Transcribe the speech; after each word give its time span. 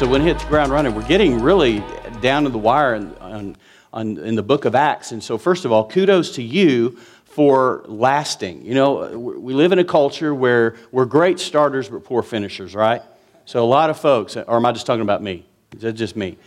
So 0.00 0.08
when 0.08 0.26
it 0.26 0.38
the 0.38 0.46
ground 0.46 0.72
running, 0.72 0.94
we're 0.94 1.06
getting 1.06 1.42
really 1.42 1.84
down 2.22 2.44
to 2.44 2.48
the 2.48 2.56
wire 2.56 2.94
in, 2.94 3.14
on, 3.16 3.56
on, 3.92 4.16
in 4.16 4.34
the 4.34 4.42
book 4.42 4.64
of 4.64 4.74
Acts. 4.74 5.12
And 5.12 5.22
so, 5.22 5.36
first 5.36 5.66
of 5.66 5.72
all, 5.72 5.86
kudos 5.90 6.36
to 6.36 6.42
you 6.42 6.96
for 7.26 7.84
lasting. 7.86 8.64
You 8.64 8.72
know, 8.72 9.18
we 9.18 9.52
live 9.52 9.72
in 9.72 9.78
a 9.78 9.84
culture 9.84 10.34
where 10.34 10.76
we're 10.90 11.04
great 11.04 11.38
starters 11.38 11.90
but 11.90 12.02
poor 12.02 12.22
finishers, 12.22 12.74
right? 12.74 13.02
So 13.44 13.62
a 13.62 13.68
lot 13.68 13.90
of 13.90 14.00
folks, 14.00 14.38
or 14.38 14.56
am 14.56 14.64
I 14.64 14.72
just 14.72 14.86
talking 14.86 15.02
about 15.02 15.22
me? 15.22 15.44
Is 15.76 15.82
that 15.82 15.92
just 15.92 16.16
me? 16.16 16.38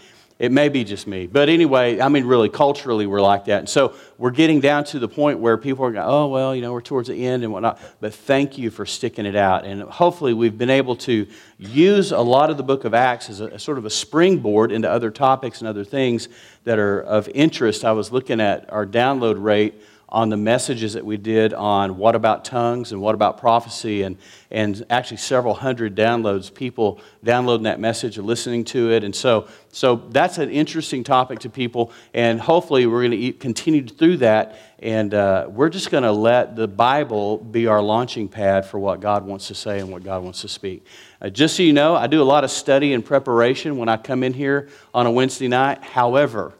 It 0.43 0.51
may 0.51 0.67
be 0.67 0.83
just 0.83 1.07
me. 1.07 1.25
But 1.25 1.47
anyway, 1.47 2.01
I 2.01 2.09
mean, 2.09 2.25
really, 2.25 2.49
culturally, 2.49 3.07
we're 3.07 3.21
like 3.21 3.45
that. 3.45 3.59
And 3.59 3.70
so 3.70 3.95
we're 4.17 4.31
getting 4.31 4.59
down 4.59 4.84
to 4.84 4.99
the 4.99 5.07
point 5.07 5.39
where 5.39 5.55
people 5.55 5.85
are 5.85 5.91
going, 5.93 6.05
oh, 6.05 6.27
well, 6.27 6.53
you 6.53 6.61
know, 6.61 6.73
we're 6.73 6.81
towards 6.81 7.07
the 7.07 7.25
end 7.25 7.43
and 7.43 7.53
whatnot. 7.53 7.79
But 8.01 8.13
thank 8.13 8.57
you 8.57 8.70
for 8.70 8.85
sticking 8.85 9.25
it 9.25 9.37
out. 9.37 9.63
And 9.63 9.84
hopefully, 9.84 10.34
we've 10.34 10.57
been 10.57 10.70
able 10.70 10.98
to 10.98 11.27
use 11.57 12.11
a 12.11 12.20
lot 12.20 12.49
of 12.49 12.57
the 12.57 12.63
book 12.63 12.84
of 12.84 12.93
Acts 12.93 13.29
as 13.29 13.39
a, 13.39 13.45
a 13.51 13.57
sort 13.57 13.77
of 13.77 13.85
a 13.85 13.89
springboard 13.89 14.73
into 14.73 14.91
other 14.91 15.11
topics 15.11 15.61
and 15.61 15.67
other 15.70 15.85
things 15.85 16.27
that 16.65 16.77
are 16.77 16.99
of 16.99 17.29
interest. 17.29 17.85
I 17.85 17.93
was 17.93 18.12
looking 18.12 18.41
at 18.41 18.70
our 18.70 18.85
download 18.85 19.41
rate 19.41 19.75
on 20.13 20.30
the 20.30 20.38
messages 20.38 20.94
that 20.94 21.03
we 21.03 21.17
did 21.17 21.55
on 21.55 21.98
what 21.98 22.13
about 22.13 22.45
tongues 22.45 22.91
and 22.91 23.02
what 23.02 23.16
about 23.16 23.40
prophecy, 23.40 24.04
and, 24.04 24.16
and 24.52 24.85
actually 24.91 25.17
several 25.17 25.55
hundred 25.55 25.95
downloads, 25.95 26.54
people 26.54 27.02
downloading 27.23 27.63
that 27.63 27.80
message 27.80 28.20
and 28.20 28.27
listening 28.27 28.63
to 28.63 28.91
it. 28.91 29.04
And 29.04 29.16
so, 29.16 29.48
so 29.71 29.95
that's 30.12 30.38
an 30.38 30.52
interesting 30.52 31.04
topic 31.04 31.40
to 31.40 31.49
people, 31.49 31.91
and 32.13 32.40
hopefully 32.40 32.85
we're 32.85 33.07
going 33.07 33.20
to 33.20 33.34
continue 33.34 33.88
through 33.88 34.18
that, 34.18 34.55
and 34.77 35.15
uh, 35.15 35.48
we're 35.49 35.70
just 35.70 35.90
going 35.90 36.04
to 36.04 36.12
let 36.12 36.55
the 36.55 36.68
Bible 36.68 37.40
be 37.40 37.65
our 37.65 37.82
launching 37.82 38.30
pad 38.30 38.68
for 38.68 38.77
what 38.77 38.99
God 38.99 39.26
wants 39.26 39.48
to 39.48 39.55
say 39.55 39.80
and 39.80 39.91
what 39.91 40.04
God 40.04 40.24
wants 40.24 40.41
to 40.41 40.48
speak. 40.48 40.85
Uh, 41.20 41.30
just 41.30 41.57
so 41.57 41.63
you 41.63 41.74
know, 41.74 41.96
I 41.96 42.05
do 42.05 42.21
a 42.21 42.24
lot 42.24 42.43
of 42.43 42.52
study 42.52 42.93
and 42.93 43.04
preparation 43.04 43.77
when 43.77 43.90
I 43.90 43.98
come 43.98 44.21
in 44.21 44.34
here 44.34 44.70
on 44.93 45.07
a 45.07 45.12
Wednesday 45.12 45.48
night. 45.48 45.84
However, 45.84 46.54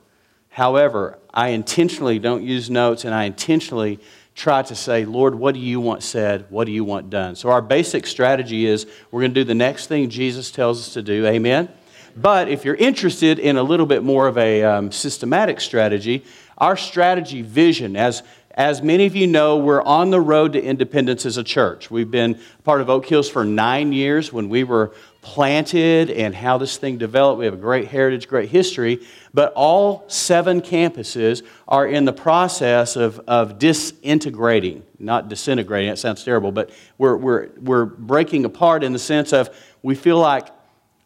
However, 0.54 1.18
I 1.34 1.50
intentionally 1.50 2.20
don't 2.20 2.44
use 2.44 2.70
notes 2.70 3.06
and 3.06 3.14
I 3.14 3.24
intentionally 3.24 4.00
try 4.36 4.62
to 4.64 4.76
say, 4.76 5.06
Lord, 5.06 5.36
what 5.36 5.54
do 5.54 5.60
you 5.60 5.80
want 5.80 6.04
said? 6.04 6.46
What 6.50 6.66
do 6.66 6.72
you 6.72 6.84
want 6.84 7.10
done? 7.10 7.36
So, 7.36 7.50
our 7.50 7.62
basic 7.62 8.08
strategy 8.08 8.66
is 8.66 8.86
we're 9.12 9.22
going 9.22 9.34
to 9.34 9.42
do 9.42 9.44
the 9.44 9.56
next 9.56 9.88
thing 9.88 10.10
Jesus 10.10 10.52
tells 10.52 10.80
us 10.80 10.94
to 10.94 11.02
do. 11.02 11.26
Amen? 11.26 11.70
But 12.16 12.48
if 12.48 12.64
you're 12.64 12.76
interested 12.76 13.40
in 13.40 13.58
a 13.58 13.64
little 13.64 13.88
bit 13.88 14.04
more 14.04 14.28
of 14.28 14.38
a 14.38 14.64
um, 14.64 14.92
systematic 14.92 15.60
strategy, 15.60 16.24
our 16.58 16.78
strategy 16.78 17.42
vision, 17.42 17.96
as 17.96 18.22
as 18.56 18.84
many 18.84 19.08
of 19.08 19.16
you 19.16 19.26
know, 19.26 19.58
we're 19.58 19.82
on 19.82 20.12
the 20.12 20.22
road 20.22 20.54
to 20.54 20.62
independence 20.62 21.26
as 21.26 21.38
a 21.38 21.44
church. 21.44 21.90
We've 21.90 22.12
been 22.12 22.40
part 22.64 22.82
of 22.82 22.90
Oak 22.90 23.08
Hills 23.08 23.28
for 23.28 23.44
nine 23.44 23.92
years 23.94 24.32
when 24.32 24.48
we 24.48 24.64
were 24.64 24.94
planted 25.24 26.12
and 26.12 26.36
how 26.36 26.58
this 26.58 26.78
thing 26.78 26.98
developed. 26.98 27.40
We 27.40 27.46
have 27.46 27.54
a 27.54 27.58
great 27.58 27.88
heritage, 27.88 28.28
great 28.28 28.50
history, 28.50 29.00
but 29.34 29.54
all 29.56 30.04
seven 30.08 30.62
campuses 30.62 31.44
are 31.68 31.88
in 31.88 32.04
the 32.04 32.14
process 32.14 32.98
of, 32.98 33.20
of 33.22 33.58
disintegrating, 33.58 34.84
not 35.00 35.30
disintegrating, 35.30 35.90
that 35.90 35.98
sounds 35.98 36.24
terrible, 36.24 36.52
but 36.52 36.70
we're, 36.98 37.16
we're, 37.16 37.50
we're 37.62 37.86
breaking 37.86 38.44
apart 38.44 38.84
in 38.84 38.92
the 38.92 39.00
sense 39.00 39.32
of 39.34 39.50
we 39.82 39.96
feel 39.96 40.20
like 40.20 40.50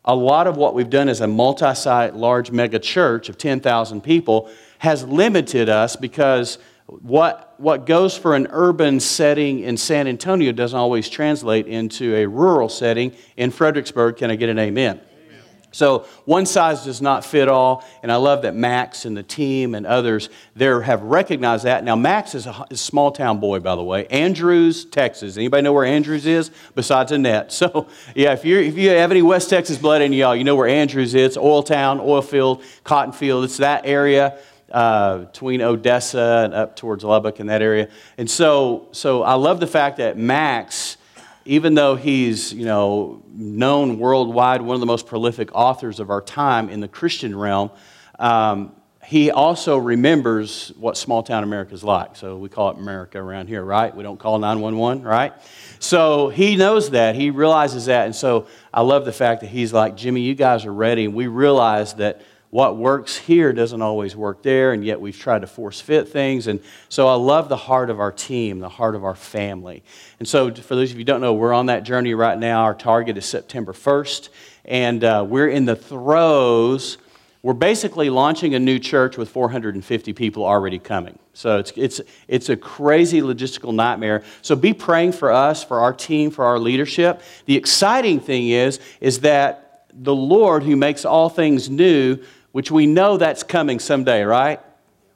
a 0.03 0.15
lot 0.15 0.47
of 0.47 0.57
what 0.57 0.73
we've 0.73 0.89
done 0.89 1.09
as 1.09 1.21
a 1.21 1.27
multi 1.27 1.75
site, 1.75 2.15
large 2.15 2.49
mega 2.49 2.79
church 2.79 3.29
of 3.29 3.37
10,000 3.37 4.01
people 4.01 4.49
has 4.79 5.03
limited 5.03 5.69
us 5.69 5.95
because 5.95 6.57
what, 6.87 7.53
what 7.57 7.85
goes 7.85 8.17
for 8.17 8.33
an 8.35 8.47
urban 8.49 9.01
setting 9.01 9.59
in 9.59 9.75
San 9.75 10.07
Antonio 10.07 10.53
doesn't 10.53 10.77
always 10.77 11.09
translate 11.09 11.67
into 11.67 12.15
a 12.15 12.25
rural 12.25 12.69
setting 12.69 13.13
in 13.35 13.51
Fredericksburg. 13.51 14.15
Can 14.15 14.31
I 14.31 14.37
get 14.37 14.47
an 14.47 14.57
amen? 14.57 15.01
So 15.71 16.05
one 16.23 16.45
size 16.45 16.85
does 16.85 17.01
not 17.01 17.25
fit 17.25 17.49
all, 17.49 17.83
and 18.01 18.09
I 18.09 18.15
love 18.15 18.43
that 18.43 18.55
Max 18.55 19.03
and 19.03 19.17
the 19.17 19.21
team 19.21 19.75
and 19.75 19.85
others 19.85 20.29
there 20.55 20.81
have 20.81 21.03
recognized 21.03 21.65
that. 21.65 21.83
Now 21.83 21.95
Max 21.95 22.33
is 22.35 22.47
a, 22.47 22.65
small 22.73 23.11
town 23.11 23.39
boy, 23.39 23.59
by 23.59 23.75
the 23.75 23.83
way. 23.83 24.07
Andrews, 24.07 24.85
Texas. 24.85 25.35
Anybody 25.35 25.63
know 25.63 25.73
where 25.73 25.85
Andrews 25.85 26.25
is 26.25 26.51
besides 26.73 27.11
Annette? 27.11 27.53
So 27.67 27.87
yeah, 28.15 28.33
if 28.33 28.45
you 28.45 28.59
if 28.59 28.77
you 28.77 28.89
have 28.89 29.11
any 29.11 29.21
West 29.21 29.49
Texas 29.49 29.77
blood 29.77 30.01
in 30.01 30.13
y'all, 30.13 30.35
you 30.35 30.43
know 30.43 30.55
where 30.55 30.67
Andrews 30.67 31.15
is. 31.15 31.37
Oil 31.37 31.63
town, 31.63 31.99
oil 31.99 32.21
field, 32.21 32.63
cotton 32.83 33.13
field. 33.13 33.43
It's 33.43 33.57
that 33.57 33.85
area 33.85 34.37
uh, 34.71 35.19
between 35.19 35.61
Odessa 35.61 36.43
and 36.45 36.53
up 36.53 36.75
towards 36.75 37.03
Lubbock 37.03 37.39
in 37.39 37.47
that 37.47 37.61
area. 37.61 37.89
And 38.17 38.29
so, 38.29 38.89
so 38.91 39.23
I 39.23 39.33
love 39.35 39.59
the 39.59 39.67
fact 39.67 39.97
that 39.97 40.17
Max, 40.17 40.97
even 41.45 41.73
though 41.73 41.95
he's 41.95 42.53
you 42.53 42.65
know 42.65 43.23
known 43.31 43.99
worldwide, 43.99 44.61
one 44.61 44.75
of 44.75 44.79
the 44.79 44.87
most 44.87 45.07
prolific 45.07 45.49
authors 45.53 45.99
of 45.99 46.09
our 46.09 46.21
time 46.21 46.69
in 46.69 46.79
the 46.79 46.87
Christian 46.87 47.35
realm, 47.35 47.71
um, 48.19 48.73
he 49.07 49.31
also 49.31 49.77
remembers 49.77 50.73
what 50.75 50.97
small 50.97 51.23
town 51.23 51.45
America 51.45 51.73
is 51.73 51.81
like. 51.81 52.17
So 52.17 52.37
we 52.37 52.49
call 52.49 52.71
it 52.71 52.77
America 52.77 53.17
around 53.17 53.47
here, 53.47 53.63
right? 53.63 53.95
We 53.95 54.03
don't 54.03 54.19
call 54.19 54.37
911, 54.37 55.01
right? 55.01 55.31
So 55.79 56.27
he 56.27 56.57
knows 56.57 56.89
that. 56.89 57.15
He 57.15 57.29
realizes 57.29 57.85
that. 57.85 58.03
And 58.07 58.13
so 58.13 58.47
I 58.73 58.81
love 58.81 59.05
the 59.05 59.13
fact 59.13 59.39
that 59.41 59.47
he's 59.47 59.71
like, 59.71 59.95
Jimmy, 59.95 60.19
you 60.21 60.35
guys 60.35 60.65
are 60.65 60.73
ready. 60.73 61.05
And 61.05 61.13
we 61.13 61.27
realize 61.27 61.93
that 61.93 62.21
what 62.57 62.75
works 62.75 63.15
here 63.15 63.53
doesn't 63.53 63.83
always 63.83 64.15
work 64.15 64.41
there, 64.41 64.73
and 64.73 64.83
yet 64.83 64.99
we've 64.99 65.15
tried 65.15 65.41
to 65.41 65.45
force 65.45 65.79
fit 65.79 66.09
things. 66.09 66.47
And 66.47 66.59
so 66.89 67.07
I 67.07 67.13
love 67.13 67.49
the 67.49 67.55
heart 67.55 67.91
of 67.91 67.99
our 67.99 68.11
team, 68.11 68.57
the 68.61 68.67
heart 68.67 68.95
of 68.95 69.05
our 69.05 69.13
family. 69.13 69.83
And 70.17 70.27
so, 70.27 70.51
for 70.51 70.73
those 70.73 70.89
of 70.89 70.97
you 70.97 71.01
who 71.01 71.03
don't 71.03 71.21
know, 71.21 71.35
we're 71.35 71.53
on 71.53 71.67
that 71.67 71.83
journey 71.83 72.15
right 72.15 72.35
now. 72.35 72.63
Our 72.63 72.73
target 72.73 73.15
is 73.15 73.27
September 73.27 73.73
1st, 73.73 74.29
and 74.65 75.03
uh, 75.03 75.23
we're 75.29 75.49
in 75.49 75.65
the 75.65 75.75
throes. 75.75 76.97
We're 77.43 77.53
basically 77.53 78.09
launching 78.09 78.55
a 78.55 78.59
new 78.59 78.79
church 78.79 79.19
with 79.19 79.29
450 79.29 80.13
people 80.13 80.43
already 80.43 80.79
coming. 80.79 81.19
So 81.33 81.59
it's, 81.59 81.73
it's, 81.75 82.01
it's 82.27 82.49
a 82.49 82.57
crazy 82.57 83.21
logistical 83.21 83.71
nightmare. 83.71 84.23
So 84.41 84.55
be 84.55 84.73
praying 84.73 85.11
for 85.11 85.31
us, 85.31 85.63
for 85.63 85.79
our 85.79 85.93
team, 85.93 86.31
for 86.31 86.43
our 86.43 86.57
leadership. 86.57 87.21
The 87.45 87.55
exciting 87.55 88.19
thing 88.19 88.49
is, 88.49 88.79
is 88.99 89.19
that 89.19 89.85
the 89.93 90.15
Lord 90.15 90.63
who 90.63 90.75
makes 90.75 91.05
all 91.05 91.29
things 91.29 91.69
new 91.69 92.19
which 92.57 92.71
we 92.71 92.87
know 92.87 93.17
that's 93.17 93.43
coming 93.43 93.77
someday, 93.77 94.23
right? 94.23 94.59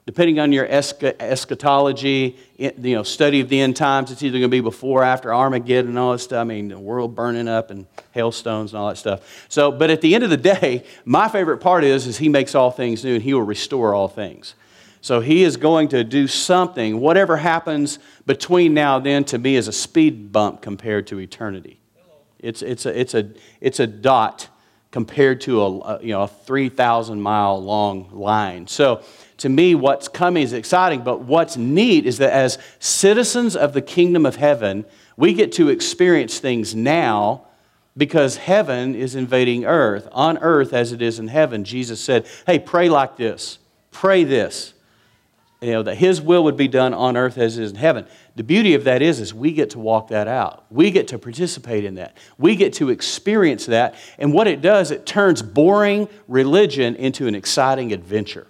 Depending 0.06 0.38
on 0.38 0.52
your 0.52 0.64
eschatology, 0.70 2.36
you 2.56 2.94
know, 2.94 3.02
study 3.02 3.40
of 3.40 3.48
the 3.48 3.58
end 3.58 3.74
times, 3.74 4.12
it's 4.12 4.22
either 4.22 4.38
going 4.38 4.48
to 4.48 4.56
be 4.56 4.60
before, 4.60 5.02
after 5.02 5.34
Armageddon, 5.34 5.88
and 5.88 5.98
all 5.98 6.12
that 6.12 6.20
stuff. 6.20 6.40
I 6.40 6.44
mean, 6.44 6.68
the 6.68 6.78
world 6.78 7.16
burning 7.16 7.48
up 7.48 7.72
and 7.72 7.86
hailstones 8.12 8.72
and 8.72 8.78
all 8.78 8.90
that 8.90 8.96
stuff. 8.96 9.44
So, 9.48 9.72
but 9.72 9.90
at 9.90 10.02
the 10.02 10.14
end 10.14 10.22
of 10.22 10.30
the 10.30 10.36
day, 10.36 10.84
my 11.04 11.28
favorite 11.28 11.58
part 11.58 11.82
is, 11.82 12.06
is 12.06 12.16
He 12.16 12.28
makes 12.28 12.54
all 12.54 12.70
things 12.70 13.02
new 13.02 13.14
and 13.14 13.22
He 13.24 13.34
will 13.34 13.42
restore 13.42 13.92
all 13.92 14.06
things. 14.06 14.54
So 15.00 15.18
He 15.18 15.42
is 15.42 15.56
going 15.56 15.88
to 15.88 16.04
do 16.04 16.28
something. 16.28 17.00
Whatever 17.00 17.38
happens 17.38 17.98
between 18.24 18.72
now 18.72 18.98
and 18.98 19.06
then, 19.06 19.24
to 19.24 19.38
me, 19.38 19.56
is 19.56 19.66
a 19.66 19.72
speed 19.72 20.30
bump 20.30 20.62
compared 20.62 21.08
to 21.08 21.18
eternity. 21.18 21.80
It's, 22.38 22.62
it's, 22.62 22.86
a, 22.86 23.00
it's, 23.00 23.14
a, 23.14 23.30
it's 23.60 23.80
a 23.80 23.88
dot 23.88 24.48
compared 24.92 25.40
to 25.40 25.62
a, 25.62 26.00
you 26.02 26.10
know, 26.10 26.22
a 26.22 26.28
3,000 26.28 27.20
mile 27.20 27.60
long 27.60 28.08
line. 28.12 28.68
So 28.68 29.02
to 29.38 29.48
me, 29.48 29.74
what's 29.74 30.06
coming 30.06 30.44
is 30.44 30.52
exciting, 30.52 31.02
but 31.02 31.22
what's 31.22 31.56
neat 31.56 32.06
is 32.06 32.18
that 32.18 32.32
as 32.32 32.58
citizens 32.78 33.56
of 33.56 33.72
the 33.72 33.82
kingdom 33.82 34.24
of 34.24 34.36
heaven, 34.36 34.84
we 35.16 35.34
get 35.34 35.52
to 35.52 35.70
experience 35.70 36.38
things 36.38 36.74
now 36.74 37.46
because 37.96 38.36
heaven 38.36 38.94
is 38.94 39.14
invading 39.14 39.64
earth. 39.64 40.08
On 40.12 40.38
earth 40.38 40.72
as 40.72 40.92
it 40.92 41.02
is 41.02 41.18
in 41.18 41.28
heaven, 41.28 41.64
Jesus 41.64 42.00
said, 42.00 42.26
Hey, 42.46 42.58
pray 42.58 42.88
like 42.88 43.16
this, 43.16 43.58
pray 43.90 44.24
this 44.24 44.74
you 45.62 45.70
know, 45.70 45.82
that 45.84 45.94
His 45.94 46.20
will 46.20 46.44
would 46.44 46.56
be 46.56 46.66
done 46.66 46.92
on 46.92 47.16
earth 47.16 47.38
as 47.38 47.56
it 47.56 47.62
is 47.62 47.70
in 47.70 47.76
heaven. 47.76 48.06
The 48.34 48.42
beauty 48.42 48.74
of 48.74 48.84
that 48.84 49.00
is, 49.00 49.20
is 49.20 49.32
we 49.32 49.52
get 49.52 49.70
to 49.70 49.78
walk 49.78 50.08
that 50.08 50.26
out. 50.26 50.66
We 50.70 50.90
get 50.90 51.08
to 51.08 51.18
participate 51.18 51.84
in 51.84 51.94
that. 51.94 52.16
We 52.36 52.56
get 52.56 52.72
to 52.74 52.90
experience 52.90 53.66
that. 53.66 53.94
And 54.18 54.34
what 54.34 54.48
it 54.48 54.60
does, 54.60 54.90
it 54.90 55.06
turns 55.06 55.40
boring 55.40 56.08
religion 56.26 56.96
into 56.96 57.28
an 57.28 57.36
exciting 57.36 57.92
adventure. 57.92 58.48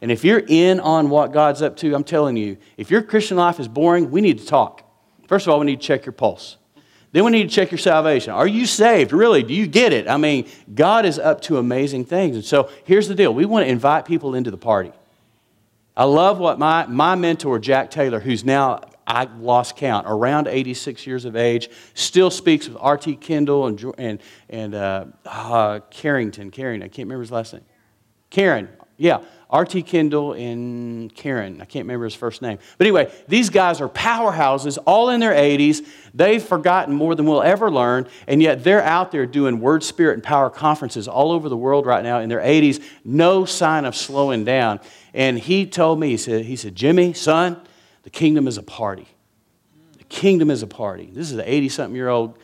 And 0.00 0.12
if 0.12 0.24
you're 0.24 0.44
in 0.46 0.78
on 0.78 1.10
what 1.10 1.32
God's 1.32 1.60
up 1.60 1.76
to, 1.78 1.92
I'm 1.92 2.04
telling 2.04 2.36
you, 2.36 2.56
if 2.76 2.88
your 2.88 3.02
Christian 3.02 3.36
life 3.36 3.58
is 3.58 3.66
boring, 3.66 4.12
we 4.12 4.20
need 4.20 4.38
to 4.38 4.46
talk. 4.46 4.84
First 5.26 5.46
of 5.46 5.52
all, 5.52 5.58
we 5.58 5.66
need 5.66 5.80
to 5.80 5.86
check 5.86 6.06
your 6.06 6.12
pulse. 6.12 6.56
Then 7.10 7.24
we 7.24 7.32
need 7.32 7.48
to 7.48 7.54
check 7.54 7.72
your 7.72 7.78
salvation. 7.78 8.32
Are 8.32 8.46
you 8.46 8.64
saved? 8.64 9.12
Really? 9.12 9.42
Do 9.42 9.54
you 9.54 9.66
get 9.66 9.92
it? 9.92 10.06
I 10.06 10.18
mean, 10.18 10.46
God 10.72 11.04
is 11.04 11.18
up 11.18 11.40
to 11.42 11.58
amazing 11.58 12.04
things. 12.04 12.36
And 12.36 12.44
so 12.44 12.70
here's 12.84 13.08
the 13.08 13.14
deal 13.14 13.34
we 13.34 13.44
want 13.44 13.66
to 13.66 13.70
invite 13.70 14.04
people 14.04 14.34
into 14.34 14.52
the 14.52 14.58
party. 14.58 14.92
I 15.98 16.04
love 16.04 16.38
what 16.38 16.60
my, 16.60 16.86
my 16.86 17.16
mentor, 17.16 17.58
Jack 17.58 17.90
Taylor, 17.90 18.20
who's 18.20 18.44
now, 18.44 18.82
I 19.04 19.24
lost 19.24 19.74
count, 19.74 20.06
around 20.08 20.46
86 20.46 21.04
years 21.08 21.24
of 21.24 21.34
age, 21.34 21.68
still 21.94 22.30
speaks 22.30 22.68
with 22.68 22.76
R.T. 22.78 23.16
Kendall 23.16 23.66
and, 23.66 23.94
and, 23.98 24.20
and 24.48 24.74
uh, 24.76 25.06
uh, 25.26 25.80
Carrington. 25.90 26.52
Carrington, 26.52 26.84
I 26.84 26.88
can't 26.88 27.06
remember 27.06 27.22
his 27.22 27.32
last 27.32 27.52
name. 27.52 27.64
Carrin, 28.30 28.68
yeah. 28.96 29.22
R.T. 29.50 29.82
Kendall 29.84 30.34
and 30.34 31.14
Carrin. 31.14 31.62
I 31.62 31.64
can't 31.64 31.84
remember 31.84 32.04
his 32.04 32.14
first 32.14 32.42
name. 32.42 32.58
But 32.76 32.86
anyway, 32.86 33.10
these 33.28 33.48
guys 33.48 33.80
are 33.80 33.88
powerhouses, 33.88 34.76
all 34.84 35.08
in 35.08 35.20
their 35.20 35.32
80s. 35.32 35.86
They've 36.12 36.42
forgotten 36.42 36.94
more 36.94 37.14
than 37.14 37.24
we'll 37.24 37.42
ever 37.42 37.70
learn, 37.70 38.08
and 38.26 38.42
yet 38.42 38.62
they're 38.62 38.82
out 38.82 39.10
there 39.10 39.24
doing 39.24 39.60
Word, 39.60 39.82
Spirit, 39.82 40.14
and 40.14 40.22
Power 40.22 40.50
conferences 40.50 41.08
all 41.08 41.32
over 41.32 41.48
the 41.48 41.56
world 41.56 41.86
right 41.86 42.04
now 42.04 42.18
in 42.18 42.28
their 42.28 42.40
80s. 42.40 42.82
No 43.04 43.46
sign 43.46 43.86
of 43.86 43.96
slowing 43.96 44.44
down. 44.44 44.80
And 45.14 45.38
he 45.38 45.64
told 45.64 45.98
me, 45.98 46.10
he 46.10 46.16
said, 46.18 46.44
he 46.44 46.56
said 46.56 46.74
Jimmy, 46.74 47.14
son, 47.14 47.58
the 48.02 48.10
kingdom 48.10 48.46
is 48.46 48.58
a 48.58 48.62
party. 48.62 49.08
The 49.96 50.04
kingdom 50.04 50.50
is 50.50 50.62
a 50.62 50.66
party. 50.66 51.10
This 51.10 51.30
is 51.30 51.38
an 51.38 51.44
80 51.46 51.68
something 51.70 51.96
year 51.96 52.08
old 52.08 52.38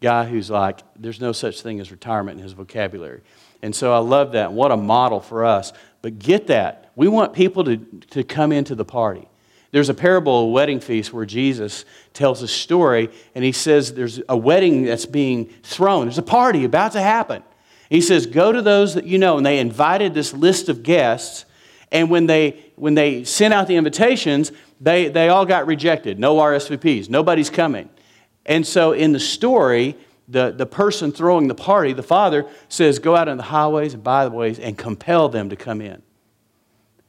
guy 0.00 0.26
who's 0.26 0.50
like, 0.50 0.80
there's 0.96 1.20
no 1.20 1.30
such 1.30 1.60
thing 1.60 1.78
as 1.78 1.92
retirement 1.92 2.38
in 2.38 2.42
his 2.42 2.52
vocabulary. 2.52 3.20
And 3.62 3.74
so 3.74 3.92
I 3.92 3.98
love 3.98 4.32
that. 4.32 4.52
What 4.52 4.70
a 4.70 4.76
model 4.76 5.20
for 5.20 5.44
us. 5.44 5.72
But 6.02 6.18
get 6.18 6.46
that. 6.48 6.92
We 6.94 7.08
want 7.08 7.32
people 7.32 7.64
to, 7.64 7.76
to 8.10 8.24
come 8.24 8.52
into 8.52 8.74
the 8.74 8.84
party. 8.84 9.28
There's 9.70 9.88
a 9.88 9.94
parable, 9.94 10.44
of 10.44 10.48
a 10.48 10.52
wedding 10.52 10.80
feast, 10.80 11.12
where 11.12 11.26
Jesus 11.26 11.84
tells 12.14 12.42
a 12.42 12.48
story 12.48 13.10
and 13.34 13.44
he 13.44 13.52
says 13.52 13.92
there's 13.92 14.20
a 14.28 14.36
wedding 14.36 14.84
that's 14.84 15.06
being 15.06 15.46
thrown. 15.62 16.06
There's 16.06 16.18
a 16.18 16.22
party 16.22 16.64
about 16.64 16.92
to 16.92 17.00
happen. 17.00 17.42
He 17.90 18.00
says, 18.00 18.26
Go 18.26 18.52
to 18.52 18.62
those 18.62 18.94
that 18.94 19.04
you 19.04 19.18
know. 19.18 19.36
And 19.36 19.44
they 19.44 19.58
invited 19.58 20.14
this 20.14 20.32
list 20.32 20.68
of 20.68 20.82
guests. 20.82 21.44
And 21.90 22.10
when 22.10 22.26
they, 22.26 22.72
when 22.76 22.94
they 22.94 23.24
sent 23.24 23.52
out 23.54 23.66
the 23.66 23.76
invitations, 23.76 24.52
they, 24.80 25.08
they 25.08 25.28
all 25.28 25.46
got 25.46 25.66
rejected. 25.66 26.18
No 26.18 26.36
RSVPs. 26.36 27.08
Nobody's 27.08 27.50
coming. 27.50 27.88
And 28.46 28.66
so 28.66 28.92
in 28.92 29.12
the 29.12 29.20
story, 29.20 29.96
the, 30.28 30.50
the 30.50 30.66
person 30.66 31.10
throwing 31.10 31.48
the 31.48 31.54
party, 31.54 31.92
the 31.92 32.02
father, 32.02 32.46
says, 32.68 32.98
Go 32.98 33.16
out 33.16 33.28
on 33.28 33.38
the 33.38 33.42
highways 33.44 33.94
and 33.94 34.04
byways 34.04 34.58
and 34.58 34.76
compel 34.76 35.28
them 35.28 35.48
to 35.50 35.56
come 35.56 35.80
in. 35.80 36.02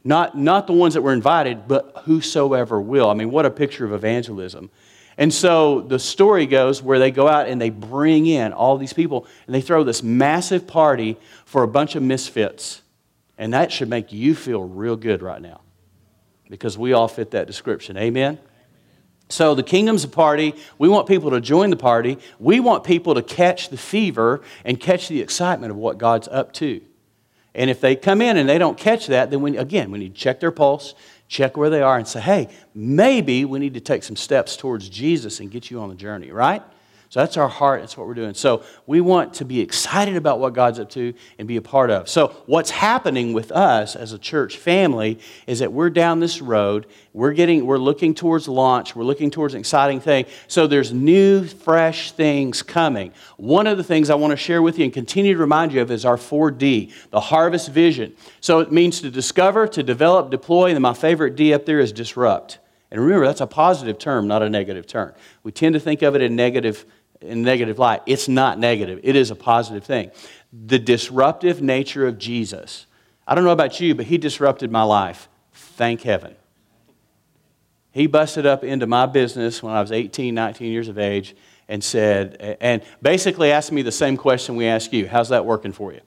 Not, 0.04 0.38
not 0.38 0.68
the 0.68 0.74
ones 0.74 0.94
that 0.94 1.01
were 1.01 1.13
invited, 1.13 1.68
but 1.68 2.04
whosoever 2.06 2.80
will. 2.80 3.10
I 3.10 3.13
mean, 3.13 3.31
what 3.31 3.45
a 3.45 3.51
picture 3.51 3.86
of 3.86 3.92
evangelism. 3.92 4.71
And 5.18 5.33
so 5.33 5.81
the 5.81 6.00
story 6.00 6.45
goes 6.45 6.81
where 6.81 6.98
they 6.98 7.12
go 7.12 7.27
out 7.27 7.50
and 7.50 7.60
they 7.60 7.69
bring 7.69 8.25
in 8.25 8.54
all 8.54 8.77
these 8.77 8.94
people 8.94 9.27
and 9.45 9.54
they 9.54 9.60
throw 9.60 9.83
this 9.83 10.01
massive 10.01 10.65
party 10.65 11.18
for 11.44 11.63
a 11.63 11.68
bunch 11.68 11.95
of 11.95 12.04
misfits. 12.04 12.81
And 13.38 13.54
that 13.54 13.74
should 13.74 13.89
make 13.89 14.13
you 14.13 14.33
feel 14.33 14.63
real 14.63 14.95
good 14.95 15.22
right 15.22 15.42
now 15.42 15.60
because 16.50 16.77
we 16.77 16.94
all 16.94 17.10
fit 17.10 17.31
that 17.31 17.48
description. 17.48 17.98
Amen? 17.98 18.39
So 19.30 19.54
the 19.54 19.64
kingdom's 19.64 20.04
a 20.04 20.08
party. 20.08 20.56
We 20.80 20.90
want 20.90 21.08
people 21.08 21.31
to 21.31 21.40
join 21.40 21.70
the 21.70 21.76
party. 21.76 22.18
We 22.40 22.60
want 22.60 22.84
people 22.84 23.14
to 23.14 23.22
catch 23.22 23.70
the 23.70 23.78
fever 23.78 24.42
and 24.66 24.80
catch 24.80 25.08
the 25.08 25.22
excitement 25.22 25.72
of 25.72 25.78
what 25.78 26.00
God's 26.00 26.28
up 26.28 26.52
to. 26.54 26.81
And 27.54 27.70
if 27.70 27.80
they 27.80 27.96
come 27.96 28.22
in 28.22 28.38
and 28.38 28.50
they 28.50 28.58
don't 28.58 28.78
catch 28.78 29.08
that, 29.08 29.30
then 29.30 29.42
we, 29.42 29.58
again, 29.58 29.92
we 29.92 30.00
need 30.00 30.16
to 30.16 30.20
check 30.20 30.40
their 30.40 30.52
pulse, 30.52 30.96
check 31.28 31.58
where 31.58 31.70
they 31.70 31.81
are, 31.81 31.98
and 31.98 32.08
say, 32.08 32.22
hey, 32.22 32.50
maybe 32.74 33.46
we 33.46 33.60
need 33.60 33.76
to 33.76 33.80
take 33.80 34.04
some 34.04 34.16
steps 34.16 34.58
towards 34.58 34.90
Jesus 34.90 35.40
and 35.40 35.52
get 35.52 35.70
you 35.70 35.80
on 35.80 35.90
the 35.90 35.96
journey, 35.96 36.32
right? 36.32 36.64
So 37.10 37.22
that's 37.22 37.38
our 37.38 37.48
heart. 37.48 37.82
That's 37.82 37.98
what 37.98 38.06
we're 38.06 38.14
doing. 38.14 38.36
So 38.36 38.62
we 38.86 39.02
want 39.02 39.34
to 39.36 39.46
be 39.46 39.62
excited 39.62 40.16
about 40.16 40.40
what 40.40 40.54
God's 40.54 40.80
up 40.80 40.92
to 40.92 41.16
and 41.40 41.48
be 41.48 41.58
a 41.58 41.62
part 41.62 41.90
of. 41.90 42.08
So 42.08 42.28
what's 42.46 42.70
happening 42.70 43.34
with 43.34 43.52
us 43.52 43.96
as 43.96 44.14
a 44.14 44.20
church 44.20 44.58
family 44.58 45.18
is 45.48 45.58
that 45.58 45.74
we're 45.74 45.90
down 45.90 46.20
this 46.20 46.40
road. 46.40 46.86
We're 47.14 47.34
getting, 47.34 47.66
we're 47.66 47.80
looking 47.80 48.14
towards 48.14 48.48
launch. 48.48 48.96
We're 48.96 49.06
looking 49.06 49.32
towards 49.32 49.56
an 49.56 49.60
exciting 49.60 50.02
thing. 50.02 50.26
So 50.48 50.68
there's 50.68 50.94
new, 50.94 51.48
fresh 51.48 52.12
things 52.12 52.62
coming. 52.62 53.12
One 53.38 53.66
of 53.66 53.78
the 53.78 53.84
things 53.84 54.12
I 54.12 54.16
want 54.16 54.30
to 54.30 54.38
share 54.38 54.62
with 54.62 54.78
you 54.78 54.84
and 54.84 54.94
continue 54.94 55.34
to 55.34 55.40
remind 55.40 55.74
you 55.74 55.82
of 55.82 55.90
is 55.90 56.06
our 56.06 56.18
4D, 56.18 56.94
the 57.10 57.20
harvest 57.20 57.70
vision. 57.70 58.16
So 58.40 58.60
it 58.60 58.72
means 58.72 59.02
to 59.02 59.10
discover, 59.10 59.68
to 59.70 59.82
develop, 59.82 60.30
deploy, 60.30 60.70
and 60.70 60.80
my 60.80 60.94
favorite 60.94 61.36
D 61.36 61.56
up 61.56 61.66
there 61.66 61.80
is 61.80 61.92
disrupt. 61.92 62.60
And 62.92 63.02
remember, 63.02 63.26
that's 63.26 63.42
a 63.42 63.48
positive 63.48 64.00
term, 64.00 64.28
not 64.28 64.42
a 64.42 64.50
negative 64.50 64.88
term. 64.88 65.14
We 65.44 65.52
tend 65.52 65.74
to 65.74 65.80
think 65.80 66.02
of 66.02 66.16
it 66.16 66.22
in 66.22 66.36
negative 66.36 66.86
in 67.21 67.42
negative 67.42 67.80
light. 67.80 68.01
It's 68.06 68.27
not 68.27 68.60
negative, 68.60 69.00
it 69.04 69.16
is 69.16 69.31
a 69.31 69.36
positive 69.36 69.83
thing. 69.83 70.12
The 70.51 70.80
disruptive 70.80 71.62
nature 71.62 72.07
of 72.07 72.18
Jesus. 72.18 72.86
I 73.27 73.36
don't 73.36 73.44
know 73.44 73.51
about 73.51 73.80
you, 73.80 73.94
but 73.94 74.06
he 74.07 74.18
disrupted 74.18 74.71
my 74.71 74.83
life. 74.83 75.30
Thank 75.54 76.01
heaven. 76.01 76.36
He 77.92 78.07
busted 78.07 78.45
up 78.45 78.63
into 78.63 78.88
my 78.88 79.06
business 79.06 79.62
when 79.62 79.74
I 79.74 79.81
was 79.81 79.92
18, 79.92 80.33
19 80.33 80.71
years 80.71 80.88
of 80.88 80.98
age 80.98 81.36
and 81.68 81.83
said, 81.83 82.57
and 82.60 82.81
basically 83.01 83.51
asked 83.51 83.72
me 83.72 83.81
the 83.81 83.92
same 83.92 84.18
question 84.18 84.56
we 84.56 84.65
ask 84.65 84.92
you 84.92 85.07
How's 85.07 85.30
that 85.30 85.45
working 85.45 85.72
for 85.72 85.94
you? 85.94 86.01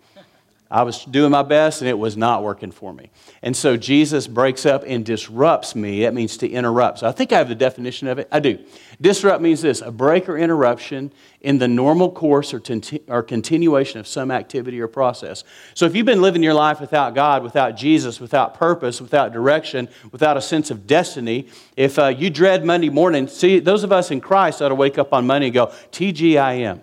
I 0.73 0.85
was 0.85 1.05
doing 1.05 1.31
my 1.31 1.43
best 1.43 1.83
and 1.83 1.89
it 1.89 1.99
was 1.99 2.17
not 2.17 2.43
working 2.43 2.73
for 2.73 2.95
me. 2.95 3.11
And 3.43 3.55
so 3.55 3.77
Jesus 3.77 4.27
breaks 4.27 4.65
up 4.65 4.85
and 4.87 5.05
disrupts 5.05 5.75
me. 5.75 6.01
That 6.01 6.15
means 6.15 6.39
to 6.39 6.49
interrupt. 6.49 7.01
So 7.01 7.07
I 7.07 7.13
think 7.13 7.31
I 7.31 7.37
have 7.37 7.51
the 7.51 7.55
definition 7.55 8.09
of 8.09 8.19
it. 8.19 8.27
I 8.33 8.41
do. 8.41 8.59
Disrupt 8.99 9.43
means 9.43 9.61
this 9.61 9.83
a 9.83 9.91
break 9.91 10.31
or 10.31 10.39
interruption 10.39 11.13
in 11.43 11.59
the 11.59 11.69
normal 11.69 12.11
course 12.11 12.55
or, 12.55 12.63
or 13.07 13.23
continuation 13.23 14.01
of 14.01 14.07
some 14.07 14.31
activity 14.31 14.81
or 14.81 14.89
process. 14.89 15.45
So 15.75 15.85
if 15.85 15.95
you've 15.95 16.07
been 16.07 16.23
living 16.23 16.43
your 16.43 16.55
life 16.55 16.81
without 16.81 17.15
God, 17.15 17.43
without 17.43 17.77
Jesus, 17.77 18.19
without 18.19 18.55
purpose, 18.55 18.99
without 18.99 19.31
direction, 19.31 19.91
without 20.11 20.39
a 20.39 20.41
sense 20.41 20.71
of 20.71 20.87
destiny, 20.87 21.49
if 21.77 21.99
uh, 21.99 22.07
you 22.07 22.31
dread 22.31 22.65
Monday 22.65 22.89
morning, 22.89 23.29
see, 23.29 23.59
those 23.59 23.85
of 23.85 23.93
us 23.93 24.11
in 24.11 24.23
Christ 24.23 24.63
ought 24.63 24.71
to 24.71 24.75
wake 24.75 24.97
up 24.97 25.13
on 25.13 25.27
Monday 25.27 25.49
and 25.49 25.55
go, 25.55 25.67
TGIM. 25.91 26.81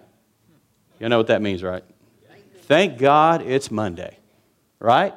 You 1.00 1.10
know 1.10 1.18
what 1.18 1.28
that 1.28 1.42
means, 1.42 1.64
right? 1.64 1.84
Thank 2.70 3.00
God 3.00 3.42
it's 3.42 3.72
Monday, 3.72 4.16
right? 4.78 5.16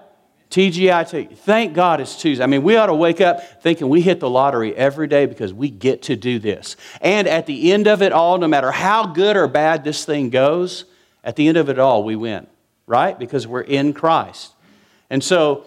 TGIT. 0.48 1.36
Thank 1.36 1.74
God 1.74 2.00
it's 2.00 2.16
Tuesday. 2.16 2.42
I 2.42 2.46
mean, 2.46 2.62
we 2.62 2.76
ought 2.76 2.86
to 2.86 2.94
wake 2.94 3.20
up 3.20 3.62
thinking 3.62 3.90
we 3.90 4.00
hit 4.00 4.20
the 4.20 4.30
lottery 4.30 4.74
every 4.74 5.06
day 5.06 5.26
because 5.26 5.52
we 5.52 5.68
get 5.68 6.00
to 6.04 6.16
do 6.16 6.38
this. 6.38 6.76
And 7.02 7.28
at 7.28 7.44
the 7.44 7.70
end 7.70 7.88
of 7.88 8.00
it 8.00 8.10
all, 8.10 8.38
no 8.38 8.48
matter 8.48 8.70
how 8.70 9.04
good 9.04 9.36
or 9.36 9.48
bad 9.48 9.84
this 9.84 10.06
thing 10.06 10.30
goes, 10.30 10.86
at 11.22 11.36
the 11.36 11.46
end 11.46 11.58
of 11.58 11.68
it 11.68 11.78
all, 11.78 12.04
we 12.04 12.16
win, 12.16 12.46
right? 12.86 13.18
Because 13.18 13.46
we're 13.46 13.60
in 13.60 13.92
Christ. 13.92 14.52
And 15.10 15.22
so, 15.22 15.66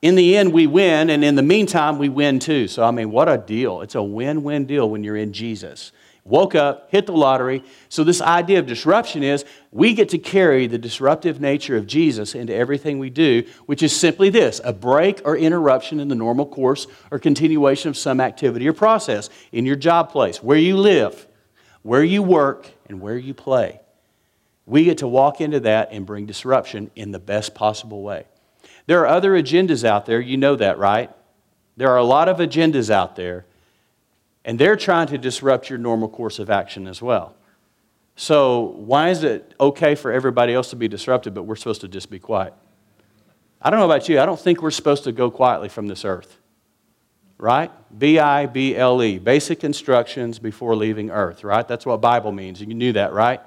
in 0.00 0.14
the 0.14 0.38
end, 0.38 0.54
we 0.54 0.66
win, 0.66 1.10
and 1.10 1.22
in 1.22 1.34
the 1.34 1.42
meantime, 1.42 1.98
we 1.98 2.08
win 2.08 2.38
too. 2.38 2.66
So, 2.66 2.82
I 2.82 2.92
mean, 2.92 3.10
what 3.10 3.28
a 3.28 3.36
deal. 3.36 3.82
It's 3.82 3.94
a 3.94 4.02
win 4.02 4.42
win 4.42 4.64
deal 4.64 4.88
when 4.88 5.04
you're 5.04 5.16
in 5.16 5.34
Jesus 5.34 5.92
woke 6.26 6.54
up, 6.54 6.90
hit 6.90 7.06
the 7.06 7.12
lottery. 7.12 7.62
So, 7.88 8.04
this 8.04 8.20
idea 8.20 8.58
of 8.58 8.66
disruption 8.66 9.22
is 9.22 9.44
we 9.70 9.94
get 9.94 10.08
to 10.10 10.18
carry 10.18 10.66
the 10.66 10.78
disruptive 10.78 11.40
nature 11.40 11.76
of 11.76 11.86
Jesus 11.86 12.34
into 12.34 12.54
everything 12.54 12.98
we 12.98 13.10
do, 13.10 13.44
which 13.66 13.82
is 13.82 13.94
simply 13.94 14.28
this 14.28 14.60
a 14.64 14.72
break 14.72 15.22
or 15.24 15.36
interruption 15.36 16.00
in 16.00 16.08
the 16.08 16.14
normal 16.14 16.46
course 16.46 16.86
or 17.10 17.18
continuation 17.18 17.88
of 17.88 17.96
some 17.96 18.20
activity 18.20 18.68
or 18.68 18.72
process 18.72 19.30
in 19.52 19.64
your 19.64 19.76
job 19.76 20.10
place, 20.10 20.42
where 20.42 20.58
you 20.58 20.76
live, 20.76 21.26
where 21.82 22.04
you 22.04 22.22
work, 22.22 22.70
and 22.88 23.00
where 23.00 23.16
you 23.16 23.32
play. 23.32 23.80
We 24.66 24.84
get 24.84 24.98
to 24.98 25.08
walk 25.08 25.40
into 25.40 25.60
that 25.60 25.90
and 25.92 26.04
bring 26.04 26.26
disruption 26.26 26.90
in 26.96 27.12
the 27.12 27.20
best 27.20 27.54
possible 27.54 28.02
way. 28.02 28.26
There 28.86 29.00
are 29.00 29.06
other 29.06 29.32
agendas 29.32 29.84
out 29.84 30.06
there, 30.06 30.20
you 30.20 30.36
know 30.36 30.56
that, 30.56 30.78
right? 30.78 31.10
There 31.76 31.90
are 31.90 31.98
a 31.98 32.04
lot 32.04 32.28
of 32.28 32.38
agendas 32.38 32.90
out 32.90 33.14
there 33.16 33.46
and 34.46 34.58
they're 34.58 34.76
trying 34.76 35.08
to 35.08 35.18
disrupt 35.18 35.68
your 35.68 35.78
normal 35.78 36.08
course 36.08 36.38
of 36.38 36.48
action 36.48 36.86
as 36.86 37.02
well. 37.02 37.34
So, 38.14 38.74
why 38.76 39.10
is 39.10 39.24
it 39.24 39.52
okay 39.60 39.94
for 39.94 40.10
everybody 40.10 40.54
else 40.54 40.70
to 40.70 40.76
be 40.76 40.88
disrupted, 40.88 41.34
but 41.34 41.42
we're 41.42 41.56
supposed 41.56 41.82
to 41.82 41.88
just 41.88 42.08
be 42.08 42.18
quiet? 42.18 42.54
I 43.60 43.68
don't 43.68 43.80
know 43.80 43.84
about 43.84 44.08
you. 44.08 44.20
I 44.20 44.24
don't 44.24 44.40
think 44.40 44.62
we're 44.62 44.70
supposed 44.70 45.04
to 45.04 45.12
go 45.12 45.30
quietly 45.30 45.68
from 45.68 45.88
this 45.88 46.04
earth. 46.04 46.38
Right? 47.36 47.70
B 47.98 48.18
I 48.18 48.46
B 48.46 48.74
L 48.74 49.02
E, 49.02 49.18
basic 49.18 49.64
instructions 49.64 50.38
before 50.38 50.74
leaving 50.74 51.10
earth, 51.10 51.44
right? 51.44 51.68
That's 51.68 51.84
what 51.84 52.00
Bible 52.00 52.32
means. 52.32 52.62
You 52.62 52.68
knew 52.68 52.94
that, 52.94 53.12
right? 53.12 53.40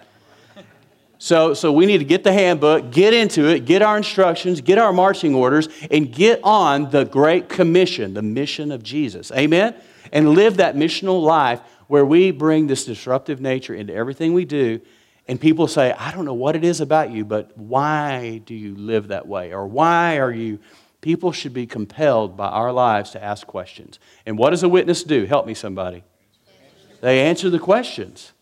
So, 1.22 1.54
so 1.54 1.74
we 1.74 1.86
need 1.86 1.98
to 1.98 2.06
get 2.06 2.24
the 2.24 2.32
handbook, 2.32 2.92
get 2.92 3.14
into 3.14 3.48
it, 3.48 3.66
get 3.66 3.82
our 3.82 3.98
instructions, 3.98 4.62
get 4.62 4.78
our 4.78 4.94
marching 4.94 5.36
orders, 5.36 5.68
and 5.92 6.14
get 6.14 6.40
on 6.44 6.92
the 6.92 7.04
Great 7.04 7.50
Commission, 7.50 8.14
the 8.14 8.22
mission 8.22 8.72
of 8.72 8.84
Jesus. 8.84 9.30
Amen? 9.34 9.76
And 10.12 10.30
live 10.32 10.58
that 10.58 10.76
missional 10.76 11.22
life 11.22 11.62
where 11.88 12.06
we 12.06 12.32
bring 12.32 12.68
this 12.68 12.86
disruptive 12.86 13.42
nature 13.42 13.74
into 13.74 13.94
everything 13.94 14.34
we 14.34 14.46
do. 14.46 14.80
And 15.28 15.40
people 15.40 15.68
say, 15.68 15.92
I 15.92 16.12
don't 16.12 16.26
know 16.26 16.34
what 16.34 16.56
it 16.56 16.64
is 16.64 16.82
about 16.82 17.12
you, 17.12 17.26
but 17.26 17.56
why 17.58 18.42
do 18.46 18.56
you 18.56 18.76
live 18.76 19.10
that 19.10 19.28
way? 19.28 19.54
Or 19.54 19.68
why 19.68 20.18
are 20.18 20.32
you. 20.32 20.60
People 21.02 21.32
should 21.32 21.54
be 21.54 21.66
compelled 21.66 22.36
by 22.36 22.48
our 22.48 22.74
lives 22.74 23.12
to 23.12 23.24
ask 23.24 23.48
questions. 23.48 24.00
And 24.26 24.38
what 24.38 24.50
does 24.50 24.64
a 24.64 24.70
witness 24.70 25.04
do? 25.04 25.26
Help 25.26 25.46
me, 25.46 25.54
somebody. 25.54 26.04
They 27.02 27.22
answer 27.22 27.50
the 27.50 27.60
questions. 27.60 28.34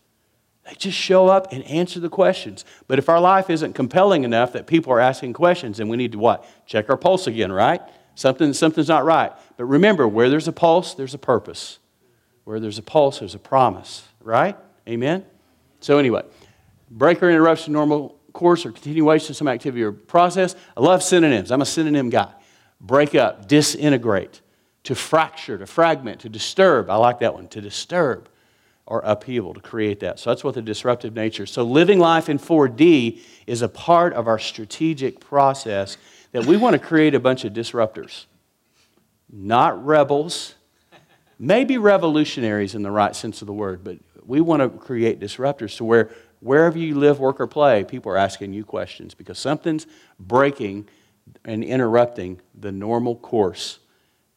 They 0.66 0.74
just 0.74 0.98
show 0.98 1.28
up 1.28 1.52
and 1.52 1.62
answer 1.64 2.00
the 2.00 2.08
questions. 2.08 2.64
But 2.88 2.98
if 2.98 3.08
our 3.08 3.20
life 3.20 3.48
isn't 3.48 3.74
compelling 3.74 4.24
enough 4.24 4.52
that 4.52 4.66
people 4.66 4.92
are 4.92 5.00
asking 5.00 5.34
questions, 5.34 5.78
then 5.78 5.88
we 5.88 5.96
need 5.96 6.12
to 6.12 6.18
what? 6.18 6.44
Check 6.66 6.90
our 6.90 6.96
pulse 6.96 7.26
again, 7.26 7.52
right? 7.52 7.80
Something, 8.18 8.52
something's 8.52 8.88
not 8.88 9.04
right. 9.04 9.30
But 9.56 9.66
remember, 9.66 10.08
where 10.08 10.28
there's 10.28 10.48
a 10.48 10.52
pulse, 10.52 10.94
there's 10.94 11.14
a 11.14 11.18
purpose. 11.18 11.78
Where 12.42 12.58
there's 12.58 12.76
a 12.76 12.82
pulse, 12.82 13.20
there's 13.20 13.36
a 13.36 13.38
promise, 13.38 14.08
right? 14.20 14.56
Amen? 14.88 15.24
So, 15.78 15.98
anyway, 15.98 16.22
breaker 16.90 17.30
interruption, 17.30 17.72
normal 17.74 18.18
course 18.32 18.66
or 18.66 18.72
continuation 18.72 19.30
of 19.30 19.36
some 19.36 19.46
activity 19.46 19.84
or 19.84 19.92
process. 19.92 20.56
I 20.76 20.80
love 20.80 21.04
synonyms. 21.04 21.52
I'm 21.52 21.62
a 21.62 21.66
synonym 21.66 22.10
guy. 22.10 22.32
Break 22.80 23.14
up, 23.14 23.46
disintegrate, 23.46 24.40
to 24.82 24.96
fracture, 24.96 25.56
to 25.56 25.66
fragment, 25.66 26.22
to 26.22 26.28
disturb. 26.28 26.90
I 26.90 26.96
like 26.96 27.20
that 27.20 27.34
one, 27.34 27.46
to 27.48 27.60
disturb 27.60 28.28
or 28.84 29.00
upheaval 29.04 29.54
to 29.54 29.60
create 29.60 30.00
that. 30.00 30.18
So 30.18 30.30
that's 30.30 30.42
what 30.42 30.54
the 30.54 30.62
disruptive 30.62 31.14
nature. 31.14 31.46
So 31.46 31.62
living 31.62 32.00
life 32.00 32.28
in 32.28 32.40
4D 32.40 33.20
is 33.46 33.62
a 33.62 33.68
part 33.68 34.12
of 34.14 34.26
our 34.26 34.40
strategic 34.40 35.20
process 35.20 35.96
that 36.32 36.46
we 36.46 36.56
want 36.56 36.74
to 36.74 36.78
create 36.78 37.14
a 37.14 37.20
bunch 37.20 37.44
of 37.44 37.52
disruptors. 37.52 38.26
Not 39.30 39.84
rebels, 39.84 40.54
maybe 41.38 41.78
revolutionaries 41.78 42.74
in 42.74 42.82
the 42.82 42.90
right 42.90 43.14
sense 43.14 43.42
of 43.42 43.46
the 43.46 43.52
word, 43.52 43.84
but 43.84 43.98
we 44.24 44.40
want 44.40 44.62
to 44.62 44.68
create 44.68 45.20
disruptors 45.20 45.76
to 45.78 45.84
where 45.84 46.10
wherever 46.40 46.78
you 46.78 46.94
live, 46.94 47.18
work, 47.18 47.40
or 47.40 47.46
play, 47.46 47.84
people 47.84 48.12
are 48.12 48.16
asking 48.16 48.52
you 48.52 48.64
questions 48.64 49.14
because 49.14 49.38
something's 49.38 49.86
breaking 50.18 50.88
and 51.44 51.64
interrupting 51.64 52.40
the 52.58 52.72
normal 52.72 53.16
course 53.16 53.78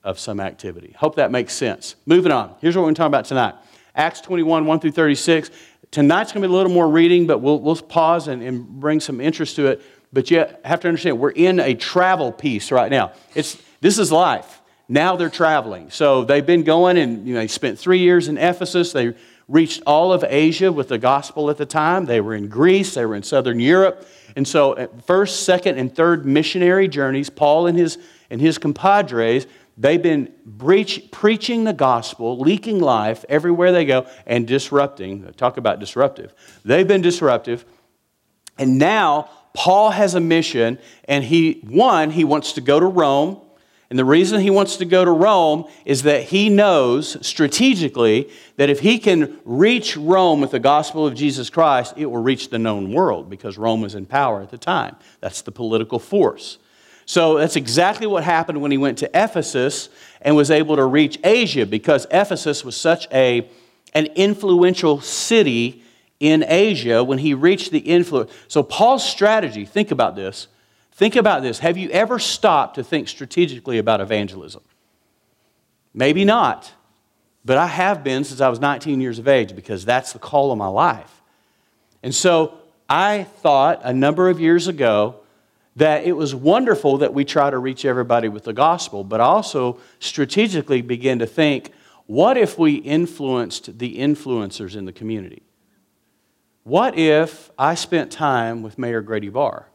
of 0.03 0.19
some 0.19 0.39
activity. 0.39 0.95
Hope 0.97 1.15
that 1.15 1.31
makes 1.31 1.53
sense. 1.53 1.95
Moving 2.05 2.31
on. 2.31 2.55
Here's 2.59 2.75
what 2.75 2.81
we're 2.81 2.87
going 2.87 2.95
to 2.95 2.99
talk 2.99 3.07
about 3.07 3.25
tonight 3.25 3.55
Acts 3.95 4.21
21, 4.21 4.65
1 4.65 4.79
through 4.79 4.91
36. 4.91 5.51
Tonight's 5.91 6.31
going 6.31 6.41
to 6.41 6.47
be 6.47 6.53
a 6.53 6.55
little 6.55 6.71
more 6.71 6.87
reading, 6.87 7.27
but 7.27 7.39
we'll, 7.39 7.59
we'll 7.59 7.75
pause 7.75 8.29
and, 8.29 8.41
and 8.41 8.65
bring 8.65 8.99
some 8.99 9.19
interest 9.19 9.57
to 9.57 9.67
it. 9.67 9.81
But 10.13 10.29
you 10.29 10.45
have 10.65 10.81
to 10.81 10.87
understand, 10.87 11.19
we're 11.19 11.29
in 11.29 11.59
a 11.59 11.73
travel 11.73 12.31
piece 12.31 12.71
right 12.71 12.91
now. 12.91 13.13
It's, 13.33 13.61
this 13.79 13.97
is 13.97 14.11
life. 14.11 14.61
Now 14.89 15.15
they're 15.15 15.29
traveling. 15.29 15.89
So 15.89 16.25
they've 16.25 16.45
been 16.45 16.63
going 16.63 16.97
and 16.97 17.25
you 17.25 17.33
know, 17.33 17.39
they 17.39 17.47
spent 17.47 17.79
three 17.79 17.99
years 17.99 18.27
in 18.27 18.37
Ephesus. 18.37 18.91
They 18.91 19.13
reached 19.47 19.83
all 19.85 20.11
of 20.11 20.23
Asia 20.27 20.71
with 20.71 20.89
the 20.89 20.97
gospel 20.97 21.49
at 21.49 21.57
the 21.57 21.65
time. 21.65 22.05
They 22.05 22.21
were 22.21 22.35
in 22.35 22.47
Greece, 22.47 22.93
they 22.93 23.05
were 23.05 23.15
in 23.15 23.23
southern 23.23 23.59
Europe. 23.59 24.07
And 24.35 24.47
so, 24.47 24.73
uh, 24.73 24.87
first, 25.05 25.43
second, 25.43 25.77
and 25.77 25.93
third 25.93 26.25
missionary 26.25 26.87
journeys, 26.87 27.29
Paul 27.29 27.67
and 27.67 27.77
his, 27.77 27.97
and 28.29 28.39
his 28.39 28.57
compadres, 28.57 29.45
they've 29.77 30.01
been 30.01 30.33
breach, 30.45 31.11
preaching 31.11 31.65
the 31.65 31.73
gospel, 31.73 32.39
leaking 32.39 32.79
life 32.79 33.25
everywhere 33.27 33.73
they 33.73 33.83
go, 33.83 34.07
and 34.25 34.47
disrupting. 34.47 35.33
Talk 35.33 35.57
about 35.57 35.79
disruptive. 35.79 36.33
They've 36.63 36.87
been 36.87 37.01
disruptive. 37.01 37.65
And 38.57 38.77
now, 38.77 39.29
Paul 39.53 39.91
has 39.91 40.15
a 40.15 40.19
mission, 40.19 40.79
and 41.05 41.23
he, 41.23 41.61
one, 41.67 42.11
he 42.11 42.23
wants 42.23 42.53
to 42.53 42.61
go 42.61 42.79
to 42.79 42.85
Rome 42.85 43.41
and 43.91 43.99
the 43.99 44.05
reason 44.05 44.39
he 44.39 44.49
wants 44.49 44.77
to 44.77 44.85
go 44.85 45.03
to 45.03 45.11
Rome 45.11 45.65
is 45.83 46.03
that 46.03 46.23
he 46.23 46.47
knows 46.47 47.17
strategically 47.27 48.29
that 48.55 48.69
if 48.69 48.79
he 48.79 48.97
can 48.97 49.37
reach 49.43 49.97
Rome 49.97 50.39
with 50.39 50.51
the 50.51 50.61
gospel 50.61 51.05
of 51.05 51.13
Jesus 51.13 51.49
Christ, 51.49 51.95
it 51.97 52.05
will 52.05 52.23
reach 52.23 52.51
the 52.51 52.57
known 52.57 52.93
world 52.93 53.29
because 53.29 53.57
Rome 53.57 53.81
was 53.81 53.93
in 53.93 54.05
power 54.05 54.41
at 54.41 54.49
the 54.49 54.57
time. 54.57 54.95
That's 55.19 55.41
the 55.41 55.51
political 55.51 55.99
force. 55.99 56.57
So 57.05 57.37
that's 57.37 57.57
exactly 57.57 58.07
what 58.07 58.23
happened 58.23 58.61
when 58.61 58.71
he 58.71 58.77
went 58.77 58.97
to 58.99 59.09
Ephesus 59.13 59.89
and 60.21 60.37
was 60.37 60.51
able 60.51 60.77
to 60.77 60.85
reach 60.85 61.19
Asia 61.25 61.65
because 61.65 62.07
Ephesus 62.11 62.63
was 62.63 62.77
such 62.77 63.09
a, 63.11 63.49
an 63.93 64.05
influential 64.15 65.01
city 65.01 65.83
in 66.21 66.45
Asia 66.47 67.03
when 67.03 67.17
he 67.17 67.33
reached 67.33 67.71
the 67.71 67.79
influence. 67.79 68.31
So 68.47 68.63
Paul's 68.63 69.03
strategy, 69.03 69.65
think 69.65 69.91
about 69.91 70.15
this 70.15 70.47
Think 71.01 71.15
about 71.15 71.41
this. 71.41 71.57
Have 71.57 71.79
you 71.79 71.89
ever 71.89 72.19
stopped 72.19 72.75
to 72.75 72.83
think 72.83 73.07
strategically 73.07 73.79
about 73.79 74.01
evangelism? 74.01 74.61
Maybe 75.95 76.25
not, 76.25 76.71
but 77.43 77.57
I 77.57 77.65
have 77.65 78.03
been 78.03 78.23
since 78.23 78.39
I 78.39 78.49
was 78.49 78.59
19 78.59 79.01
years 79.01 79.17
of 79.17 79.27
age 79.27 79.55
because 79.55 79.83
that's 79.83 80.13
the 80.13 80.19
call 80.19 80.51
of 80.51 80.59
my 80.59 80.67
life. 80.67 81.21
And 82.03 82.13
so 82.13 82.59
I 82.87 83.23
thought 83.23 83.81
a 83.83 83.93
number 83.93 84.29
of 84.29 84.39
years 84.39 84.67
ago 84.67 85.15
that 85.77 86.03
it 86.03 86.11
was 86.11 86.35
wonderful 86.35 86.99
that 86.99 87.15
we 87.15 87.25
try 87.25 87.49
to 87.49 87.57
reach 87.57 87.83
everybody 87.83 88.27
with 88.27 88.43
the 88.43 88.53
gospel, 88.53 89.03
but 89.03 89.19
also 89.19 89.79
strategically 89.99 90.83
begin 90.83 91.17
to 91.17 91.25
think 91.25 91.71
what 92.05 92.37
if 92.37 92.59
we 92.59 92.75
influenced 92.75 93.79
the 93.79 93.97
influencers 93.97 94.75
in 94.75 94.85
the 94.85 94.93
community? 94.93 95.41
What 96.63 96.95
if 96.95 97.49
I 97.57 97.73
spent 97.73 98.11
time 98.11 98.61
with 98.61 98.77
Mayor 98.77 99.01
Grady 99.01 99.29
Barr? 99.29 99.67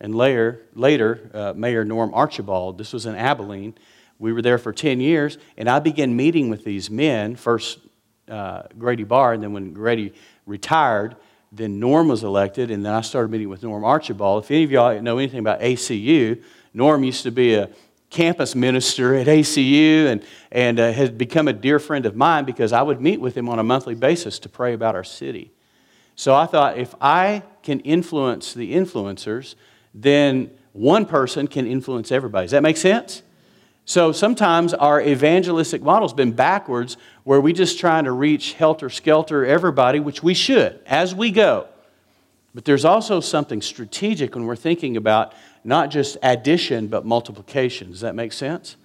And 0.00 0.14
later, 0.14 0.62
later 0.74 1.30
uh, 1.34 1.52
Mayor 1.56 1.84
Norm 1.84 2.14
Archibald, 2.14 2.78
this 2.78 2.92
was 2.92 3.06
in 3.06 3.16
Abilene. 3.16 3.74
We 4.20 4.32
were 4.32 4.42
there 4.42 4.58
for 4.58 4.72
10 4.72 5.00
years, 5.00 5.38
and 5.56 5.68
I 5.68 5.80
began 5.80 6.14
meeting 6.14 6.50
with 6.50 6.62
these 6.62 6.88
men, 6.88 7.34
first 7.34 7.80
uh, 8.28 8.62
Grady 8.78 9.02
Barr, 9.02 9.32
and 9.32 9.42
then 9.42 9.52
when 9.52 9.72
Grady 9.72 10.14
retired, 10.46 11.16
then 11.50 11.80
Norm 11.80 12.08
was 12.08 12.22
elected, 12.22 12.70
and 12.70 12.86
then 12.86 12.92
I 12.92 13.00
started 13.00 13.30
meeting 13.30 13.48
with 13.48 13.64
Norm 13.64 13.84
Archibald. 13.84 14.44
If 14.44 14.50
any 14.52 14.62
of 14.62 14.70
y'all 14.70 15.00
know 15.02 15.18
anything 15.18 15.40
about 15.40 15.60
ACU, 15.60 16.42
Norm 16.72 17.02
used 17.02 17.24
to 17.24 17.32
be 17.32 17.54
a 17.54 17.70
campus 18.10 18.54
minister 18.54 19.16
at 19.16 19.26
ACU 19.26 20.06
and, 20.06 20.24
and 20.52 20.78
uh, 20.78 20.92
has 20.92 21.10
become 21.10 21.48
a 21.48 21.52
dear 21.52 21.80
friend 21.80 22.06
of 22.06 22.14
mine 22.14 22.44
because 22.44 22.72
I 22.72 22.82
would 22.82 23.00
meet 23.00 23.20
with 23.20 23.36
him 23.36 23.48
on 23.48 23.58
a 23.58 23.64
monthly 23.64 23.96
basis 23.96 24.38
to 24.40 24.48
pray 24.48 24.74
about 24.74 24.94
our 24.94 25.02
city. 25.02 25.53
So 26.16 26.34
I 26.34 26.46
thought 26.46 26.78
if 26.78 26.94
I 27.00 27.42
can 27.62 27.80
influence 27.80 28.54
the 28.54 28.74
influencers, 28.74 29.54
then 29.94 30.50
one 30.72 31.06
person 31.06 31.46
can 31.46 31.66
influence 31.66 32.12
everybody. 32.12 32.44
Does 32.44 32.52
that 32.52 32.62
make 32.62 32.76
sense? 32.76 33.22
So 33.86 34.12
sometimes 34.12 34.72
our 34.72 35.00
evangelistic 35.00 35.82
model's 35.82 36.14
been 36.14 36.32
backwards 36.32 36.96
where 37.24 37.40
we're 37.40 37.52
just 37.52 37.78
trying 37.78 38.04
to 38.04 38.12
reach 38.12 38.54
helter 38.54 38.88
skelter 38.88 39.44
everybody, 39.44 40.00
which 40.00 40.22
we 40.22 40.34
should 40.34 40.80
as 40.86 41.14
we 41.14 41.30
go. 41.30 41.68
But 42.54 42.64
there's 42.64 42.84
also 42.84 43.20
something 43.20 43.60
strategic 43.60 44.34
when 44.34 44.46
we're 44.46 44.56
thinking 44.56 44.96
about 44.96 45.34
not 45.64 45.90
just 45.90 46.16
addition 46.22 46.86
but 46.86 47.04
multiplication. 47.04 47.90
Does 47.90 48.00
that 48.00 48.14
make 48.14 48.32
sense? 48.32 48.76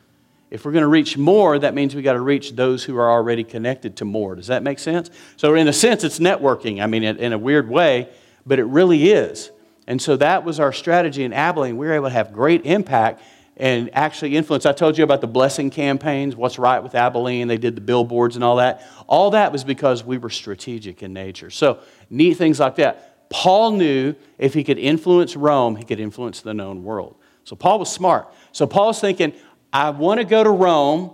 If 0.51 0.65
we're 0.65 0.71
going 0.71 0.81
to 0.81 0.87
reach 0.87 1.17
more, 1.17 1.59
that 1.59 1.73
means 1.75 1.95
we 1.95 2.01
got 2.01 2.13
to 2.13 2.21
reach 2.21 2.55
those 2.55 2.83
who 2.83 2.97
are 2.97 3.09
already 3.09 3.43
connected 3.43 3.97
to 3.97 4.05
more. 4.05 4.35
Does 4.35 4.47
that 4.47 4.63
make 4.63 4.79
sense? 4.79 5.09
So, 5.37 5.53
in 5.55 5.67
a 5.67 5.73
sense, 5.73 6.03
it's 6.03 6.19
networking. 6.19 6.81
I 6.81 6.87
mean, 6.87 7.03
in 7.03 7.33
a 7.33 7.37
weird 7.37 7.69
way, 7.69 8.09
but 8.45 8.59
it 8.59 8.65
really 8.65 9.11
is. 9.11 9.51
And 9.89 9.99
so 9.99 10.15
that 10.17 10.43
was 10.43 10.59
our 10.59 10.71
strategy 10.71 11.23
in 11.23 11.33
Abilene. 11.33 11.75
We 11.75 11.87
were 11.87 11.93
able 11.93 12.07
to 12.07 12.13
have 12.13 12.31
great 12.31 12.65
impact 12.65 13.23
and 13.57 13.89
actually 13.93 14.37
influence. 14.37 14.65
I 14.65 14.71
told 14.71 14.97
you 14.97 15.03
about 15.03 15.19
the 15.19 15.27
blessing 15.27 15.69
campaigns, 15.69 16.35
what's 16.35 16.57
right 16.57 16.81
with 16.81 16.95
Abilene. 16.95 17.47
They 17.47 17.57
did 17.57 17.75
the 17.75 17.81
billboards 17.81 18.35
and 18.35 18.43
all 18.43 18.57
that. 18.57 18.87
All 19.07 19.31
that 19.31 19.51
was 19.51 19.63
because 19.63 20.03
we 20.03 20.17
were 20.17 20.29
strategic 20.29 21.03
in 21.03 21.11
nature. 21.11 21.49
So, 21.49 21.79
neat 22.09 22.35
things 22.35 22.59
like 22.59 22.75
that. 22.75 23.29
Paul 23.29 23.71
knew 23.71 24.15
if 24.37 24.53
he 24.53 24.63
could 24.63 24.77
influence 24.77 25.35
Rome, 25.35 25.75
he 25.75 25.83
could 25.83 25.99
influence 25.99 26.41
the 26.41 26.53
known 26.53 26.83
world. 26.83 27.15
So, 27.43 27.55
Paul 27.55 27.79
was 27.79 27.91
smart. 27.91 28.31
So, 28.51 28.65
Paul's 28.65 29.01
thinking, 29.01 29.33
I 29.71 29.89
want 29.91 30.19
to 30.19 30.25
go 30.25 30.43
to 30.43 30.49
Rome. 30.49 31.13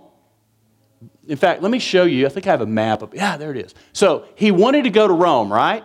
In 1.28 1.36
fact, 1.36 1.62
let 1.62 1.70
me 1.70 1.78
show 1.78 2.04
you. 2.04 2.26
I 2.26 2.28
think 2.28 2.46
I 2.46 2.50
have 2.50 2.60
a 2.60 2.66
map 2.66 3.02
of, 3.02 3.14
yeah, 3.14 3.36
there 3.36 3.50
it 3.50 3.58
is. 3.58 3.74
So, 3.92 4.26
he 4.34 4.50
wanted 4.50 4.84
to 4.84 4.90
go 4.90 5.06
to 5.08 5.12
Rome, 5.12 5.52
right? 5.52 5.84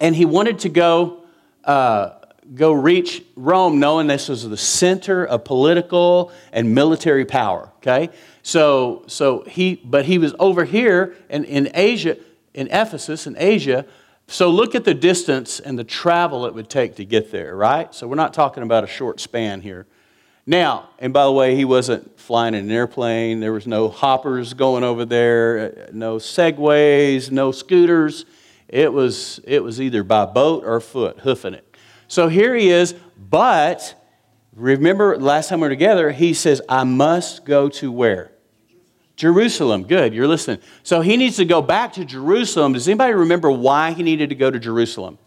And 0.00 0.14
he 0.14 0.24
wanted 0.24 0.60
to 0.60 0.68
go 0.68 1.24
uh, 1.64 2.10
go 2.52 2.72
reach 2.72 3.22
Rome 3.36 3.80
knowing 3.80 4.06
this 4.06 4.28
was 4.28 4.48
the 4.48 4.56
center 4.56 5.24
of 5.24 5.44
political 5.44 6.30
and 6.52 6.74
military 6.74 7.24
power, 7.24 7.70
okay? 7.78 8.10
So, 8.42 9.04
so 9.06 9.44
he, 9.44 9.76
but 9.76 10.04
he 10.04 10.18
was 10.18 10.34
over 10.38 10.64
here 10.64 11.16
in, 11.30 11.44
in 11.44 11.70
Asia, 11.74 12.18
in 12.52 12.68
Ephesus, 12.68 13.26
in 13.26 13.36
Asia. 13.38 13.86
So 14.26 14.50
look 14.50 14.74
at 14.74 14.84
the 14.84 14.94
distance 14.94 15.58
and 15.60 15.78
the 15.78 15.84
travel 15.84 16.44
it 16.46 16.54
would 16.54 16.68
take 16.68 16.96
to 16.96 17.04
get 17.04 17.30
there, 17.30 17.56
right? 17.56 17.94
So 17.94 18.06
we're 18.06 18.14
not 18.16 18.34
talking 18.34 18.62
about 18.62 18.84
a 18.84 18.88
short 18.88 19.20
span 19.20 19.62
here. 19.62 19.86
Now, 20.46 20.90
and 20.98 21.12
by 21.12 21.24
the 21.24 21.32
way, 21.32 21.56
he 21.56 21.64
wasn't 21.64 22.18
flying 22.20 22.54
in 22.54 22.66
an 22.66 22.70
airplane. 22.70 23.40
There 23.40 23.52
was 23.52 23.66
no 23.66 23.88
hoppers 23.88 24.52
going 24.52 24.84
over 24.84 25.04
there, 25.04 25.58
uh, 25.58 25.90
no 25.92 26.16
segways, 26.16 27.30
no 27.30 27.50
scooters. 27.50 28.26
It 28.68 28.92
was, 28.92 29.40
it 29.44 29.62
was 29.62 29.80
either 29.80 30.02
by 30.02 30.26
boat 30.26 30.64
or 30.64 30.80
foot, 30.80 31.20
hoofing 31.20 31.54
it. 31.54 31.76
So 32.08 32.28
here 32.28 32.54
he 32.54 32.68
is, 32.68 32.94
but 33.16 33.94
remember 34.54 35.18
last 35.18 35.48
time 35.48 35.60
we 35.60 35.66
were 35.66 35.70
together, 35.70 36.10
he 36.10 36.34
says, 36.34 36.60
I 36.68 36.84
must 36.84 37.44
go 37.44 37.68
to 37.70 37.90
where? 37.90 38.32
Jerusalem. 39.16 39.84
Good, 39.84 40.12
you're 40.12 40.28
listening. 40.28 40.58
So 40.82 41.00
he 41.00 41.16
needs 41.16 41.36
to 41.36 41.44
go 41.44 41.62
back 41.62 41.94
to 41.94 42.04
Jerusalem. 42.04 42.72
Does 42.72 42.88
anybody 42.88 43.14
remember 43.14 43.50
why 43.50 43.92
he 43.92 44.02
needed 44.02 44.28
to 44.30 44.34
go 44.34 44.50
to 44.50 44.58
Jerusalem? 44.58 45.18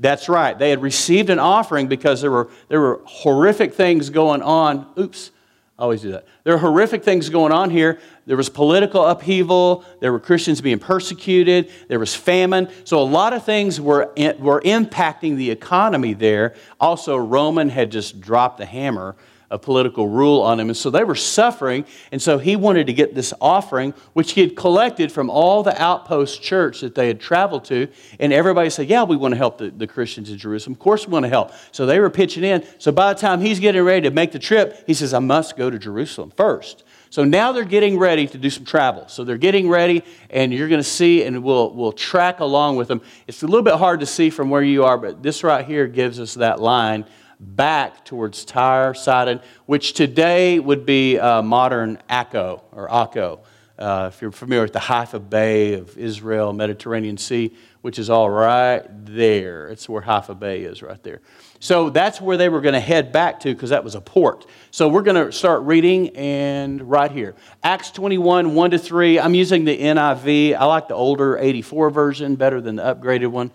That's 0.00 0.30
right. 0.30 0.58
They 0.58 0.70
had 0.70 0.80
received 0.80 1.28
an 1.28 1.38
offering 1.38 1.86
because 1.86 2.22
there 2.22 2.30
were, 2.30 2.48
there 2.68 2.80
were 2.80 3.02
horrific 3.04 3.74
things 3.74 4.08
going 4.08 4.40
on. 4.40 4.86
Oops, 4.98 5.30
I 5.78 5.82
always 5.82 6.00
do 6.00 6.12
that. 6.12 6.26
There 6.42 6.54
are 6.54 6.58
horrific 6.58 7.04
things 7.04 7.28
going 7.28 7.52
on 7.52 7.68
here. 7.68 8.00
There 8.24 8.38
was 8.38 8.48
political 8.48 9.04
upheaval. 9.04 9.84
There 10.00 10.10
were 10.10 10.18
Christians 10.18 10.62
being 10.62 10.78
persecuted. 10.78 11.70
There 11.88 11.98
was 11.98 12.14
famine. 12.14 12.70
So 12.84 12.98
a 12.98 13.04
lot 13.04 13.34
of 13.34 13.44
things 13.44 13.78
were, 13.78 14.10
were 14.38 14.62
impacting 14.62 15.36
the 15.36 15.50
economy 15.50 16.14
there. 16.14 16.54
Also, 16.80 17.18
Roman 17.18 17.68
had 17.68 17.92
just 17.92 18.22
dropped 18.22 18.56
the 18.56 18.66
hammer 18.66 19.16
of 19.50 19.62
political 19.62 20.06
rule 20.08 20.40
on 20.42 20.60
him. 20.60 20.68
And 20.68 20.76
so 20.76 20.90
they 20.90 21.02
were 21.02 21.16
suffering. 21.16 21.84
And 22.12 22.22
so 22.22 22.38
he 22.38 22.54
wanted 22.54 22.86
to 22.86 22.92
get 22.92 23.14
this 23.14 23.34
offering, 23.40 23.94
which 24.12 24.32
he 24.32 24.40
had 24.40 24.54
collected 24.54 25.10
from 25.10 25.28
all 25.28 25.62
the 25.62 25.80
outpost 25.80 26.40
church 26.40 26.80
that 26.82 26.94
they 26.94 27.08
had 27.08 27.20
traveled 27.20 27.64
to. 27.66 27.88
And 28.20 28.32
everybody 28.32 28.70
said, 28.70 28.88
Yeah, 28.88 29.02
we 29.02 29.16
want 29.16 29.32
to 29.32 29.38
help 29.38 29.58
the, 29.58 29.70
the 29.70 29.88
Christians 29.88 30.30
in 30.30 30.38
Jerusalem. 30.38 30.74
Of 30.74 30.78
course, 30.78 31.06
we 31.06 31.12
want 31.12 31.24
to 31.24 31.28
help. 31.30 31.50
So 31.72 31.84
they 31.84 31.98
were 31.98 32.10
pitching 32.10 32.44
in. 32.44 32.64
So 32.78 32.92
by 32.92 33.12
the 33.12 33.18
time 33.18 33.40
he's 33.40 33.58
getting 33.58 33.82
ready 33.82 34.02
to 34.02 34.10
make 34.10 34.30
the 34.30 34.38
trip, 34.38 34.84
he 34.86 34.94
says, 34.94 35.12
I 35.12 35.18
must 35.18 35.56
go 35.56 35.68
to 35.68 35.78
Jerusalem 35.78 36.32
first. 36.36 36.84
So 37.10 37.24
now 37.24 37.50
they're 37.50 37.64
getting 37.64 37.98
ready 37.98 38.28
to 38.28 38.38
do 38.38 38.48
some 38.50 38.64
travel. 38.64 39.08
So 39.08 39.24
they're 39.24 39.36
getting 39.36 39.68
ready, 39.68 40.04
and 40.30 40.54
you're 40.54 40.68
going 40.68 40.80
to 40.80 40.88
see, 40.88 41.24
and 41.24 41.42
we'll, 41.42 41.74
we'll 41.74 41.90
track 41.90 42.38
along 42.38 42.76
with 42.76 42.86
them. 42.86 43.00
It's 43.26 43.42
a 43.42 43.46
little 43.46 43.64
bit 43.64 43.74
hard 43.74 43.98
to 43.98 44.06
see 44.06 44.30
from 44.30 44.48
where 44.48 44.62
you 44.62 44.84
are, 44.84 44.96
but 44.96 45.20
this 45.20 45.42
right 45.42 45.64
here 45.64 45.88
gives 45.88 46.20
us 46.20 46.34
that 46.34 46.60
line 46.60 47.04
back 47.40 48.04
towards 48.04 48.44
Tyre, 48.44 48.94
Sidon, 48.94 49.40
which 49.66 49.94
today 49.94 50.58
would 50.58 50.84
be 50.84 51.18
uh, 51.18 51.42
modern 51.42 51.98
Akko 52.08 52.62
or 52.72 52.88
Akko. 52.88 53.40
Uh, 53.78 54.10
if 54.12 54.20
you're 54.20 54.30
familiar 54.30 54.64
with 54.64 54.74
the 54.74 54.78
Haifa 54.78 55.18
Bay 55.18 55.72
of 55.72 55.96
Israel, 55.96 56.52
Mediterranean 56.52 57.16
Sea, 57.16 57.50
which 57.80 57.98
is 57.98 58.10
all 58.10 58.28
right 58.28 58.82
there. 59.06 59.68
It's 59.68 59.88
where 59.88 60.02
Haifa 60.02 60.34
Bay 60.34 60.64
is 60.64 60.82
right 60.82 61.02
there. 61.02 61.22
So 61.60 61.88
that's 61.88 62.20
where 62.20 62.36
they 62.36 62.50
were 62.50 62.60
going 62.60 62.74
to 62.74 62.80
head 62.80 63.10
back 63.10 63.40
to 63.40 63.54
because 63.54 63.70
that 63.70 63.82
was 63.82 63.94
a 63.94 64.00
port. 64.02 64.44
So 64.70 64.88
we're 64.88 65.02
going 65.02 65.26
to 65.26 65.32
start 65.32 65.62
reading 65.62 66.14
and 66.16 66.90
right 66.90 67.10
here. 67.10 67.34
Acts 67.62 67.90
21, 67.90 68.54
1 68.54 68.70
to 68.72 68.78
3. 68.78 69.18
I'm 69.18 69.34
using 69.34 69.64
the 69.64 69.78
NIV. 69.78 70.56
I 70.56 70.64
like 70.66 70.88
the 70.88 70.94
older 70.94 71.38
84 71.38 71.88
version 71.88 72.34
better 72.34 72.60
than 72.60 72.76
the 72.76 72.82
upgraded 72.82 73.28
one. 73.28 73.50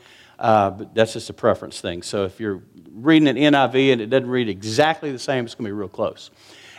Uh, 0.45 0.69
but 0.69 0.93
that's 0.93 1.13
just 1.13 1.27
a 1.31 1.33
preference 1.33 1.81
thing. 1.81 2.03
So 2.03 2.23
if 2.23 2.39
you're 2.39 2.61
reading 2.91 3.27
an 3.27 3.35
NIV 3.35 3.93
and 3.93 3.99
it 3.99 4.11
doesn't 4.11 4.29
read 4.29 4.47
exactly 4.47 5.11
the 5.11 5.17
same, 5.17 5.43
it's 5.43 5.55
going 5.55 5.65
to 5.65 5.69
be 5.69 5.73
real 5.73 5.87
close. 5.87 6.29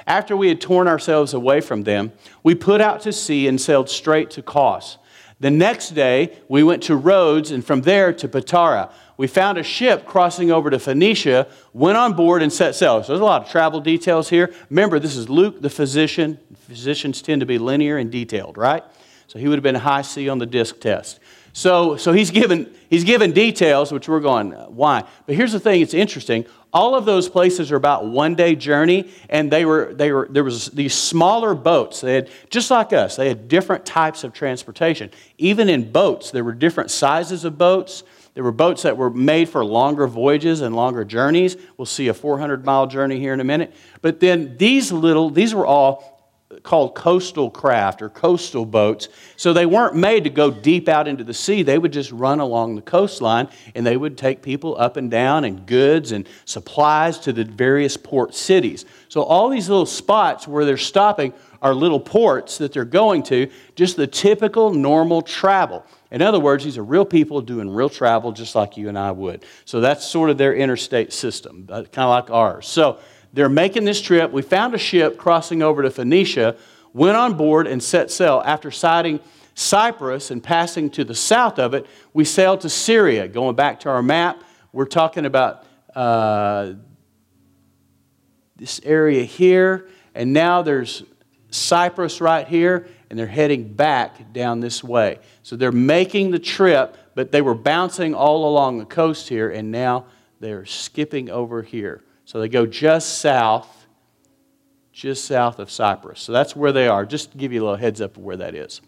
After 0.07 0.37
we 0.37 0.47
had 0.47 0.61
torn 0.61 0.87
ourselves 0.87 1.35
away 1.35 1.61
from 1.61 1.83
them, 1.83 2.13
we 2.45 2.55
put 2.55 2.81
out 2.81 3.01
to 3.01 3.13
sea 3.13 3.49
and 3.49 3.61
sailed 3.61 3.91
straight 3.91 4.31
to 4.31 4.43
Kos. 4.43 4.99
The 5.41 5.51
next 5.51 5.97
day, 5.97 6.39
we 6.47 6.63
went 6.63 6.85
to 6.85 6.95
Rhodes 6.95 7.51
and 7.51 7.67
from 7.67 7.83
there 7.83 8.13
to 8.13 8.29
Patara. 8.29 8.93
We 9.17 9.27
found 9.27 9.59
a 9.59 9.65
ship 9.65 10.07
crossing 10.07 10.53
over 10.53 10.71
to 10.71 10.79
Phoenicia, 10.79 11.49
went 11.73 11.99
on 11.99 12.13
board, 12.13 12.43
and 12.43 12.53
set 12.53 12.77
sail. 12.77 13.03
So 13.03 13.09
there's 13.09 13.21
a 13.21 13.25
lot 13.25 13.43
of 13.43 13.51
travel 13.51 13.81
details 13.81 14.29
here. 14.29 14.55
Remember, 14.71 15.01
this 15.01 15.17
is 15.17 15.29
Luke, 15.29 15.61
the 15.61 15.71
physician. 15.71 16.39
Physicians 16.69 17.21
tend 17.21 17.41
to 17.41 17.47
be 17.47 17.59
linear 17.59 17.99
and 17.99 18.13
detailed, 18.13 18.57
right? 18.57 18.85
So 19.27 19.41
he 19.41 19.49
would 19.49 19.57
have 19.57 19.65
been 19.65 19.75
high 19.75 20.03
C 20.03 20.29
on 20.29 20.39
the 20.39 20.47
DISC 20.47 20.81
test. 20.81 21.19
So, 21.57 21.97
so 21.97 22.13
he's, 22.13 22.31
given, 22.31 22.71
he's 22.91 23.05
given 23.05 23.33
details, 23.33 23.91
which 23.91 24.11
we're 24.11 24.21
going, 24.21 24.53
uh, 24.53 24.67
why? 24.67 25.05
But 25.25 25.37
here's 25.37 25.53
the 25.53 25.59
thing 25.59 25.81
it's 25.81 25.95
interesting. 25.95 26.45
All 26.71 26.95
of 26.95 27.07
those 27.07 27.31
places 27.31 27.73
are 27.73 27.77
about 27.77 28.05
one 28.05 28.35
day 28.35 28.55
journey, 28.55 29.11
and 29.31 29.51
they 29.51 29.65
were, 29.65 29.95
they 29.95 30.13
were, 30.13 30.29
there 30.31 30.45
was 30.45 30.67
these 30.67 30.93
smaller 30.93 31.55
boats. 31.55 32.03
They 32.03 32.13
had, 32.13 32.31
just 32.51 32.71
like 32.71 32.93
us, 32.93 33.17
they 33.17 33.29
had 33.29 33.49
different 33.49 33.87
types 33.87 34.23
of 34.23 34.35
transportation. 34.35 35.11
Even 35.39 35.71
in 35.71 35.91
boats, 35.91 36.31
there 36.31 36.45
were 36.45 36.53
different 36.53 36.91
sizes 36.91 37.47
of 37.47 37.57
boats. 37.57 38.03
There 38.35 38.45
were 38.45 38.53
boats 38.53 38.83
that 38.83 38.99
were 38.99 39.09
made 39.09 39.49
for 39.49 39.65
longer 39.65 40.07
voyages 40.07 40.61
and 40.61 40.77
longer 40.77 41.07
journeys. 41.07 41.57
We'll 41.79 41.87
see 41.87 42.09
a 42.09 42.15
400 42.15 42.67
mile 42.67 42.87
journey 42.87 43.19
here 43.19 43.33
in 43.33 43.41
a 43.41 43.45
minute. 43.45 43.73
But 44.03 44.21
then 44.21 44.59
these 44.59 44.93
little, 44.93 45.31
these 45.31 45.55
were 45.55 45.65
all 45.65 46.16
called 46.63 46.95
coastal 46.95 47.51
craft 47.51 48.03
or 48.03 48.09
coastal 48.09 48.65
boats. 48.65 49.09
So 49.37 49.53
they 49.53 49.67
weren't 49.67 49.95
made 49.95 50.25
to 50.25 50.31
go 50.31 50.51
deep 50.51 50.89
out 50.89 51.09
into 51.09 51.25
the 51.25 51.35
sea. 51.35 51.63
They 51.63 51.79
would 51.79 51.93
just 51.93 52.13
run 52.13 52.41
along 52.41 52.77
the 52.77 52.83
coastline 52.83 53.49
and 53.75 53.87
they 53.87 53.97
would 53.97 54.17
take 54.19 54.43
people 54.43 54.77
up 54.79 54.97
and 54.97 55.11
down 55.11 55.45
and 55.45 55.67
goods 55.67 56.13
and 56.13 56.29
supplies 56.45 57.19
to 57.21 57.33
the 57.33 57.45
various 57.45 57.97
port 57.97 58.35
cities. 58.35 58.85
So 59.09 59.23
all 59.23 59.49
these 59.49 59.69
little 59.69 59.87
spots 59.87 60.47
where 60.49 60.65
they're 60.65 60.77
stopping 60.77 61.33
are 61.63 61.75
little 61.75 62.01
ports 62.01 62.59
that 62.59 62.73
they're 62.73 62.85
going 62.85 63.23
to, 63.25 63.51
just 63.75 63.97
the 63.97 64.07
typical 64.07 64.73
normal 64.73 65.23
travel. 65.23 65.85
In 66.11 66.23
other 66.23 66.39
words, 66.39 66.65
these 66.65 66.79
are 66.79 66.85
real 66.85 67.05
people 67.05 67.41
doing 67.41 67.69
real 67.69 67.89
travel 67.89 68.33
just 68.33 68.55
like 68.55 68.77
you 68.77 68.89
and 68.89 68.99
I 68.99 69.11
would. 69.11 69.45
So 69.65 69.81
that's 69.81 70.07
sort 70.07 70.31
of 70.31 70.39
their 70.39 70.55
interstate 70.55 71.13
system, 71.13 71.67
uh, 71.69 71.83
kind 71.83 72.05
of 72.05 72.11
like 72.11 72.31
ours. 72.31 72.67
So 72.67 72.99
they're 73.37 73.51
making 73.51 73.85
this 73.85 74.01
trip. 74.01 74.33
We 74.33 74.41
found 74.41 74.75
a 74.75 74.79
ship 74.79 75.19
crossing 75.19 75.63
over 75.63 75.83
to 75.83 75.91
Phoenicia, 75.91 76.57
went 76.95 77.19
on 77.19 77.35
board, 77.37 77.67
and 77.67 77.83
set 77.83 78.11
sail. 78.11 78.43
After 78.43 78.71
sighting 78.71 79.21
Cyprus 79.55 80.31
and 80.31 80.43
passing 80.43 80.89
to 80.93 81.05
the 81.05 81.15
south 81.15 81.59
of 81.59 81.75
it, 81.75 81.87
we 82.15 82.25
sailed 82.25 82.63
to 82.63 82.71
Syria. 82.71 83.29
Going 83.29 83.55
back 83.55 83.81
to 83.81 83.91
our 83.91 84.03
map, 84.03 84.43
we're 84.73 84.87
talking 84.87 85.27
about 85.27 85.67
uh, 85.95 86.73
this 88.57 88.81
area 88.85 89.25
here, 89.25 89.87
and 90.15 90.33
now 90.33 90.63
there's 90.63 91.03
Cyprus 91.51 92.23
right 92.23 92.49
here, 92.49 92.89
and 93.11 93.19
they're 93.19 93.27
heading 93.27 93.71
back 93.75 94.33
down 94.33 94.61
this 94.61 94.83
way. 94.83 95.19
So 95.43 95.57
they're 95.57 95.73
making 95.73 96.31
the 96.31 96.39
trip, 96.39 96.97
but 97.15 97.33
they 97.33 97.43
were 97.43 97.55
bouncing 97.55 98.15
all 98.15 98.49
along 98.49 98.79
the 98.79 98.87
coast 98.87 99.29
here, 99.29 99.51
and 99.51 99.71
now 99.71 100.07
they're 100.41 100.65
skipping 100.65 101.29
over 101.29 101.61
here. 101.61 102.03
So 102.27 102.41
they 102.41 102.49
go 102.49 102.67
just 102.67 103.19
south, 103.19 103.87
just 104.93 105.25
south 105.25 105.61
of 105.61 105.71
Cyprus. 105.71 106.21
So 106.21 106.33
that's 106.33 106.57
where 106.57 106.73
they 106.73 106.89
are, 106.89 107.07
just 107.07 107.31
to 107.33 107.39
give 107.39 107.53
you 107.53 107.63
a 107.63 107.65
little 107.65 107.77
heads 107.77 108.01
up 108.01 108.17
of 108.17 108.25
where 108.25 108.37
that 108.37 108.55
is. 108.57 108.81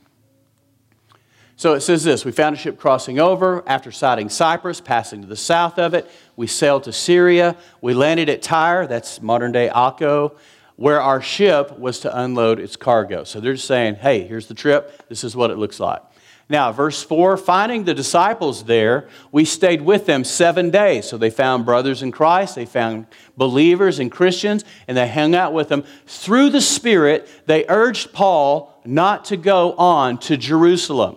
So 1.54 1.74
it 1.74 1.80
says 1.80 2.02
this 2.02 2.24
We 2.24 2.32
found 2.32 2.56
a 2.56 2.58
ship 2.58 2.78
crossing 2.78 3.20
over. 3.20 3.62
After 3.66 3.92
sighting 3.92 4.28
Cyprus, 4.28 4.80
passing 4.80 5.22
to 5.22 5.28
the 5.28 5.36
south 5.36 5.78
of 5.78 5.94
it, 5.94 6.10
we 6.34 6.48
sailed 6.48 6.82
to 6.84 6.92
Syria. 6.92 7.56
We 7.80 7.94
landed 7.94 8.28
at 8.28 8.42
Tyre, 8.42 8.88
that's 8.88 9.22
modern 9.22 9.52
day 9.52 9.70
Akko, 9.72 10.36
where 10.74 11.00
our 11.00 11.22
ship 11.22 11.78
was 11.78 12.00
to 12.00 12.20
unload 12.20 12.58
its 12.58 12.74
cargo. 12.74 13.22
So 13.22 13.38
they're 13.38 13.54
just 13.54 13.68
saying, 13.68 13.96
hey, 13.96 14.26
here's 14.26 14.48
the 14.48 14.54
trip. 14.54 15.08
This 15.08 15.22
is 15.22 15.36
what 15.36 15.52
it 15.52 15.58
looks 15.58 15.78
like. 15.78 16.02
Now, 16.50 16.72
verse 16.72 17.02
4 17.02 17.36
finding 17.36 17.84
the 17.84 17.94
disciples 17.94 18.64
there, 18.64 19.08
we 19.30 19.44
stayed 19.44 19.82
with 19.82 20.06
them 20.06 20.24
seven 20.24 20.70
days. 20.70 21.06
So 21.08 21.18
they 21.18 21.30
found 21.30 21.66
brothers 21.66 22.02
in 22.02 22.10
Christ, 22.10 22.54
they 22.54 22.64
found 22.64 23.06
believers 23.36 23.98
and 23.98 24.10
Christians, 24.10 24.64
and 24.86 24.96
they 24.96 25.08
hung 25.08 25.34
out 25.34 25.52
with 25.52 25.68
them. 25.68 25.84
Through 26.06 26.50
the 26.50 26.60
Spirit, 26.60 27.28
they 27.46 27.66
urged 27.68 28.12
Paul 28.12 28.74
not 28.84 29.26
to 29.26 29.36
go 29.36 29.74
on 29.74 30.18
to 30.18 30.36
Jerusalem. 30.36 31.16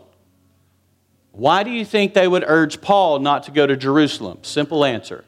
Why 1.32 1.64
do 1.64 1.72
you 1.72 1.86
think 1.86 2.14
they 2.14 2.28
would 2.28 2.44
urge 2.46 2.82
Paul 2.82 3.20
not 3.20 3.44
to 3.44 3.52
go 3.52 3.66
to 3.66 3.78
Jerusalem? 3.78 4.40
Simple 4.42 4.84
answer. 4.84 5.24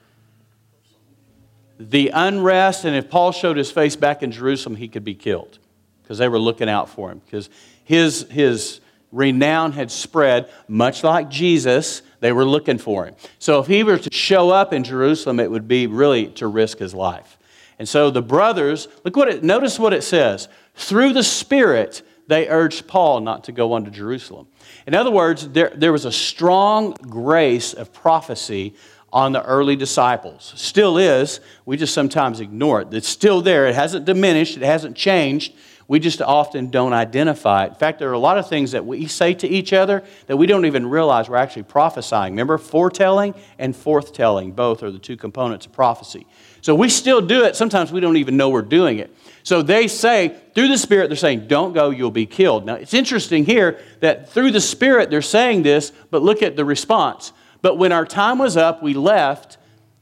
The 1.80 2.10
unrest, 2.14 2.84
and 2.84 2.96
if 2.96 3.10
Paul 3.10 3.32
showed 3.32 3.56
his 3.56 3.72
face 3.72 3.96
back 3.96 4.22
in 4.22 4.32
Jerusalem, 4.32 4.76
he 4.76 4.90
could 4.90 5.06
be 5.06 5.16
killed 5.16 5.60
because 6.02 6.18
they 6.18 6.28
were 6.28 6.40
looking 6.40 6.70
out 6.70 6.90
for 6.90 7.10
him. 7.10 7.22
Because 7.26 7.50
his, 7.86 8.28
his 8.30 8.82
renown 9.14 9.72
had 9.72 9.92
spread, 9.92 10.50
much 10.68 11.04
like 11.04 11.30
Jesus, 11.30 12.02
they 12.20 12.34
were 12.34 12.46
looking 12.46 12.80
for 12.80 13.06
him. 13.06 13.16
So 13.40 13.60
if 13.60 13.68
he 13.68 13.84
were 13.84 14.00
to 14.00 14.12
show 14.12 14.50
up 14.50 14.74
in 14.74 14.84
Jerusalem, 14.84 15.40
it 15.40 15.50
would 15.50 15.68
be 15.68 15.88
really 15.88 16.28
to 16.32 16.48
risk 16.48 16.80
his 16.80 16.94
life. 16.94 17.38
And 17.80 17.88
so 17.88 18.10
the 18.10 18.22
brothers, 18.22 18.88
look 19.06 19.16
what 19.16 19.30
it, 19.30 19.44
notice 19.44 19.80
what 19.80 19.94
it 19.94 20.04
says. 20.04 20.50
Through 20.76 21.14
the 21.14 21.24
Spirit, 21.24 22.02
they 22.28 22.48
urged 22.50 22.88
Paul 22.88 23.22
not 23.22 23.44
to 23.46 23.52
go 23.52 23.74
on 23.74 23.86
to 23.86 23.92
Jerusalem. 23.92 24.48
In 24.88 24.96
other 24.96 25.12
words, 25.12 25.48
there, 25.50 25.72
there 25.76 25.92
was 25.92 26.06
a 26.06 26.12
strong 26.12 26.94
grace 26.94 27.74
of 27.74 27.94
prophecy 27.94 28.74
on 29.12 29.32
the 29.32 29.44
early 29.44 29.76
disciples. 29.76 30.54
Still 30.56 30.98
is. 30.98 31.40
We 31.66 31.78
just 31.78 31.94
sometimes 31.94 32.40
ignore 32.40 32.82
it. 32.82 32.94
It's 32.94 33.08
still 33.08 33.42
there. 33.42 33.68
It 33.68 33.76
hasn't 33.76 34.06
diminished, 34.06 34.58
it 34.58 34.64
hasn't 34.64 34.98
changed. 34.98 35.54
We 35.88 36.00
just 36.00 36.22
often 36.22 36.70
don't 36.70 36.94
identify 36.94 37.66
it. 37.66 37.70
In 37.70 37.76
fact, 37.76 38.00
there 38.00 38.10
are 38.10 38.14
a 38.14 38.20
lot 38.20 38.38
of 38.38 38.48
things 38.48 38.72
that 38.72 38.86
we 38.86 39.08
say 39.08 39.34
to 39.36 39.48
each 39.48 39.74
other 39.74 40.04
that 40.28 40.38
we 40.38 40.48
don't 40.48 40.66
even 40.66 40.90
realize 40.90 41.30
we're 41.30 41.36
actually 41.36 41.64
prophesying. 41.64 42.34
Remember, 42.34 42.58
foretelling 42.58 43.36
and 43.60 43.76
forthtelling, 43.76 44.56
both 44.56 44.82
are 44.82 44.92
the 44.92 45.00
two 45.00 45.18
components 45.18 45.66
of 45.66 45.74
prophecy. 45.74 46.26
So 46.62 46.74
we 46.74 46.88
still 46.88 47.20
do 47.20 47.44
it. 47.44 47.58
Sometimes 47.58 47.92
we 47.92 48.00
don't 48.00 48.18
even 48.18 48.38
know 48.38 48.50
we're 48.50 48.62
doing 48.62 49.00
it. 49.00 49.14
So 49.44 49.62
they 49.62 49.90
say, 49.90 50.40
through 50.56 50.70
the 50.70 50.78
Spirit, 50.78 51.10
they're 51.10 51.18
saying, 51.18 51.48
don't 51.48 51.74
go, 51.74 51.90
you'll 51.90 52.12
be 52.12 52.26
killed. 52.26 52.66
Now, 52.66 52.76
it's 52.76 52.94
interesting 52.94 53.44
here 53.44 53.80
that 54.00 54.30
through 54.30 54.52
the 54.52 54.62
Spirit, 54.62 55.10
they're 55.10 55.22
saying 55.22 55.64
this, 55.64 55.92
but 56.10 56.22
look 56.22 56.42
at 56.42 56.56
the 56.56 56.64
response. 56.64 57.34
But 57.62 57.78
when 57.78 57.92
our 57.92 58.06
time 58.06 58.40
was 58.40 58.56
up, 58.56 58.82
we 58.82 58.94
left. 58.94 59.58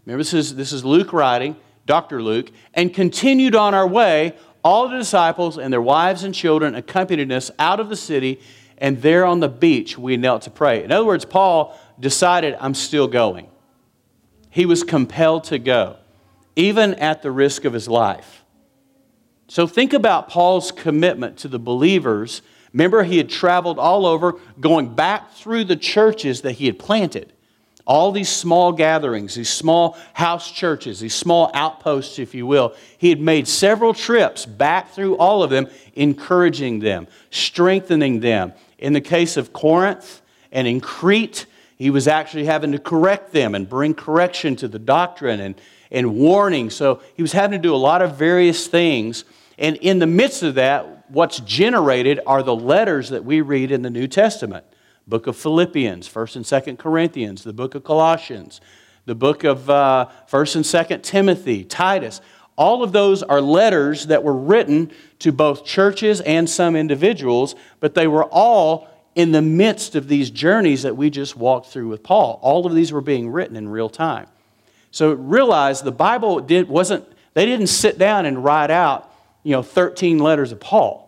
Remember, 0.05 0.19
this 0.19 0.33
is, 0.33 0.55
this 0.55 0.71
is 0.71 0.85
Luke 0.85 1.11
writing, 1.11 1.55
Dr. 1.87 2.21
Luke, 2.21 2.51
and 2.75 2.93
continued 2.93 3.55
on 3.55 3.73
our 3.73 3.87
way 3.87 4.35
all 4.63 4.87
the 4.87 4.97
disciples 4.97 5.57
and 5.57 5.71
their 5.71 5.81
wives 5.81 6.23
and 6.23 6.33
children 6.33 6.75
accompanied 6.75 7.31
us 7.31 7.51
out 7.57 7.79
of 7.79 7.89
the 7.89 7.95
city, 7.95 8.39
and 8.77 9.01
there 9.01 9.25
on 9.25 9.39
the 9.39 9.49
beach 9.49 9.97
we 9.97 10.17
knelt 10.17 10.43
to 10.43 10.49
pray. 10.51 10.83
In 10.83 10.91
other 10.91 11.05
words, 11.05 11.25
Paul 11.25 11.77
decided, 11.99 12.55
I'm 12.59 12.73
still 12.73 13.07
going. 13.07 13.47
He 14.49 14.65
was 14.65 14.83
compelled 14.83 15.45
to 15.45 15.59
go, 15.59 15.97
even 16.55 16.95
at 16.95 17.21
the 17.21 17.31
risk 17.31 17.63
of 17.65 17.73
his 17.73 17.87
life. 17.87 18.43
So 19.47 19.67
think 19.67 19.93
about 19.93 20.29
Paul's 20.29 20.71
commitment 20.71 21.37
to 21.39 21.47
the 21.47 21.59
believers. 21.59 22.41
Remember, 22.73 23.03
he 23.03 23.17
had 23.17 23.29
traveled 23.29 23.79
all 23.79 24.05
over, 24.05 24.39
going 24.59 24.95
back 24.95 25.33
through 25.33 25.65
the 25.65 25.75
churches 25.75 26.41
that 26.41 26.53
he 26.53 26.65
had 26.65 26.79
planted. 26.79 27.33
All 27.85 28.11
these 28.11 28.29
small 28.29 28.71
gatherings, 28.71 29.35
these 29.35 29.49
small 29.49 29.97
house 30.13 30.51
churches, 30.51 30.99
these 30.99 31.15
small 31.15 31.49
outposts, 31.53 32.19
if 32.19 32.35
you 32.35 32.45
will. 32.45 32.75
He 32.97 33.09
had 33.09 33.19
made 33.19 33.47
several 33.47 33.93
trips 33.93 34.45
back 34.45 34.91
through 34.91 35.17
all 35.17 35.43
of 35.43 35.49
them, 35.49 35.67
encouraging 35.95 36.79
them, 36.79 37.07
strengthening 37.31 38.19
them. 38.19 38.53
In 38.77 38.93
the 38.93 39.01
case 39.01 39.37
of 39.37 39.53
Corinth 39.53 40.21
and 40.51 40.67
in 40.67 40.79
Crete, 40.79 41.45
he 41.77 41.89
was 41.89 42.07
actually 42.07 42.45
having 42.45 42.71
to 42.73 42.79
correct 42.79 43.31
them 43.31 43.55
and 43.55 43.67
bring 43.67 43.95
correction 43.95 44.55
to 44.57 44.67
the 44.67 44.79
doctrine 44.79 45.39
and, 45.39 45.55
and 45.89 46.15
warning. 46.15 46.69
So 46.69 47.01
he 47.15 47.23
was 47.23 47.31
having 47.31 47.59
to 47.59 47.67
do 47.67 47.73
a 47.73 47.77
lot 47.77 48.03
of 48.03 48.15
various 48.15 48.67
things. 48.67 49.25
And 49.57 49.77
in 49.77 49.97
the 49.97 50.07
midst 50.07 50.43
of 50.43 50.55
that, 50.55 51.09
what's 51.09 51.39
generated 51.39 52.19
are 52.27 52.43
the 52.43 52.55
letters 52.55 53.09
that 53.09 53.25
we 53.25 53.41
read 53.41 53.71
in 53.71 53.81
the 53.81 53.89
New 53.89 54.07
Testament 54.07 54.65
book 55.07 55.27
of 55.27 55.35
Philippians, 55.35 56.07
1st 56.07 56.35
and 56.37 56.45
2nd 56.45 56.77
Corinthians, 56.77 57.43
the 57.43 57.53
book 57.53 57.75
of 57.75 57.83
Colossians, 57.83 58.61
the 59.05 59.15
book 59.15 59.43
of 59.43 59.69
uh, 59.69 60.07
1st 60.29 60.55
and 60.57 60.65
2nd 60.65 61.03
Timothy, 61.03 61.63
Titus. 61.63 62.21
All 62.55 62.83
of 62.83 62.91
those 62.91 63.23
are 63.23 63.41
letters 63.41 64.07
that 64.07 64.23
were 64.23 64.35
written 64.35 64.91
to 65.19 65.31
both 65.31 65.65
churches 65.65 66.21
and 66.21 66.49
some 66.49 66.75
individuals, 66.75 67.55
but 67.79 67.95
they 67.95 68.07
were 68.07 68.25
all 68.25 68.87
in 69.15 69.31
the 69.31 69.41
midst 69.41 69.95
of 69.95 70.07
these 70.07 70.29
journeys 70.29 70.83
that 70.83 70.95
we 70.95 71.09
just 71.09 71.35
walked 71.35 71.67
through 71.67 71.87
with 71.87 72.03
Paul. 72.03 72.39
All 72.41 72.65
of 72.65 72.73
these 72.73 72.93
were 72.93 73.01
being 73.01 73.29
written 73.29 73.55
in 73.55 73.67
real 73.67 73.89
time. 73.89 74.27
So 74.91 75.13
realize 75.13 75.81
the 75.81 75.91
Bible 75.91 76.39
did, 76.39 76.67
wasn't, 76.69 77.05
they 77.33 77.45
didn't 77.45 77.67
sit 77.67 77.97
down 77.97 78.25
and 78.25 78.43
write 78.43 78.71
out, 78.71 79.13
you 79.43 79.51
know, 79.51 79.63
13 79.63 80.19
letters 80.19 80.51
of 80.51 80.59
Paul. 80.59 81.00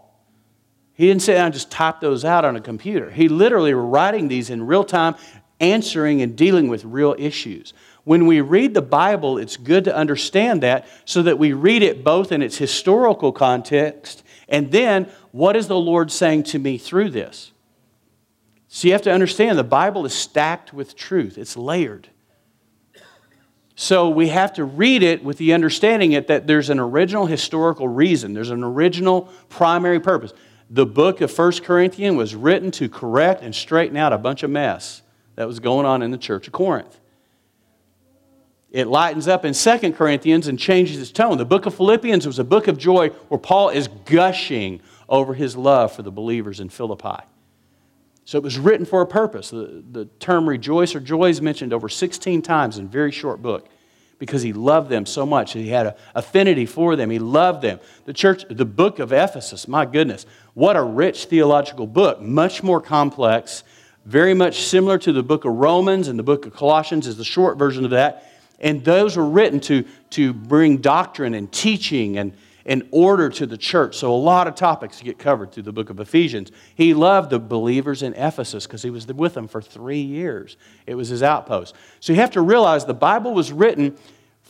He 0.94 1.08
didn't 1.08 1.24
sit 1.24 1.34
down 1.34 1.46
and 1.46 1.54
just 1.54 1.72
type 1.72 2.00
those 2.00 2.24
out 2.24 2.46
on 2.46 2.56
a 2.56 2.62
computer. 2.62 3.10
He 3.10 3.28
literally 3.28 3.74
writing 3.74 4.28
these 4.28 4.50
in 4.50 4.66
real 4.66 4.84
time, 4.84 5.16
answering 5.60 6.22
and 6.22 6.36
dealing 6.36 6.68
with 6.68 6.86
real 6.86 7.16
issues. 7.18 7.74
When 8.04 8.28
we 8.28 8.42
read 8.42 8.74
the 8.74 8.82
Bible, 8.82 9.38
it's 9.38 9.58
good 9.58 9.86
to 9.86 9.96
understand 9.96 10.62
that 10.64 10.88
so 11.06 11.24
that 11.24 11.40
we 11.40 11.54
read 11.54 11.84
it 11.84 12.04
both 12.04 12.32
in 12.32 12.42
its 12.42 12.58
historical 12.58 13.32
context 13.32 14.24
and 14.54 14.72
then 14.72 15.10
what 15.32 15.56
is 15.56 15.68
the 15.68 15.80
Lord 15.80 16.12
saying 16.12 16.44
to 16.44 16.60
me 16.60 16.78
through 16.78 17.10
this? 17.10 17.52
So 18.68 18.88
you 18.88 18.94
have 18.94 19.02
to 19.04 19.12
understand 19.12 19.58
the 19.58 19.64
Bible 19.64 20.06
is 20.06 20.14
stacked 20.14 20.74
with 20.74 20.96
truth, 20.96 21.38
it's 21.38 21.58
layered. 21.58 22.10
So 23.76 24.10
we 24.10 24.28
have 24.28 24.54
to 24.54 24.64
read 24.64 25.02
it 25.02 25.24
with 25.24 25.40
the 25.40 25.54
understanding 25.54 26.12
that 26.12 26.46
there's 26.46 26.70
an 26.70 26.80
original 26.80 27.26
historical 27.26 27.88
reason, 27.88 28.34
there's 28.34 28.52
an 28.52 28.64
original 28.64 29.24
primary 29.50 30.00
purpose 30.00 30.34
the 30.70 30.86
book 30.86 31.22
of 31.22 31.32
First 31.32 31.64
Corinthians 31.64 32.18
was 32.18 32.36
written 32.36 32.72
to 32.72 32.90
correct 32.90 33.42
and 33.42 33.54
straighten 33.54 33.98
out 33.98 34.14
a 34.14 34.18
bunch 34.18 34.44
of 34.44 34.50
mess 34.50 35.02
that 35.36 35.48
was 35.48 35.60
going 35.60 35.86
on 35.86 36.02
in 36.02 36.12
the 36.12 36.18
church 36.18 36.48
of 36.48 36.54
Corinth. 36.54 37.00
It 38.72 38.88
lightens 38.88 39.28
up 39.28 39.46
in 39.46 39.54
Second 39.54 39.94
Corinthians 39.94 40.48
and 40.48 40.58
changes 40.58 41.00
its 41.00 41.12
tone. 41.12 41.38
The 41.38 41.46
book 41.46 41.68
of 41.68 41.76
Philippians 41.76 42.26
was 42.26 42.40
a 42.40 42.44
book 42.44 42.68
of 42.68 42.78
joy 42.78 43.10
where 43.28 43.38
Paul 43.38 43.70
is 43.70 43.88
gushing 44.06 44.82
over 45.08 45.36
his 45.36 45.56
love 45.56 45.92
for 45.92 46.02
the 46.02 46.12
believers 46.12 46.60
in 46.60 46.70
Philippi. 46.70 47.24
So 48.26 48.38
it 48.38 48.44
was 48.44 48.58
written 48.58 48.86
for 48.86 49.02
a 49.02 49.06
purpose. 49.06 49.52
The, 49.52 49.84
the 49.92 50.06
term 50.20 50.50
rejoice 50.50 50.96
or 50.96 51.00
joy 51.00 51.30
is 51.30 51.42
mentioned 51.42 51.72
over 51.72 51.88
16 51.88 52.42
times 52.42 52.78
in 52.78 52.86
a 52.86 52.88
very 52.88 53.12
short 53.12 53.42
book 53.42 53.68
because 54.24 54.42
he 54.42 54.54
loved 54.54 54.88
them 54.88 55.06
so 55.06 55.26
much. 55.26 55.52
He 55.52 55.68
had 55.68 55.86
an 55.86 55.94
affinity 56.16 56.66
for 56.66 56.96
them. 56.96 57.10
He 57.10 57.20
loved 57.20 57.62
them. 57.62 57.82
The 58.06 58.14
church, 58.14 58.46
the 58.50 58.64
book 58.64 59.00
of 59.00 59.12
Ephesus, 59.12 59.68
my 59.68 59.86
goodness, 59.86 60.26
what 60.54 60.78
a 60.78 60.82
rich 60.82 61.26
theological 61.26 61.88
book, 61.88 62.22
much 62.22 62.64
more 62.64 62.80
complex, 62.80 63.66
very 64.06 64.34
much 64.34 64.62
similar 64.64 64.98
to 65.00 65.12
the 65.12 65.24
book 65.24 65.44
of 65.44 65.52
Romans 65.52 66.08
and 66.08 66.18
the 66.18 66.24
book 66.24 66.46
of 66.46 66.54
Colossians 66.54 67.06
is 67.06 67.18
the 67.18 67.26
short 67.26 67.58
version 67.58 67.84
of 67.84 67.92
that. 67.92 68.32
And 68.62 68.86
those 68.86 69.18
were 69.18 69.28
written 69.28 69.60
to, 69.60 69.84
to 70.12 70.32
bring 70.32 70.78
doctrine 70.78 71.34
and 71.34 71.52
teaching 71.52 72.18
and, 72.18 72.32
and 72.66 72.88
order 72.92 73.30
to 73.30 73.46
the 73.46 73.58
church. 73.58 73.98
So 73.98 74.14
a 74.14 74.16
lot 74.16 74.48
of 74.48 74.56
topics 74.56 75.02
get 75.02 75.20
covered 75.20 75.52
through 75.52 75.64
the 75.64 75.74
book 75.74 75.90
of 75.90 76.00
Ephesians. 76.00 76.50
He 76.76 76.94
loved 76.94 77.30
the 77.30 77.40
believers 77.40 78.04
in 78.04 78.14
Ephesus 78.14 78.66
because 78.66 78.84
he 78.84 78.90
was 78.90 79.06
with 79.06 79.34
them 79.34 79.50
for 79.50 79.62
three 79.62 80.02
years. 80.02 80.56
It 80.88 80.96
was 80.96 81.10
his 81.10 81.24
outpost. 81.24 81.76
So 82.00 82.14
you 82.14 82.20
have 82.22 82.32
to 82.32 82.42
realize 82.42 82.86
the 82.86 82.94
Bible 82.94 83.34
was 83.34 83.52
written 83.52 83.98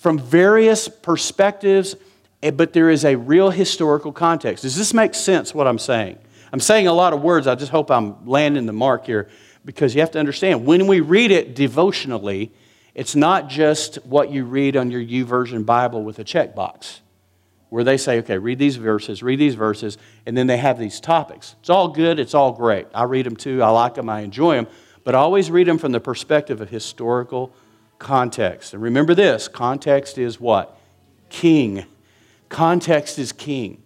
from 0.04 0.20
various 0.20 0.90
perspectives, 0.90 1.96
eh, 2.42 2.52
but 2.52 2.74
there 2.74 2.90
is 2.90 3.06
a 3.06 3.16
real 3.16 3.50
historical 3.52 4.12
context. 4.12 4.64
Does 4.64 4.76
this 4.76 4.94
make 4.94 5.16
sense, 5.16 5.56
what 5.56 5.66
I'm 5.66 5.80
saying? 5.80 6.18
I'm 6.52 6.60
saying 6.60 6.88
a 6.88 6.94
lot 6.94 7.14
of 7.14 7.22
words. 7.22 7.48
I 7.48 7.56
just 7.56 7.72
hope 7.72 7.90
I'm 7.90 8.28
landing 8.28 8.66
the 8.66 8.74
mark 8.74 9.06
here 9.06 9.30
because 9.64 9.96
you 9.96 10.02
have 10.02 10.12
to 10.12 10.20
understand 10.20 10.66
when 10.66 10.88
we 10.88 11.00
read 11.00 11.32
it 11.32 11.56
devotionally, 11.56 12.52
it's 12.94 13.16
not 13.16 13.48
just 13.48 13.96
what 14.04 14.30
you 14.30 14.44
read 14.44 14.76
on 14.76 14.92
your 14.92 15.02
YouVersion 15.02 15.66
Bible 15.66 16.04
with 16.04 16.20
a 16.20 16.26
checkbox 16.26 17.00
where 17.70 17.86
they 17.86 17.96
say, 17.96 18.18
okay, 18.20 18.38
read 18.38 18.60
these 18.60 18.76
verses, 18.76 19.24
read 19.24 19.40
these 19.40 19.56
verses, 19.56 19.98
and 20.26 20.36
then 20.36 20.48
they 20.48 20.58
have 20.58 20.78
these 20.78 21.00
topics. 21.00 21.56
It's 21.62 21.70
all 21.70 21.88
good, 21.88 22.20
it's 22.20 22.34
all 22.34 22.52
great. 22.52 22.88
I 22.94 23.06
read 23.06 23.26
them 23.26 23.38
too, 23.38 23.64
I 23.64 23.70
like 23.70 23.94
them, 23.94 24.10
I 24.10 24.20
enjoy 24.20 24.56
them, 24.56 24.68
but 25.06 25.16
I 25.16 25.20
always 25.20 25.50
read 25.50 25.68
them 25.68 25.78
from 25.78 25.94
the 25.94 26.02
perspective 26.02 26.60
of 26.60 26.70
historical 26.70 27.56
context. 28.04 28.74
And 28.74 28.84
remember 28.84 29.16
this 29.16 29.48
context 29.48 30.20
is 30.20 30.40
what? 30.40 30.78
King. 31.30 31.86
Context 32.50 33.18
is 33.18 33.32
king. 33.32 33.82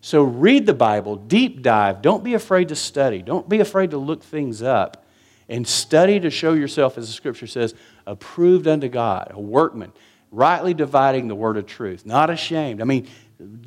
So 0.00 0.22
read 0.22 0.66
the 0.66 0.74
Bible, 0.74 1.16
deep 1.16 1.62
dive. 1.62 2.02
Don't 2.02 2.22
be 2.22 2.34
afraid 2.34 2.68
to 2.68 2.76
study. 2.76 3.22
Don't 3.22 3.48
be 3.48 3.60
afraid 3.60 3.90
to 3.92 3.98
look 3.98 4.22
things 4.22 4.62
up. 4.62 5.04
And 5.48 5.66
study 5.66 6.20
to 6.20 6.30
show 6.30 6.52
yourself, 6.54 6.96
as 6.96 7.08
the 7.08 7.12
scripture 7.12 7.46
says, 7.46 7.74
approved 8.06 8.66
unto 8.66 8.88
God, 8.88 9.32
a 9.32 9.40
workman, 9.40 9.92
rightly 10.30 10.74
dividing 10.74 11.28
the 11.28 11.34
word 11.34 11.56
of 11.56 11.66
truth, 11.66 12.06
not 12.06 12.30
ashamed. 12.30 12.80
I 12.80 12.84
mean, 12.84 13.08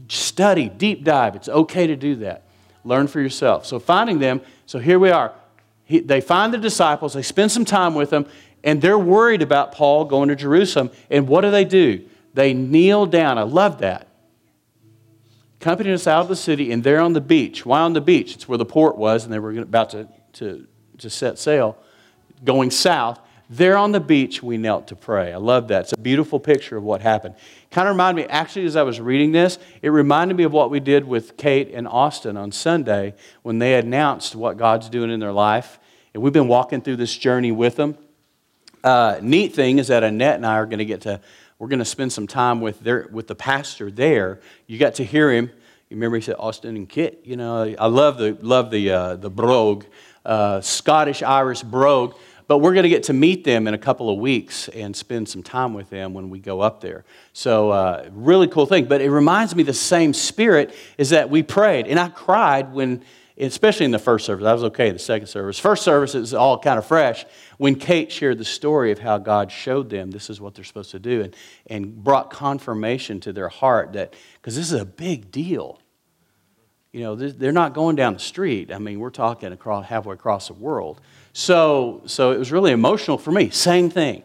study, 0.08 0.70
deep 0.70 1.04
dive. 1.04 1.36
It's 1.36 1.50
okay 1.50 1.88
to 1.88 1.96
do 1.96 2.15
that. 2.18 2.44
Learn 2.84 3.08
for 3.08 3.20
yourself. 3.20 3.65
So 3.65 3.80
finding 3.80 4.20
them, 4.20 4.41
so 4.65 4.80
here 4.80 5.00
we 5.00 5.12
are. 5.12 5.34
He, 5.86 6.00
they 6.00 6.22
find 6.22 6.54
the 6.54 6.58
disciples, 6.58 7.13
they 7.13 7.22
spend 7.22 7.52
some 7.52 7.65
time 7.65 7.94
with 7.94 8.10
them, 8.10 8.26
and 8.65 8.82
they're 8.82 8.99
worried 8.99 9.43
about 9.43 9.71
Paul 9.71 10.06
going 10.06 10.28
to 10.30 10.36
Jerusalem. 10.36 10.89
And 11.10 11.28
what 11.28 11.41
do 11.41 11.51
they 11.51 11.63
do? 11.63 12.04
They 12.34 12.54
kneel 12.54 13.06
down. 13.06 13.38
I 13.38 13.43
love 13.43 13.78
that. 13.78 14.08
Accompanying 15.62 15.93
us 15.93 16.08
out 16.08 16.21
of 16.21 16.28
the 16.28 16.36
city, 16.36 16.71
and 16.71 16.84
they're 16.84 16.99
on 16.99 17.13
the 17.13 17.21
beach. 17.21 17.65
Why 17.65 17.80
on 17.82 17.93
the 17.93 18.01
beach? 18.01 18.34
It's 18.34 18.49
where 18.49 18.58
the 18.58 18.65
port 18.65 18.97
was, 18.97 19.23
and 19.23 19.32
they 19.32 19.39
were 19.39 19.58
about 19.60 19.91
to, 19.91 20.10
to, 20.34 20.67
to 20.97 21.10
set 21.10 21.39
sail 21.39 21.78
going 22.43 22.71
south. 22.71 23.19
There 23.49 23.78
on 23.78 23.91
the 23.91 23.99
beach, 23.99 24.41
we 24.41 24.58
knelt 24.58 24.88
to 24.88 24.95
pray. 24.95 25.32
I 25.32 25.38
love 25.38 25.67
that. 25.67 25.84
It's 25.84 25.93
a 25.93 25.97
beautiful 25.97 26.39
picture 26.39 26.75
of 26.75 26.84
what 26.84 27.01
happened. 27.01 27.36
Kind 27.69 27.88
of 27.88 27.93
reminded 27.93 28.25
me, 28.25 28.30
actually, 28.30 28.65
as 28.65 28.75
I 28.75 28.82
was 28.82 28.99
reading 28.99 29.32
this, 29.32 29.60
it 29.84 29.89
reminded 29.89 30.36
me 30.36 30.43
of 30.43 30.51
what 30.51 30.71
we 30.71 30.80
did 30.80 31.08
with 31.08 31.38
Kate 31.38 31.71
and 31.71 31.88
Austin 31.88 32.36
on 32.38 32.51
Sunday 32.51 33.13
when 33.43 33.60
they 33.60 33.75
announced 33.75 34.36
what 34.36 34.58
God's 34.58 34.89
doing 34.89 35.12
in 35.12 35.19
their 35.19 35.32
life. 35.32 35.80
And 36.13 36.23
we've 36.23 36.34
been 36.34 36.47
walking 36.47 36.82
through 36.82 36.95
this 36.95 37.15
journey 37.15 37.51
with 37.51 37.75
them 37.75 37.97
uh, 38.86 39.19
neat 39.21 39.54
thing 39.54 39.80
is 39.80 39.88
that 39.88 40.04
Annette 40.04 40.36
and 40.36 40.45
I 40.45 40.54
are 40.54 40.65
going 40.65 40.80
to 40.80 40.86
get 40.86 41.02
to, 41.02 41.19
we're 41.58 41.67
going 41.67 41.80
to 41.80 41.86
spend 41.86 42.13
some 42.13 42.28
time 42.28 42.62
with, 42.62 42.80
their, 42.82 43.10
with 43.12 43.28
the 43.28 43.36
pastor 43.36 43.89
there. 43.89 44.39
You 44.67 44.78
got 44.78 44.95
to 44.95 45.04
hear 45.04 45.32
him. 45.32 45.50
You 45.89 45.98
remember 45.98 46.17
he 46.17 46.21
said 46.21 46.36
Austin 46.38 46.76
and 46.76 46.88
Kit. 46.88 47.21
You 47.24 47.36
know, 47.36 47.76
I 47.78 47.88
love 47.88 48.17
the, 48.17 48.38
love 48.41 48.69
the, 48.69 48.91
uh, 48.91 49.15
the 49.15 49.30
brogue, 49.30 49.86
uh, 50.24 50.62
Scottish 50.62 51.24
Irish 51.24 51.63
brogue. 51.63 52.15
But 52.48 52.60
we're 52.60 52.74
going 52.74 52.84
to 52.84 52.89
get 52.89 53.04
to 53.04 53.13
meet 53.13 53.43
them 53.43 53.65
in 53.65 53.74
a 53.74 53.78
couple 53.78 54.08
of 54.08 54.19
weeks 54.19 54.67
and 54.69 54.95
spend 54.95 55.28
some 55.28 55.41
time 55.41 55.74
with 55.74 55.89
them 55.89 56.13
when 56.13 56.30
we 56.30 56.38
go 56.38 56.62
up 56.62 56.80
there. 56.80 57.04
So, 57.34 57.71
uh, 57.71 58.08
really 58.12 58.48
cool 58.48 58.67
thing. 58.67 58.86
But 58.86 59.02
it 59.02 59.10
reminds 59.10 59.56
me 59.56 59.63
the 59.63 59.74
same 59.74 60.13
spirit 60.13 60.76
is 61.00 61.10
that 61.10 61.32
we 61.32 61.41
prayed. 61.41 61.88
And 61.88 62.00
I 62.00 62.10
cried 62.10 62.71
when 62.71 63.04
especially 63.38 63.86
in 63.86 63.91
the 63.91 64.00
first 64.00 64.26
service. 64.26 64.45
I 64.45 64.54
was 64.54 64.63
okay 64.65 64.91
the 64.91 65.00
second 65.00 65.28
service. 65.28 65.60
First 65.60 65.84
service 65.84 66.15
is 66.15 66.34
all 66.34 66.58
kind 66.58 66.78
of 66.78 66.86
fresh. 66.86 67.26
When 67.58 67.76
Kate 67.76 68.12
shared 68.12 68.38
the 68.38 68.45
story 68.45 68.91
of 68.91 69.00
how 69.00 69.17
God 69.17 69.52
showed 69.52 69.89
them 69.89 70.12
this 70.12 70.30
is 70.30 70.39
what 70.39 70.56
they're 70.56 70.63
supposed 70.63 70.91
to 70.91 71.00
do 71.00 71.21
and, 71.21 71.36
and 71.67 72.04
brought 72.04 72.30
confirmation 72.30 73.19
to 73.21 73.34
their 73.34 73.50
heart 73.50 73.93
that, 73.93 74.13
because 74.36 74.56
this 74.56 74.71
is 74.71 74.80
a 74.80 74.86
big 74.86 75.32
deal. 75.32 75.80
You 76.93 77.02
know, 77.02 77.15
they're 77.15 77.52
not 77.52 77.74
going 77.74 77.98
down 77.98 78.13
the 78.13 78.19
street. 78.19 78.71
I 78.71 78.80
mean, 78.80 79.02
we're 79.02 79.10
talking 79.10 79.52
across, 79.52 79.86
halfway 79.86 80.13
across 80.13 80.48
the 80.48 80.54
world. 80.54 81.02
So, 81.34 82.04
so 82.06 82.32
it 82.32 82.39
was 82.39 82.54
really 82.54 82.71
emotional 82.71 83.17
for 83.17 83.32
me. 83.32 83.50
Same 83.50 83.89
thing. 83.89 84.24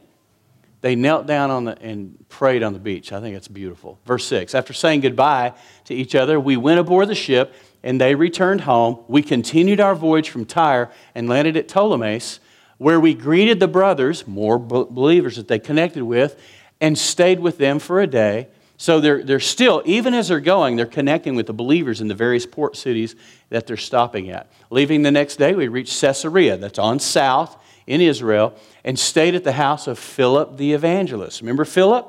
They 0.80 0.96
knelt 0.96 1.26
down 1.26 1.50
on 1.50 1.64
the, 1.64 1.78
and 1.80 2.24
prayed 2.28 2.62
on 2.62 2.72
the 2.72 2.78
beach. 2.78 3.12
I 3.12 3.20
think 3.20 3.36
it's 3.36 3.48
beautiful. 3.48 3.98
Verse 4.06 4.24
6 4.26 4.54
After 4.54 4.72
saying 4.72 5.00
goodbye 5.00 5.52
to 5.84 5.94
each 5.94 6.14
other, 6.14 6.40
we 6.40 6.56
went 6.56 6.80
aboard 6.80 7.08
the 7.08 7.14
ship 7.14 7.54
and 7.82 8.00
they 8.00 8.14
returned 8.14 8.62
home. 8.62 9.00
We 9.08 9.22
continued 9.22 9.80
our 9.80 9.94
voyage 9.94 10.30
from 10.30 10.44
Tyre 10.44 10.90
and 11.14 11.28
landed 11.28 11.56
at 11.56 11.68
Ptolemais, 11.68 12.38
where 12.78 13.00
we 13.00 13.14
greeted 13.14 13.60
the 13.60 13.68
brothers, 13.68 14.26
more 14.26 14.58
believers 14.58 15.36
that 15.36 15.48
they 15.48 15.58
connected 15.58 16.02
with, 16.02 16.40
and 16.80 16.96
stayed 16.96 17.40
with 17.40 17.58
them 17.58 17.78
for 17.78 18.00
a 18.00 18.06
day. 18.06 18.48
So 18.78 18.98
they're, 18.98 19.22
they're 19.22 19.40
still, 19.40 19.82
even 19.84 20.14
as 20.14 20.28
they're 20.28 20.40
going, 20.40 20.76
they're 20.76 20.86
connecting 20.86 21.36
with 21.36 21.46
the 21.46 21.52
believers 21.52 22.00
in 22.00 22.08
the 22.08 22.14
various 22.14 22.46
port 22.46 22.76
cities 22.76 23.14
that 23.50 23.66
they're 23.66 23.76
stopping 23.76 24.30
at. 24.30 24.50
Leaving 24.70 25.02
the 25.02 25.10
next 25.10 25.36
day, 25.36 25.54
we 25.54 25.68
reached 25.68 26.00
Caesarea, 26.00 26.56
that's 26.56 26.78
on 26.78 26.98
south 26.98 27.59
in 27.90 28.00
Israel 28.00 28.54
and 28.84 28.96
stayed 28.96 29.34
at 29.34 29.42
the 29.42 29.52
house 29.52 29.88
of 29.88 29.98
Philip 29.98 30.56
the 30.56 30.72
evangelist. 30.74 31.40
Remember 31.40 31.64
Philip? 31.64 32.06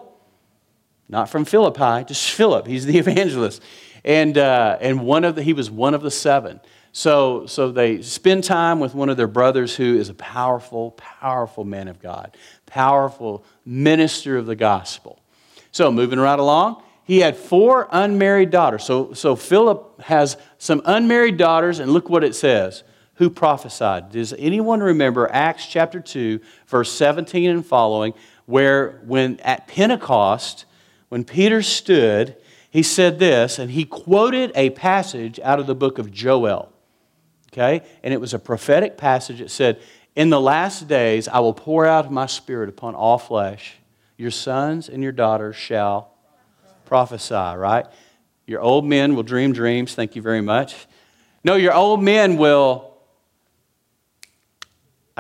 Not 1.10 1.28
from 1.28 1.44
Philippi, 1.44 2.06
just 2.06 2.30
Philip. 2.30 2.68
He's 2.68 2.86
the 2.86 2.98
evangelist. 3.00 3.64
And, 4.06 4.38
uh, 4.38 4.78
and 4.80 5.02
one 5.02 5.26
of 5.26 5.36
the, 5.36 5.42
he 5.42 5.54
was 5.54 5.72
one 5.72 5.96
of 5.96 6.04
the 6.04 6.12
seven. 6.12 6.62
So, 6.94 7.48
so 7.48 7.72
they 7.72 8.04
spend 8.04 8.44
time 8.44 8.80
with 8.80 8.94
one 8.94 9.10
of 9.10 9.18
their 9.18 9.28
brothers 9.28 9.76
who 9.76 9.98
is 9.98 10.10
a 10.10 10.14
powerful, 10.14 10.92
powerful 10.92 11.64
man 11.64 11.88
of 11.88 12.00
God, 12.00 12.38
powerful 12.68 13.44
minister 13.66 14.38
of 14.38 14.46
the 14.46 14.56
gospel. 14.56 15.20
So, 15.72 15.92
moving 15.92 16.20
right 16.20 16.38
along, 16.38 16.84
he 17.06 17.20
had 17.20 17.38
four 17.38 17.88
unmarried 17.92 18.52
daughters. 18.52 18.84
So, 18.84 19.14
so 19.14 19.36
Philip 19.36 20.02
has 20.02 20.38
some 20.58 20.82
unmarried 20.86 21.38
daughters, 21.38 21.80
and 21.80 21.92
look 21.92 22.10
what 22.10 22.24
it 22.24 22.36
says. 22.36 22.84
Who 23.22 23.30
prophesied? 23.30 24.10
Does 24.10 24.34
anyone 24.34 24.82
remember 24.82 25.30
Acts 25.32 25.68
chapter 25.68 26.00
2, 26.00 26.40
verse 26.66 26.92
17 26.92 27.52
and 27.52 27.64
following, 27.64 28.16
where 28.48 29.00
when 29.06 29.40
at 29.42 29.68
Pentecost, 29.68 30.66
when 31.10 31.24
Peter 31.24 31.62
stood, 31.62 32.36
he 32.72 32.82
said 32.82 33.20
this, 33.20 33.60
and 33.60 33.70
he 33.70 33.86
quoted 33.86 34.52
a 34.56 34.72
passage 34.72 35.40
out 35.42 35.60
of 35.60 35.68
the 35.68 35.76
book 35.76 36.00
of 36.00 36.12
Joel. 36.12 36.74
Okay? 37.54 37.84
And 38.02 38.12
it 38.12 38.20
was 38.20 38.34
a 38.34 38.40
prophetic 38.40 38.98
passage. 38.98 39.40
It 39.40 39.52
said, 39.52 39.80
In 40.16 40.32
the 40.32 40.42
last 40.42 40.88
days 40.88 41.28
I 41.28 41.42
will 41.42 41.54
pour 41.54 41.86
out 41.86 42.12
my 42.12 42.26
spirit 42.26 42.70
upon 42.70 42.96
all 42.96 43.20
flesh. 43.20 43.76
Your 44.18 44.32
sons 44.32 44.90
and 44.90 45.04
your 45.04 45.12
daughters 45.12 45.56
shall 45.56 46.12
prophesy, 46.86 47.36
right? 47.36 47.86
Your 48.48 48.62
old 48.62 48.84
men 48.84 49.16
will 49.16 49.22
dream 49.22 49.54
dreams. 49.54 49.94
Thank 49.94 50.16
you 50.16 50.24
very 50.24 50.42
much. 50.42 50.88
No, 51.44 51.54
your 51.54 51.76
old 51.76 52.02
men 52.02 52.38
will, 52.38 52.91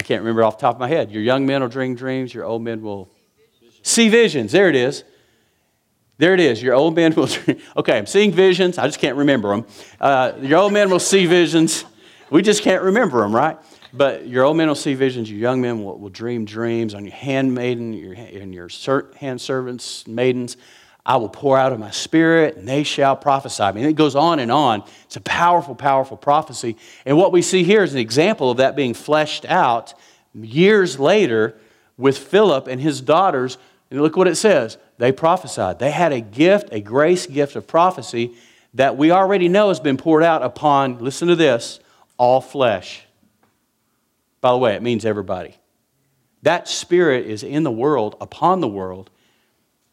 I 0.01 0.03
can't 0.03 0.23
remember 0.23 0.43
off 0.43 0.57
the 0.57 0.61
top 0.61 0.77
of 0.77 0.79
my 0.79 0.87
head. 0.87 1.11
Your 1.11 1.21
young 1.21 1.45
men 1.45 1.61
will 1.61 1.69
dream 1.69 1.93
dreams. 1.93 2.33
Your 2.33 2.43
old 2.43 2.63
men 2.63 2.81
will 2.81 3.07
see 3.83 4.09
visions. 4.09 4.51
There 4.51 4.67
it 4.67 4.75
is. 4.75 5.03
There 6.17 6.33
it 6.33 6.39
is. 6.39 6.59
Your 6.59 6.73
old 6.73 6.95
men 6.95 7.13
will. 7.13 7.29
Okay, 7.77 7.99
I'm 7.99 8.07
seeing 8.07 8.31
visions. 8.31 8.79
I 8.79 8.87
just 8.87 8.97
can't 8.97 9.15
remember 9.15 9.49
them. 9.49 9.67
Uh, 9.99 10.33
your 10.41 10.57
old 10.57 10.73
men 10.73 10.89
will 10.89 10.97
see 10.97 11.27
visions. 11.27 11.85
We 12.31 12.41
just 12.41 12.63
can't 12.63 12.81
remember 12.81 13.21
them, 13.21 13.35
right? 13.35 13.59
But 13.93 14.25
your 14.25 14.43
old 14.43 14.57
men 14.57 14.69
will 14.69 14.73
see 14.73 14.95
visions. 14.95 15.29
Your 15.29 15.39
young 15.39 15.61
men 15.61 15.83
will, 15.83 15.99
will 15.99 16.09
dream 16.09 16.45
dreams. 16.45 16.95
On 16.95 17.05
your 17.05 17.13
handmaiden, 17.13 17.93
your, 17.93 18.13
and 18.13 18.55
your 18.55 18.69
hand 19.17 19.39
servants, 19.39 20.07
maidens, 20.07 20.57
I 21.05 21.17
will 21.17 21.29
pour 21.29 21.57
out 21.57 21.73
of 21.73 21.79
my 21.79 21.91
spirit, 21.91 22.57
and 22.57 22.67
they 22.67 22.83
shall 22.83 23.15
prophesy. 23.15 23.63
I 23.63 23.71
mean, 23.71 23.85
it 23.85 23.95
goes 23.95 24.15
on 24.15 24.39
and 24.39 24.51
on. 24.51 24.83
It's 25.05 25.15
a 25.15 25.21
powerful, 25.21 25.73
powerful 25.73 26.17
prophecy. 26.17 26.77
And 27.05 27.17
what 27.17 27.31
we 27.31 27.41
see 27.41 27.63
here 27.63 27.83
is 27.83 27.93
an 27.93 27.99
example 27.99 28.51
of 28.51 28.57
that 28.57 28.75
being 28.75 28.93
fleshed 28.93 29.45
out 29.45 29.93
years 30.33 30.99
later 30.99 31.57
with 31.97 32.17
Philip 32.17 32.67
and 32.67 32.79
his 32.79 33.01
daughters. 33.01 33.57
And 33.89 34.01
look 34.01 34.15
what 34.15 34.27
it 34.27 34.35
says 34.35 34.77
they 34.99 35.11
prophesied. 35.11 35.79
They 35.79 35.91
had 35.91 36.13
a 36.13 36.21
gift, 36.21 36.69
a 36.71 36.79
grace 36.79 37.25
gift 37.25 37.55
of 37.55 37.67
prophecy 37.67 38.35
that 38.75 38.95
we 38.95 39.11
already 39.11 39.49
know 39.49 39.69
has 39.69 39.79
been 39.79 39.97
poured 39.97 40.23
out 40.23 40.43
upon, 40.43 40.99
listen 40.99 41.27
to 41.27 41.35
this, 41.35 41.79
all 42.17 42.39
flesh. 42.39 43.03
By 44.39 44.51
the 44.51 44.57
way, 44.57 44.75
it 44.75 44.81
means 44.81 45.05
everybody. 45.05 45.55
That 46.43 46.67
spirit 46.67 47.25
is 47.25 47.43
in 47.43 47.63
the 47.63 47.71
world, 47.71 48.15
upon 48.21 48.61
the 48.61 48.67
world. 48.67 49.09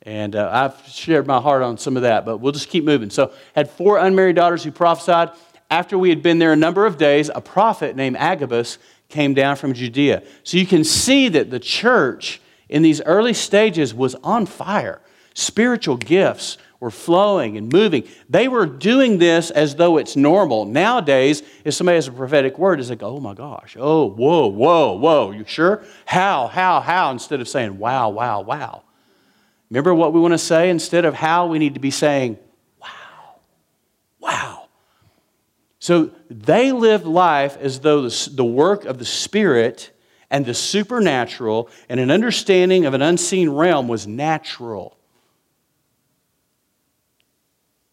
And 0.09 0.37
uh, 0.37 0.49
I've 0.51 0.91
shared 0.91 1.27
my 1.27 1.39
heart 1.39 1.61
on 1.61 1.77
some 1.77 1.95
of 1.95 2.03
that, 2.03 2.25
but 2.25 2.39
we'll 2.39 2.53
just 2.53 2.71
keep 2.71 2.83
moving. 2.83 3.11
So, 3.11 3.31
had 3.55 3.69
four 3.69 3.99
unmarried 3.99 4.37
daughters 4.37 4.65
who 4.65 4.71
prophesied. 4.71 5.33
After 5.71 5.99
we 5.99 6.09
had 6.09 6.23
been 6.23 6.39
there 6.39 6.55
a 6.55 6.57
number 6.57 6.87
of 6.87 6.97
days, 6.97 7.29
a 7.35 7.43
prophet 7.43 7.95
named 7.95 8.17
Agabus 8.17 8.79
came 9.11 9.35
down 9.35 9.57
from 9.57 9.75
Judea. 9.75 10.23
So 10.45 10.57
you 10.57 10.65
can 10.65 10.83
see 10.83 11.29
that 11.29 11.51
the 11.51 11.61
church 11.61 12.41
in 12.71 12.81
these 12.81 13.03
early 13.03 13.35
stages 13.35 13.93
was 13.93 14.15
on 14.25 14.47
fire. 14.47 15.03
Spiritual 15.35 15.99
gifts 15.99 16.57
were 16.81 16.91
flowing 16.91 17.59
and 17.59 17.71
moving. 17.71 18.09
They 18.31 18.49
were 18.49 18.65
doing 18.65 19.19
this 19.19 19.51
as 19.51 19.77
though 19.77 19.99
it's 19.99 20.17
normal. 20.17 20.65
Nowadays, 20.65 21.43
if 21.67 21.75
somebody 21.75 21.97
has 21.97 22.09
a 22.09 22.13
prophetic 22.13 22.59
word, 22.59 22.81
it's 22.81 22.89
like, 22.89 23.03
oh 23.03 23.21
my 23.21 23.35
gosh, 23.35 23.77
oh, 23.79 24.09
whoa, 24.09 24.47
whoa, 24.47 24.93
whoa, 24.95 25.33
you 25.33 25.45
sure? 25.47 25.85
How, 26.07 26.47
how, 26.47 26.81
how, 26.81 27.11
instead 27.11 27.43
of 27.43 27.49
saying, 27.49 27.79
wow, 27.79 28.09
wow, 28.09 28.41
wow. 28.41 28.85
Remember 29.71 29.95
what 29.95 30.13
we 30.13 30.21
want 30.21 30.33
to 30.33 30.39
say? 30.39 30.71
Instead 30.71 31.05
of 31.05 31.15
how, 31.15 31.47
we 31.47 31.59
need 31.59 31.75
to 31.75 31.81
be 31.81 31.91
saying, 31.91 32.39
wow, 32.81 33.41
wow. 34.19 34.69
So 35.79 36.11
they 36.31 36.73
lived 36.73 37.05
life 37.05 37.57
as 37.59 37.81
though 37.81 38.09
the, 38.09 38.45
work 38.45 38.85
of 38.85 38.99
the 38.99 39.05
Spirit 39.05 39.91
and 40.31 40.45
the 40.45 40.55
supernatural 40.55 41.69
and 41.89 42.01
an 42.01 42.11
understanding 42.11 42.87
of 42.87 42.95
an 42.95 43.03
unseen 43.03 43.51
realm 43.51 43.89
was 43.89 44.07
natural. 44.07 44.97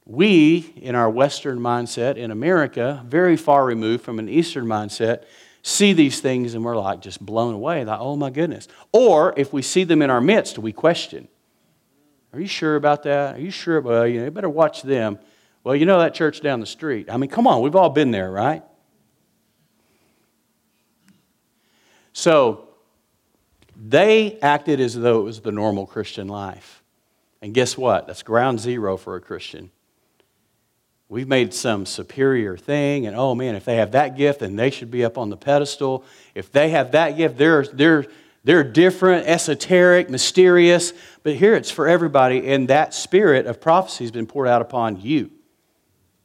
We, 0.05 0.73
in 0.77 0.93
our 0.95 1.09
Western 1.09 1.59
mindset 1.59 2.15
in 2.15 2.31
America, 2.31 3.03
very 3.07 3.35
far 3.37 3.65
removed 3.65 4.03
from 4.03 4.19
an 4.19 4.29
Eastern 4.29 4.65
mindset, 4.65 5.23
see 5.63 5.93
these 5.93 6.21
things 6.21 6.53
and 6.53 6.63
we're 6.63 6.77
like 6.77 7.01
just 7.01 7.19
blown 7.19 7.55
away, 7.55 7.83
like, 7.83 7.99
oh 7.99 8.15
my 8.15 8.29
goodness. 8.29 8.67
Or 8.91 9.33
if 9.35 9.51
we 9.51 9.61
see 9.61 9.83
them 9.83 10.01
in 10.01 10.09
our 10.09 10.21
midst, 10.21 10.59
we 10.59 10.71
question. 10.71 11.27
Are 12.35 12.41
you 12.41 12.47
sure 12.47 12.75
about 12.75 13.03
that? 13.03 13.37
Are 13.37 13.39
you 13.39 13.49
sure? 13.49 13.79
Well, 13.79 14.05
you, 14.05 14.19
know, 14.19 14.25
you 14.25 14.31
better 14.31 14.49
watch 14.49 14.81
them. 14.81 15.19
Well, 15.63 15.73
you 15.73 15.85
know 15.85 15.99
that 15.99 16.13
church 16.13 16.41
down 16.41 16.59
the 16.59 16.65
street. 16.65 17.09
I 17.09 17.15
mean, 17.15 17.29
come 17.29 17.47
on, 17.47 17.61
we've 17.61 17.77
all 17.77 17.89
been 17.89 18.11
there, 18.11 18.29
right? 18.29 18.61
So 22.11 22.67
they 23.75 24.37
acted 24.41 24.81
as 24.81 24.95
though 24.95 25.21
it 25.21 25.23
was 25.23 25.39
the 25.39 25.53
normal 25.53 25.85
Christian 25.85 26.27
life. 26.27 26.83
And 27.41 27.53
guess 27.53 27.77
what? 27.77 28.07
That's 28.07 28.21
ground 28.21 28.59
zero 28.59 28.97
for 28.97 29.15
a 29.15 29.21
Christian. 29.21 29.71
We've 31.07 31.27
made 31.27 31.53
some 31.53 31.85
superior 31.85 32.57
thing, 32.57 33.07
and 33.07 33.15
oh 33.15 33.33
man, 33.33 33.55
if 33.55 33.63
they 33.63 33.77
have 33.77 33.91
that 33.93 34.17
gift, 34.17 34.41
then 34.41 34.57
they 34.57 34.71
should 34.71 34.91
be 34.91 35.05
up 35.05 35.17
on 35.17 35.29
the 35.29 35.37
pedestal. 35.37 36.03
If 36.33 36.51
they 36.51 36.69
have 36.71 36.91
that 36.91 37.15
gift, 37.15 37.37
they're, 37.37 37.63
they're, 37.63 38.05
they're 38.43 38.63
different, 38.63 39.27
esoteric, 39.27 40.09
mysterious. 40.09 40.93
But 41.25 41.37
here 41.37 41.55
it's 41.55 41.71
for 41.71 41.87
everybody, 41.87 42.51
and 42.51 42.67
that 42.67 42.93
spirit 42.93 43.47
of 43.47 43.59
prophecy 43.59 44.03
has 44.03 44.11
been 44.11 44.27
poured 44.27 44.47
out 44.47 44.61
upon 44.61 45.01
you. 45.01 45.31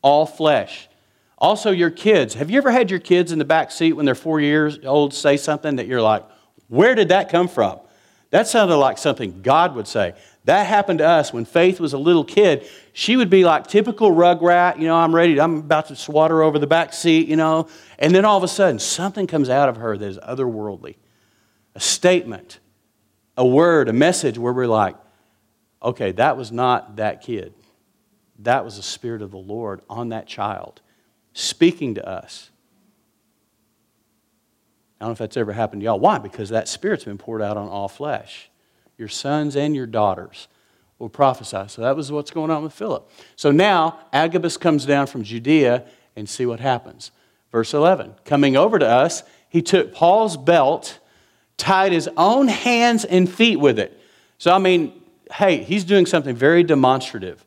All 0.03 0.27
flesh. 0.27 0.91
Also, 1.39 1.71
your 1.71 1.89
kids. 1.89 2.35
Have 2.35 2.51
you 2.51 2.59
ever 2.59 2.71
had 2.71 2.91
your 2.91 3.01
kids 3.01 3.33
in 3.33 3.39
the 3.39 3.47
back 3.47 3.71
seat 3.71 3.95
when 3.95 4.05
they're 4.05 4.15
four 4.15 4.41
years 4.41 4.79
old 4.85 5.15
say 5.15 5.39
something 5.39 5.77
that 5.77 5.87
you're 5.87 6.03
like, 6.03 6.23
where 6.69 6.95
did 6.95 7.09
that 7.09 7.31
come 7.31 7.49
from? 7.49 7.81
That 8.29 8.47
sounded 8.47 8.77
like 8.77 8.99
something 8.99 9.41
God 9.41 9.75
would 9.75 9.89
say. 9.89 10.13
That 10.45 10.67
happened 10.67 10.99
to 10.99 11.09
us 11.09 11.33
when 11.33 11.47
Faith 11.47 11.81
was 11.81 11.95
a 11.95 11.99
little 11.99 12.23
kid. 12.23 12.69
She 12.93 13.17
would 13.17 13.31
be 13.31 13.43
like 13.43 13.69
typical 13.69 14.13
rug 14.13 14.43
rat, 14.43 14.79
you 14.79 14.87
know, 14.87 14.97
I'm 14.97 15.15
ready, 15.15 15.41
I'm 15.41 15.57
about 15.61 15.89
to 15.89 15.97
swat 15.97 16.31
her 16.31 16.43
over 16.43 16.59
the 16.59 16.67
back 16.67 16.93
seat, 16.93 17.27
you 17.27 17.37
know. 17.37 17.69
And 17.99 18.15
then 18.15 18.27
all 18.27 18.37
of 18.37 18.45
a 18.45 18.49
sudden, 18.49 18.79
something 18.79 19.27
comes 19.27 19.49
out 19.49 19.71
of 19.71 19.79
her 19.79 19.97
that 19.97 20.07
is 20.07 20.19
otherworldly. 20.19 20.97
A 21.75 21.81
statement, 21.81 22.59
a 23.37 23.47
word, 23.47 23.89
a 23.89 23.93
message 23.93 24.39
where 24.39 24.53
we're 24.53 24.67
like, 24.67 24.97
okay, 25.83 26.13
that 26.13 26.37
was 26.37 26.53
not 26.53 26.97
that 26.97 27.23
kid. 27.23 27.55
That 28.41 28.65
was 28.65 28.77
the 28.77 28.83
Spirit 28.83 29.23
of 29.23 29.31
the 29.31 29.39
Lord 29.39 29.83
on 29.89 30.11
that 30.11 30.27
child 30.27 30.81
speaking 31.33 31.95
to 31.95 32.07
us. 32.07 32.51
I 35.01 35.05
don't 35.05 35.11
know 35.11 35.13
if 35.13 35.19
that's 35.19 35.37
ever 35.37 35.53
happened 35.53 35.81
to 35.83 35.87
y'all. 35.87 36.01
Why? 36.01 36.19
Because 36.19 36.51
that 36.51 36.69
Spirit's 36.69 37.05
been 37.05 37.19
poured 37.19 37.41
out 37.41 37.57
on 37.57 37.69
all 37.69 37.89
flesh 37.89 38.51
your 39.01 39.09
sons 39.09 39.57
and 39.57 39.75
your 39.75 39.87
daughters 39.87 40.47
will 40.99 41.09
prophesy. 41.09 41.65
So 41.69 41.83
that 41.83 41.97
was 41.97 42.13
what's 42.13 42.31
going 42.31 42.51
on 42.51 42.63
with 42.63 42.75
Philip. 42.75 43.11
So 43.35 43.51
now 43.51 43.99
Agabus 44.13 44.59
comes 44.59 44.85
down 44.85 45.07
from 45.07 45.25
Judea 45.25 45.87
and 46.15 46.29
see 46.29 46.45
what 46.45 46.61
happens. 46.61 47.11
Verse 47.51 47.75
11 47.75 48.15
Coming 48.25 48.57
over 48.57 48.79
to 48.79 48.87
us, 48.87 49.25
he 49.49 49.63
took 49.63 49.95
Paul's 49.95 50.37
belt, 50.37 51.00
tied 51.61 51.93
his 51.93 52.09
own 52.17 52.49
hands 52.49 53.05
and 53.05 53.31
feet 53.31 53.57
with 53.57 53.79
it. 53.79 53.99
So, 54.39 54.53
I 54.53 54.59
mean, 54.59 55.01
hey, 55.33 55.63
he's 55.63 55.85
doing 55.85 56.07
something 56.07 56.35
very 56.35 56.63
demonstrative. 56.63 57.45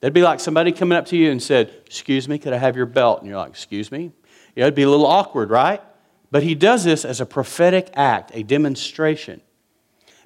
That'd 0.00 0.14
be 0.14 0.22
like 0.22 0.40
somebody 0.40 0.72
coming 0.72 0.96
up 0.96 1.06
to 1.06 1.16
you 1.16 1.30
and 1.30 1.42
said, 1.42 1.72
Excuse 1.86 2.28
me, 2.28 2.38
could 2.38 2.52
I 2.52 2.58
have 2.58 2.76
your 2.76 2.86
belt? 2.86 3.20
And 3.20 3.28
you're 3.28 3.38
like, 3.38 3.50
Excuse 3.50 3.90
me? 3.90 4.12
Yeah, 4.54 4.64
it'd 4.64 4.74
be 4.74 4.82
a 4.82 4.90
little 4.90 5.06
awkward, 5.06 5.50
right? 5.50 5.82
But 6.30 6.42
he 6.42 6.54
does 6.54 6.84
this 6.84 7.04
as 7.04 7.20
a 7.20 7.26
prophetic 7.26 7.90
act, 7.94 8.30
a 8.34 8.42
demonstration. 8.42 9.40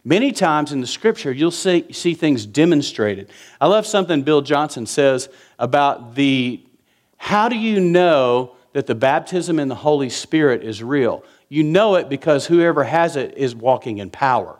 Many 0.03 0.33
times 0.33 0.73
in 0.73 0.81
the 0.81 0.87
scripture, 0.87 1.31
you'll 1.31 1.51
see, 1.51 1.93
see 1.93 2.15
things 2.15 2.47
demonstrated. 2.47 3.31
I 3.61 3.67
love 3.67 3.87
something 3.87 4.23
Bill 4.23 4.41
Johnson 4.41 4.87
says 4.87 5.29
about 5.59 6.15
the 6.15 6.65
how 7.19 7.51
do 7.51 7.57
you 7.57 7.81
know 7.81 8.57
that 8.73 8.87
the 8.87 8.95
baptism 8.95 9.59
in 9.59 9.69
the 9.69 9.75
Holy 9.75 10.09
Spirit 10.09 10.65
is 10.65 10.83
real? 10.83 11.23
You 11.51 11.65
know 11.65 11.97
it 11.97 12.09
because 12.09 12.47
whoever 12.47 12.85
has 12.85 13.17
it 13.17 13.37
is 13.37 13.55
walking 13.55 13.99
in 13.99 14.09
power. 14.09 14.59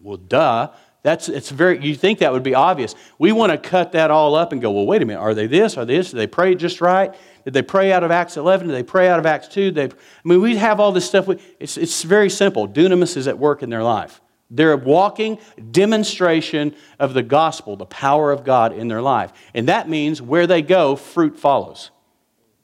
Well, 0.00 0.18
duh. 0.18 0.70
That's, 1.02 1.30
it's 1.30 1.48
very, 1.48 1.82
you 1.82 1.94
think 1.94 2.18
that 2.18 2.30
would 2.30 2.42
be 2.42 2.54
obvious. 2.54 2.94
We 3.18 3.32
want 3.32 3.52
to 3.52 3.58
cut 3.58 3.92
that 3.92 4.10
all 4.10 4.34
up 4.34 4.52
and 4.52 4.60
go, 4.60 4.70
well, 4.70 4.86
wait 4.86 5.00
a 5.00 5.06
minute, 5.06 5.20
are 5.20 5.32
they 5.32 5.46
this? 5.46 5.78
Are 5.78 5.86
they 5.86 5.96
this? 5.96 6.10
Did 6.10 6.16
they 6.16 6.26
pray 6.26 6.54
just 6.54 6.82
right? 6.82 7.14
Did 7.44 7.54
they 7.54 7.62
pray 7.62 7.90
out 7.90 8.04
of 8.04 8.10
Acts 8.10 8.36
11? 8.36 8.66
Did 8.66 8.74
they 8.74 8.82
pray 8.82 9.08
out 9.08 9.18
of 9.18 9.24
Acts 9.24 9.48
2? 9.48 9.70
They, 9.70 9.84
I 9.84 9.88
mean, 10.24 10.42
we 10.42 10.56
have 10.56 10.78
all 10.78 10.92
this 10.92 11.06
stuff. 11.06 11.26
We, 11.26 11.38
It's, 11.58 11.78
it's 11.78 12.02
very 12.02 12.28
simple. 12.28 12.68
Dunamis 12.68 13.16
is 13.16 13.26
at 13.28 13.38
work 13.38 13.62
in 13.62 13.70
their 13.70 13.82
life. 13.82 14.20
They're 14.50 14.72
a 14.72 14.76
walking 14.76 15.38
demonstration 15.70 16.74
of 16.98 17.14
the 17.14 17.22
gospel, 17.22 17.76
the 17.76 17.86
power 17.86 18.30
of 18.30 18.44
God 18.44 18.74
in 18.74 18.88
their 18.88 19.00
life. 19.00 19.32
And 19.54 19.68
that 19.68 19.88
means 19.88 20.20
where 20.20 20.46
they 20.46 20.60
go, 20.60 20.96
fruit 20.96 21.38
follows. 21.38 21.90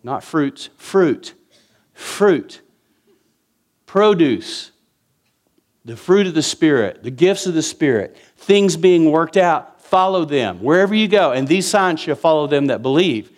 Not 0.03 0.23
fruits, 0.23 0.69
fruit. 0.77 1.33
Fruit. 1.95 2.61
Produce. 3.97 4.73
The 5.87 5.97
fruit 5.97 6.27
of 6.27 6.35
the 6.35 6.43
Spirit, 6.43 7.03
the 7.03 7.11
gifts 7.11 7.47
of 7.47 7.55
the 7.55 7.63
Spirit, 7.63 8.15
things 8.37 8.77
being 8.77 9.11
worked 9.11 9.39
out, 9.39 9.81
follow 9.81 10.27
them 10.27 10.61
wherever 10.61 10.95
you 10.95 11.09
go. 11.09 11.33
And 11.33 11.49
these 11.49 11.67
signs 11.67 12.01
shall 12.01 12.15
follow 12.15 12.47
them 12.47 12.67
that 12.67 12.83
believe. 12.83 13.31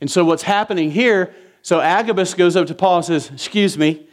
And 0.00 0.10
so 0.10 0.24
what's 0.24 0.42
happening 0.42 0.90
here, 0.90 1.34
so 1.60 1.80
Agabus 1.82 2.32
goes 2.32 2.56
up 2.56 2.66
to 2.68 2.74
Paul 2.74 2.96
and 2.96 3.04
says, 3.04 3.30
Excuse 3.30 3.76
me, 3.76 4.06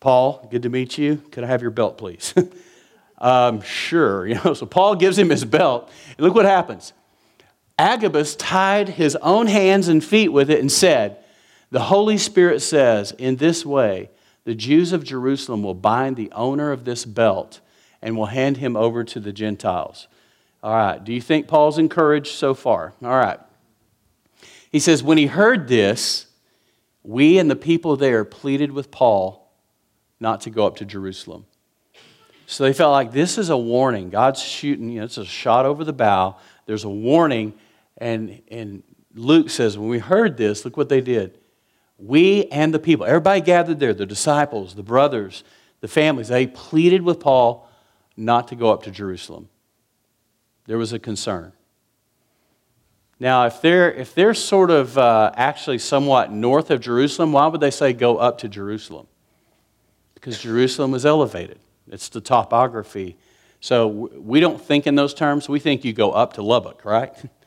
Paul, 0.00 0.48
good 0.50 0.62
to 0.62 0.70
meet 0.70 0.96
you. 0.96 1.16
Could 1.30 1.44
I 1.44 1.48
have 1.48 1.60
your 1.60 1.70
belt, 1.70 1.98
please? 1.98 2.32
um, 3.18 3.60
sure. 3.60 4.26
You 4.26 4.36
know, 4.36 4.54
so 4.54 4.64
Paul 4.64 4.94
gives 4.94 5.18
him 5.18 5.28
his 5.28 5.44
belt. 5.44 5.90
And 6.16 6.20
look 6.26 6.34
what 6.34 6.46
happens. 6.46 6.94
Agabus 7.78 8.36
tied 8.36 8.88
his 8.88 9.16
own 9.16 9.48
hands 9.48 9.88
and 9.88 10.02
feet 10.02 10.28
with 10.28 10.48
it 10.48 10.60
and 10.60 10.72
said, 10.72 11.22
The 11.70 11.80
Holy 11.80 12.16
Spirit 12.16 12.62
says, 12.62 13.12
In 13.12 13.36
this 13.36 13.66
way, 13.66 14.08
the 14.44 14.54
Jews 14.54 14.92
of 14.92 15.04
Jerusalem 15.04 15.62
will 15.62 15.74
bind 15.74 16.16
the 16.16 16.32
owner 16.32 16.72
of 16.72 16.84
this 16.84 17.04
belt 17.04 17.60
and 18.00 18.16
will 18.16 18.26
hand 18.26 18.56
him 18.56 18.76
over 18.76 19.04
to 19.04 19.20
the 19.20 19.32
Gentiles. 19.32 20.08
All 20.62 20.74
right, 20.74 21.02
do 21.02 21.12
you 21.12 21.20
think 21.20 21.48
Paul's 21.48 21.78
encouraged 21.78 22.34
so 22.34 22.54
far? 22.54 22.92
All 23.02 23.10
right. 23.10 23.40
He 24.70 24.80
says, 24.80 25.02
When 25.02 25.18
he 25.18 25.26
heard 25.26 25.68
this, 25.68 26.26
we 27.02 27.38
and 27.38 27.50
the 27.50 27.56
people 27.56 27.96
there 27.96 28.24
pleaded 28.24 28.72
with 28.72 28.90
Paul 28.90 29.50
not 30.20 30.40
to 30.42 30.50
go 30.50 30.66
up 30.66 30.76
to 30.76 30.84
Jerusalem. 30.84 31.46
So 32.46 32.64
they 32.64 32.72
felt 32.72 32.92
like 32.92 33.12
this 33.12 33.38
is 33.38 33.50
a 33.50 33.56
warning. 33.56 34.10
God's 34.10 34.42
shooting, 34.42 34.90
you 34.90 35.00
know, 35.00 35.04
it's 35.04 35.18
a 35.18 35.24
shot 35.24 35.66
over 35.66 35.84
the 35.84 35.92
bow. 35.92 36.36
There's 36.66 36.84
a 36.84 36.90
warning. 36.90 37.54
And, 37.98 38.42
and 38.50 38.82
Luke 39.14 39.50
says, 39.50 39.78
when 39.78 39.88
we 39.88 39.98
heard 39.98 40.36
this, 40.36 40.64
look 40.64 40.76
what 40.76 40.88
they 40.88 41.00
did. 41.00 41.38
We 42.02 42.46
and 42.46 42.74
the 42.74 42.80
people, 42.80 43.06
everybody 43.06 43.40
gathered 43.40 43.78
there, 43.78 43.94
the 43.94 44.06
disciples, 44.06 44.74
the 44.74 44.82
brothers, 44.82 45.44
the 45.80 45.88
families, 45.88 46.28
they 46.28 46.48
pleaded 46.48 47.02
with 47.02 47.20
Paul 47.20 47.68
not 48.16 48.48
to 48.48 48.56
go 48.56 48.72
up 48.72 48.82
to 48.84 48.90
Jerusalem. 48.90 49.48
There 50.66 50.78
was 50.78 50.92
a 50.92 50.98
concern. 50.98 51.52
Now, 53.20 53.46
if 53.46 53.60
they're, 53.60 53.92
if 53.92 54.16
they're 54.16 54.34
sort 54.34 54.72
of 54.72 54.98
uh, 54.98 55.30
actually 55.36 55.78
somewhat 55.78 56.32
north 56.32 56.72
of 56.72 56.80
Jerusalem, 56.80 57.32
why 57.32 57.46
would 57.46 57.60
they 57.60 57.70
say 57.70 57.92
go 57.92 58.16
up 58.16 58.38
to 58.38 58.48
Jerusalem? 58.48 59.06
Because 60.14 60.40
Jerusalem 60.40 60.90
was 60.90 61.06
elevated, 61.06 61.60
it's 61.88 62.08
the 62.08 62.20
topography. 62.20 63.16
So 63.60 63.86
we 63.86 64.40
don't 64.40 64.60
think 64.60 64.88
in 64.88 64.96
those 64.96 65.14
terms. 65.14 65.48
We 65.48 65.60
think 65.60 65.84
you 65.84 65.92
go 65.92 66.10
up 66.10 66.32
to 66.32 66.42
Lubbock, 66.42 66.84
right? 66.84 67.14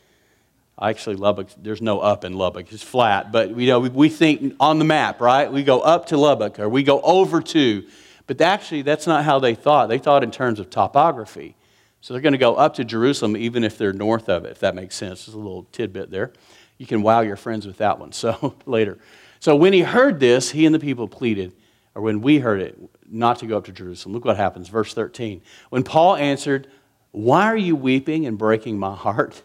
Actually, 0.82 1.16
Lubbock, 1.16 1.48
there's 1.58 1.82
no 1.82 2.00
up 2.00 2.26
in 2.26 2.34
Lubbock. 2.34 2.72
It's 2.72 2.84
flat. 2.84 3.32
But 3.32 3.58
you 3.58 3.68
know, 3.68 3.80
we 3.80 4.10
think 4.10 4.56
on 4.60 4.78
the 4.78 4.86
map, 4.86 5.22
right? 5.22 5.52
We 5.52 5.64
go 5.64 5.80
up 5.80 6.08
to 6.08 6.18
Lubbock 6.18 6.60
or 6.60 6.68
we 6.68 6.84
go 6.84 7.00
over 7.02 7.42
to. 7.42 7.86
But 8.28 8.42
actually, 8.42 8.82
that's 8.82 9.08
not 9.08 9.24
how 9.24 9.40
they 9.40 9.56
thought. 9.56 9.88
They 9.88 10.00
thought 10.00 10.24
in 10.24 10.32
terms 10.32 10.60
of 10.60 10.70
topography. 10.70 11.56
So 12.02 12.14
they're 12.14 12.22
going 12.22 12.34
to 12.34 12.40
go 12.40 12.56
up 12.56 12.76
to 12.76 12.84
Jerusalem 12.84 13.38
even 13.38 13.64
if 13.64 13.78
they're 13.78 13.94
north 13.94 14.30
of 14.30 14.46
it, 14.46 14.52
if 14.52 14.60
that 14.60 14.76
makes 14.76 14.96
sense. 14.96 15.26
There's 15.26 15.36
a 15.36 15.40
little 15.40 15.66
tidbit 15.72 16.12
there. 16.12 16.34
You 16.78 16.86
can 16.86 17.02
wow 17.02 17.22
your 17.22 17.38
friends 17.38 17.66
with 17.66 17.78
that 17.78 18.00
one. 18.00 18.12
So 18.14 18.56
later. 18.66 18.98
So 19.40 19.56
when 19.56 19.74
he 19.74 19.82
heard 19.82 20.20
this, 20.20 20.52
he 20.52 20.66
and 20.66 20.76
the 20.76 20.80
people 20.80 21.08
pleaded, 21.08 21.54
or 21.94 22.02
when 22.02 22.22
we 22.22 22.40
heard 22.40 22.62
it, 22.62 22.78
not 23.10 23.40
to 23.40 23.48
go 23.48 23.58
up 23.58 23.66
to 23.66 23.72
Jerusalem. 23.72 24.14
Look 24.14 24.26
what 24.26 24.38
happens, 24.38 24.70
verse 24.70 24.94
13. 24.94 25.42
When 25.70 25.84
Paul 25.84 26.16
answered, 26.16 26.68
Why 27.12 27.46
are 27.46 27.58
you 27.58 27.76
weeping 27.76 28.26
and 28.26 28.38
breaking 28.38 28.78
my 28.78 28.96
heart? 28.96 29.42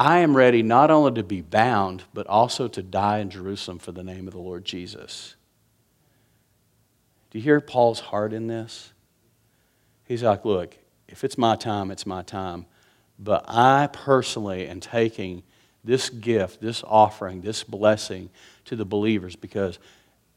I 0.00 0.20
am 0.20 0.34
ready 0.34 0.62
not 0.62 0.90
only 0.90 1.12
to 1.12 1.22
be 1.22 1.42
bound, 1.42 2.04
but 2.14 2.26
also 2.26 2.68
to 2.68 2.82
die 2.82 3.18
in 3.18 3.28
Jerusalem 3.28 3.78
for 3.78 3.92
the 3.92 4.02
name 4.02 4.26
of 4.26 4.32
the 4.32 4.40
Lord 4.40 4.64
Jesus. 4.64 5.36
Do 7.30 7.36
you 7.36 7.44
hear 7.44 7.60
Paul's 7.60 8.00
heart 8.00 8.32
in 8.32 8.46
this? 8.46 8.94
He's 10.06 10.22
like, 10.22 10.46
look, 10.46 10.74
if 11.06 11.22
it's 11.22 11.36
my 11.36 11.54
time, 11.54 11.90
it's 11.90 12.06
my 12.06 12.22
time. 12.22 12.64
But 13.18 13.44
I 13.46 13.90
personally 13.92 14.66
am 14.68 14.80
taking 14.80 15.42
this 15.84 16.08
gift, 16.08 16.62
this 16.62 16.82
offering, 16.86 17.42
this 17.42 17.62
blessing 17.62 18.30
to 18.64 18.76
the 18.76 18.86
believers 18.86 19.36
because 19.36 19.78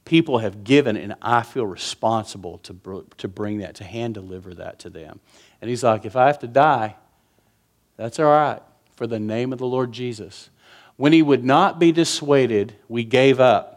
people 0.04 0.39
have 0.39 0.65
given 0.65 0.97
and 0.97 1.15
I 1.21 1.41
feel 1.41 1.65
responsible 1.65 2.58
to, 2.63 3.06
to 3.17 3.28
bring 3.30 3.60
that, 3.60 3.76
to 3.76 3.86
hand 3.86 4.15
deliver 4.15 4.54
that 4.56 4.80
to 4.80 4.89
them. 4.89 5.21
And 5.62 5.69
he's 5.69 5.86
like, 5.86 6.04
if 6.04 6.17
I 6.17 6.28
have 6.28 6.39
to 6.39 6.47
die, 6.47 6.97
that's 7.95 8.19
all 8.19 8.26
right 8.26 8.62
for 8.95 9.08
the 9.08 9.19
name 9.19 9.53
of 9.53 9.60
the 9.60 9.65
Lord 9.65 9.91
Jesus. 9.91 10.49
When 10.95 11.13
he 11.13 11.21
would 11.21 11.43
not 11.43 11.79
be 11.79 11.91
dissuaded, 11.91 12.75
we 12.88 13.03
gave 13.03 13.39
up. 13.39 13.73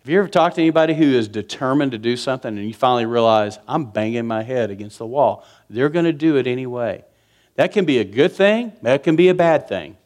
Have 0.00 0.10
you 0.10 0.18
ever 0.18 0.28
talked 0.28 0.56
to 0.56 0.62
anybody 0.62 0.94
who 0.94 1.04
is 1.04 1.26
determined 1.26 1.92
to 1.92 1.98
do 1.98 2.16
something 2.16 2.56
and 2.56 2.66
you 2.66 2.74
finally 2.74 3.06
realize, 3.06 3.58
I'm 3.66 3.86
banging 3.86 4.26
my 4.26 4.42
head 4.42 4.70
against 4.70 4.98
the 4.98 5.06
wall? 5.06 5.44
They're 5.68 5.88
going 5.88 6.04
to 6.04 6.12
do 6.12 6.36
it 6.36 6.46
anyway. 6.46 7.04
That 7.56 7.72
can 7.72 7.84
be 7.84 7.98
a 7.98 8.04
good 8.04 8.32
thing, 8.32 8.72
that 8.82 9.02
can 9.02 9.16
be 9.16 9.28
a 9.28 9.34
bad 9.34 9.68
thing. 9.68 9.96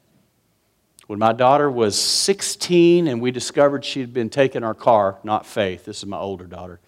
When 1.06 1.18
my 1.18 1.32
daughter 1.32 1.70
was 1.70 2.00
16 2.00 3.08
and 3.08 3.20
we 3.20 3.30
discovered 3.30 3.84
she'd 3.84 4.14
been 4.14 4.30
taking 4.30 4.62
our 4.62 4.74
car, 4.74 5.18
not 5.24 5.44
Faith, 5.44 5.84
this 5.84 5.98
is 5.98 6.06
my 6.06 6.16
older 6.16 6.46
daughter. 6.46 6.80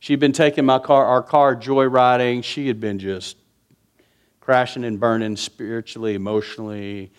She'd 0.00 0.20
been 0.20 0.32
taking 0.32 0.64
my 0.64 0.78
car, 0.78 1.04
our 1.06 1.22
car 1.22 1.56
joyriding. 1.56 2.44
She 2.44 2.66
had 2.66 2.80
been 2.80 2.98
just 2.98 3.36
crashing 4.48 4.82
and 4.82 4.98
burning 4.98 5.36
spiritually, 5.36 6.14
emotionally. 6.14 7.12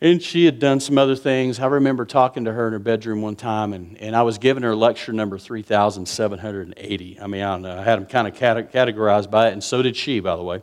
And 0.00 0.22
she 0.22 0.44
had 0.44 0.60
done 0.60 0.78
some 0.78 0.96
other 0.96 1.16
things. 1.16 1.58
I 1.58 1.66
remember 1.66 2.04
talking 2.04 2.44
to 2.44 2.52
her 2.52 2.68
in 2.68 2.74
her 2.74 2.78
bedroom 2.78 3.22
one 3.22 3.34
time, 3.34 3.72
and, 3.72 3.98
and 3.98 4.14
I 4.14 4.22
was 4.22 4.38
giving 4.38 4.62
her 4.62 4.76
lecture 4.76 5.12
number 5.12 5.36
3,780. 5.36 7.18
I 7.20 7.26
mean, 7.26 7.42
I 7.42 7.50
don't 7.50 7.62
know. 7.62 7.76
I 7.76 7.82
had 7.82 7.98
them 7.98 8.06
kind 8.06 8.28
of 8.28 8.34
categorized 8.34 9.32
by 9.32 9.48
it, 9.48 9.52
and 9.54 9.64
so 9.64 9.82
did 9.82 9.96
she, 9.96 10.20
by 10.20 10.36
the 10.36 10.44
way. 10.44 10.62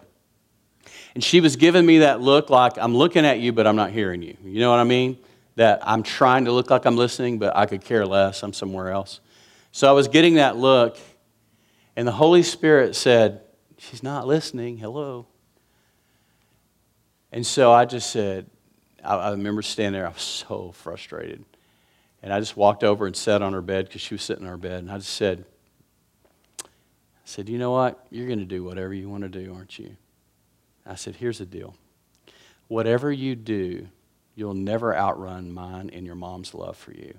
And 1.14 1.22
she 1.22 1.42
was 1.42 1.58
giving 1.58 1.86
me 1.86 1.98
that 1.98 2.22
look 2.22 2.50
like 2.50 2.78
I'm 2.78 2.96
looking 2.96 3.26
at 3.26 3.42
you, 3.42 3.52
but 3.52 3.68
I'm 3.68 3.76
not 3.76 3.92
hearing 3.92 4.22
you. 4.22 4.38
You 4.42 4.62
know 4.62 4.72
what 4.72 4.80
I 4.80 4.86
mean? 4.86 5.18
That 5.58 5.82
I'm 5.86 6.04
trying 6.04 6.46
to 6.46 6.54
look 6.54 6.70
like 6.70 6.86
I'm 6.86 6.96
listening, 6.96 7.38
but 7.38 7.54
I 7.58 7.66
could 7.66 7.84
care 7.84 8.06
less. 8.06 8.44
I'm 8.44 8.54
somewhere 8.54 8.92
else. 8.92 9.20
So 9.74 9.90
I 9.90 9.92
was 9.92 10.08
getting 10.08 10.36
that 10.36 10.56
look, 10.56 10.98
and 11.98 12.08
the 12.08 12.14
Holy 12.14 12.44
Spirit 12.44 12.96
said, 12.96 13.42
She's 13.78 14.04
not 14.04 14.26
listening. 14.26 14.78
Hello. 14.78 15.29
And 17.32 17.46
so 17.46 17.72
I 17.72 17.86
just 17.86 18.10
said, 18.10 18.48
I, 19.04 19.16
I 19.16 19.32
remember 19.32 19.62
standing 19.62 20.00
there, 20.00 20.08
I 20.08 20.12
was 20.12 20.22
so 20.22 20.72
frustrated. 20.72 21.44
And 22.22 22.34
I 22.34 22.40
just 22.40 22.58
walked 22.58 22.84
over 22.84 23.08
and 23.08 23.16
sat 23.16 23.42
on 23.42 23.54
her 23.54 23.62
bed 23.62 23.86
because 23.86 24.02
she 24.02 24.14
was 24.14 24.24
sitting 24.24 24.44
on 24.44 24.50
her 24.50 24.58
bed. 24.58 24.80
And 24.80 24.92
I 24.92 24.98
just 24.98 25.14
said, 25.14 25.46
I 26.64 26.66
said, 27.24 27.48
you 27.48 27.58
know 27.58 27.72
what? 27.72 28.06
You're 28.10 28.28
going 28.28 28.40
to 28.40 28.46
do 28.46 28.64
whatever 28.64 28.94
you 28.94 29.10
want 29.10 29.24
to 29.24 29.30
do, 29.30 29.54
aren't 29.54 29.78
you? 29.80 29.96
I 30.86 30.96
said, 30.96 31.16
here's 31.16 31.38
the 31.38 31.46
deal. 31.46 31.76
Whatever 32.68 33.12
you 33.12 33.36
do, 33.36 33.88
you'll 34.36 34.54
never 34.54 34.96
outrun 34.96 35.52
mine 35.52 35.92
and 35.94 36.06
your 36.06 36.16
mom's 36.16 36.54
love 36.54 36.78
for 36.78 36.92
you. 36.92 37.14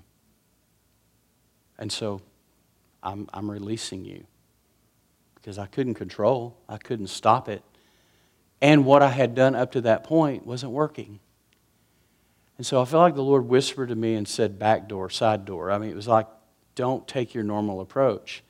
And 1.79 1.91
so 1.91 2.21
I'm, 3.01 3.27
I'm 3.33 3.49
releasing 3.49 4.05
you 4.05 4.25
because 5.35 5.57
I 5.57 5.65
couldn't 5.65 5.95
control, 5.95 6.55
I 6.69 6.77
couldn't 6.77 7.07
stop 7.07 7.49
it. 7.49 7.63
And 8.61 8.85
what 8.85 9.01
I 9.01 9.09
had 9.09 9.33
done 9.33 9.55
up 9.55 9.71
to 9.71 9.81
that 9.81 10.03
point 10.03 10.45
wasn't 10.45 10.71
working. 10.71 11.19
And 12.57 12.65
so 12.65 12.79
I 12.79 12.85
felt 12.85 13.01
like 13.01 13.15
the 13.15 13.23
Lord 13.23 13.47
whispered 13.47 13.89
to 13.89 13.95
me 13.95 14.13
and 14.13 14.27
said, 14.27 14.59
back 14.59 14.87
door, 14.87 15.09
side 15.09 15.45
door. 15.45 15.71
I 15.71 15.79
mean, 15.79 15.89
it 15.89 15.95
was 15.95 16.07
like, 16.07 16.27
don't 16.75 17.07
take 17.07 17.33
your 17.33 17.43
normal 17.43 17.81
approach. 17.81 18.43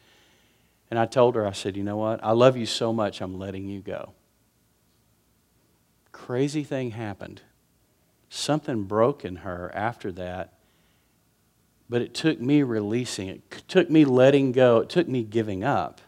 And 0.89 0.99
I 0.99 1.05
told 1.05 1.35
her, 1.35 1.47
I 1.47 1.53
said, 1.53 1.77
you 1.77 1.83
know 1.83 1.95
what? 1.95 2.21
I 2.21 2.31
love 2.31 2.57
you 2.57 2.65
so 2.65 2.91
much, 2.91 3.21
I'm 3.21 3.39
letting 3.39 3.69
you 3.69 3.79
go. 3.79 4.11
Crazy 6.11 6.65
thing 6.65 6.91
happened. 6.91 7.41
Something 8.29 8.83
broke 8.83 9.23
in 9.23 9.37
her 9.37 9.71
after 9.73 10.11
that, 10.13 10.53
but 11.89 12.01
it 12.01 12.13
took 12.13 12.39
me 12.39 12.63
releasing, 12.63 13.29
it 13.29 13.63
took 13.69 13.89
me 13.89 14.03
letting 14.03 14.51
go, 14.51 14.79
it 14.79 14.89
took 14.89 15.07
me 15.07 15.23
giving 15.23 15.63
up 15.63 16.01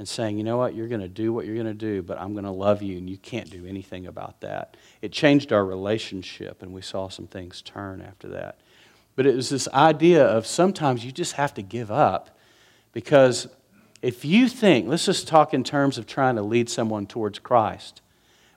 and 0.00 0.08
saying, 0.08 0.38
you 0.38 0.44
know 0.44 0.56
what, 0.56 0.74
you're 0.74 0.88
going 0.88 1.02
to 1.02 1.08
do 1.08 1.30
what 1.30 1.44
you're 1.44 1.54
going 1.54 1.66
to 1.66 1.74
do, 1.74 2.00
but 2.00 2.18
I'm 2.18 2.32
going 2.32 2.46
to 2.46 2.50
love 2.50 2.80
you, 2.80 2.96
and 2.96 3.08
you 3.10 3.18
can't 3.18 3.50
do 3.50 3.66
anything 3.66 4.06
about 4.06 4.40
that. 4.40 4.78
It 5.02 5.12
changed 5.12 5.52
our 5.52 5.62
relationship, 5.62 6.62
and 6.62 6.72
we 6.72 6.80
saw 6.80 7.10
some 7.10 7.26
things 7.26 7.60
turn 7.60 8.00
after 8.00 8.26
that. 8.28 8.58
But 9.14 9.26
it 9.26 9.36
was 9.36 9.50
this 9.50 9.68
idea 9.68 10.24
of 10.24 10.46
sometimes 10.46 11.04
you 11.04 11.12
just 11.12 11.34
have 11.34 11.52
to 11.52 11.62
give 11.62 11.90
up 11.90 12.38
because 12.94 13.46
If 14.02 14.24
you 14.24 14.48
think, 14.48 14.88
let's 14.88 15.04
just 15.04 15.28
talk 15.28 15.52
in 15.52 15.62
terms 15.62 15.98
of 15.98 16.06
trying 16.06 16.36
to 16.36 16.42
lead 16.42 16.70
someone 16.70 17.06
towards 17.06 17.38
Christ. 17.38 18.00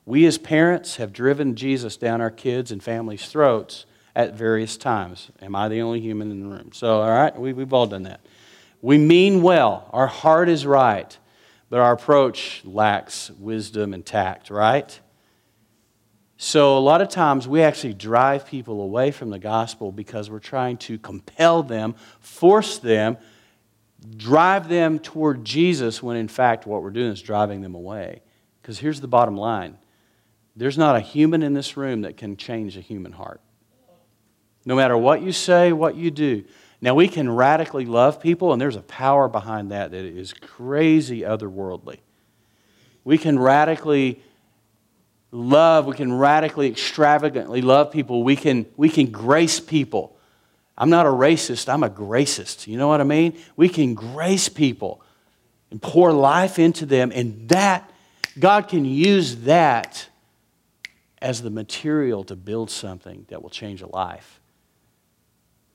We 0.05 0.25
as 0.25 0.37
parents 0.37 0.97
have 0.97 1.11
driven 1.11 1.55
Jesus 1.55 1.97
down 1.97 2.21
our 2.21 2.31
kids' 2.31 2.71
and 2.71 2.81
families' 2.81 3.27
throats 3.27 3.85
at 4.15 4.35
various 4.35 4.77
times. 4.77 5.31
Am 5.41 5.55
I 5.55 5.67
the 5.67 5.81
only 5.81 5.99
human 5.99 6.31
in 6.31 6.41
the 6.41 6.47
room? 6.47 6.71
So, 6.73 7.01
all 7.01 7.09
right, 7.09 7.37
we, 7.37 7.51
we've 7.51 7.73
all 7.73 7.87
done 7.87 8.03
that. 8.03 8.21
We 8.81 8.97
mean 8.97 9.41
well, 9.41 9.89
our 9.91 10.07
heart 10.07 10.49
is 10.49 10.65
right, 10.65 11.17
but 11.73 11.81
our 11.81 11.93
approach 11.93 12.61
lacks 12.65 13.31
wisdom 13.31 13.95
and 13.95 14.05
tact, 14.05 14.51
right? 14.51 14.99
So, 16.37 16.77
a 16.77 16.79
lot 16.79 17.01
of 17.01 17.09
times 17.09 17.47
we 17.47 17.63
actually 17.63 17.95
drive 17.95 18.45
people 18.45 18.79
away 18.79 19.09
from 19.09 19.31
the 19.31 19.39
gospel 19.39 19.91
because 19.91 20.29
we're 20.29 20.37
trying 20.37 20.77
to 20.77 20.99
compel 20.99 21.63
them, 21.63 21.95
force 22.19 22.77
them, 22.77 23.17
drive 24.17 24.69
them 24.69 24.99
toward 24.99 25.45
Jesus, 25.45 26.03
when 26.03 26.15
in 26.15 26.27
fact 26.27 26.67
what 26.67 26.83
we're 26.83 26.91
doing 26.91 27.11
is 27.11 27.23
driving 27.23 27.61
them 27.61 27.73
away. 27.73 28.21
Because 28.61 28.77
here's 28.77 29.01
the 29.01 29.07
bottom 29.07 29.35
line 29.35 29.75
there's 30.55 30.77
not 30.77 30.95
a 30.95 30.99
human 30.99 31.41
in 31.41 31.55
this 31.55 31.75
room 31.75 32.01
that 32.01 32.17
can 32.17 32.37
change 32.37 32.77
a 32.77 32.81
human 32.81 33.13
heart. 33.13 33.41
No 34.63 34.75
matter 34.75 34.95
what 34.95 35.23
you 35.23 35.31
say, 35.31 35.73
what 35.73 35.95
you 35.95 36.11
do. 36.11 36.43
Now, 36.83 36.95
we 36.95 37.07
can 37.07 37.31
radically 37.31 37.85
love 37.85 38.19
people, 38.19 38.51
and 38.51 38.61
there's 38.61 38.75
a 38.75 38.81
power 38.81 39.29
behind 39.29 39.71
that 39.71 39.91
that 39.91 40.03
is 40.03 40.33
crazy 40.33 41.21
otherworldly. 41.21 41.99
We 43.05 43.17
can 43.17 43.39
radically 43.39 44.21
love, 45.31 45.85
we 45.85 45.95
can 45.95 46.11
radically, 46.11 46.67
extravagantly 46.67 47.61
love 47.61 47.89
people. 47.89 48.25
We 48.25 48.35
can, 48.35 48.65
we 48.75 48.89
can 48.89 49.11
grace 49.11 49.61
people. 49.61 50.17
I'm 50.77 50.89
not 50.89 51.05
a 51.05 51.09
racist, 51.09 51.71
I'm 51.71 51.83
a 51.83 51.89
gracist. 51.89 52.67
You 52.67 52.77
know 52.77 52.89
what 52.89 52.99
I 52.99 53.05
mean? 53.05 53.37
We 53.55 53.69
can 53.69 53.93
grace 53.93 54.49
people 54.49 55.01
and 55.71 55.81
pour 55.81 56.11
life 56.11 56.59
into 56.59 56.85
them, 56.85 57.13
and 57.15 57.47
that, 57.47 57.89
God 58.37 58.67
can 58.67 58.83
use 58.83 59.37
that 59.43 60.09
as 61.21 61.43
the 61.43 61.49
material 61.49 62.25
to 62.25 62.35
build 62.35 62.69
something 62.69 63.25
that 63.29 63.41
will 63.41 63.49
change 63.49 63.81
a 63.81 63.87
life. 63.87 64.41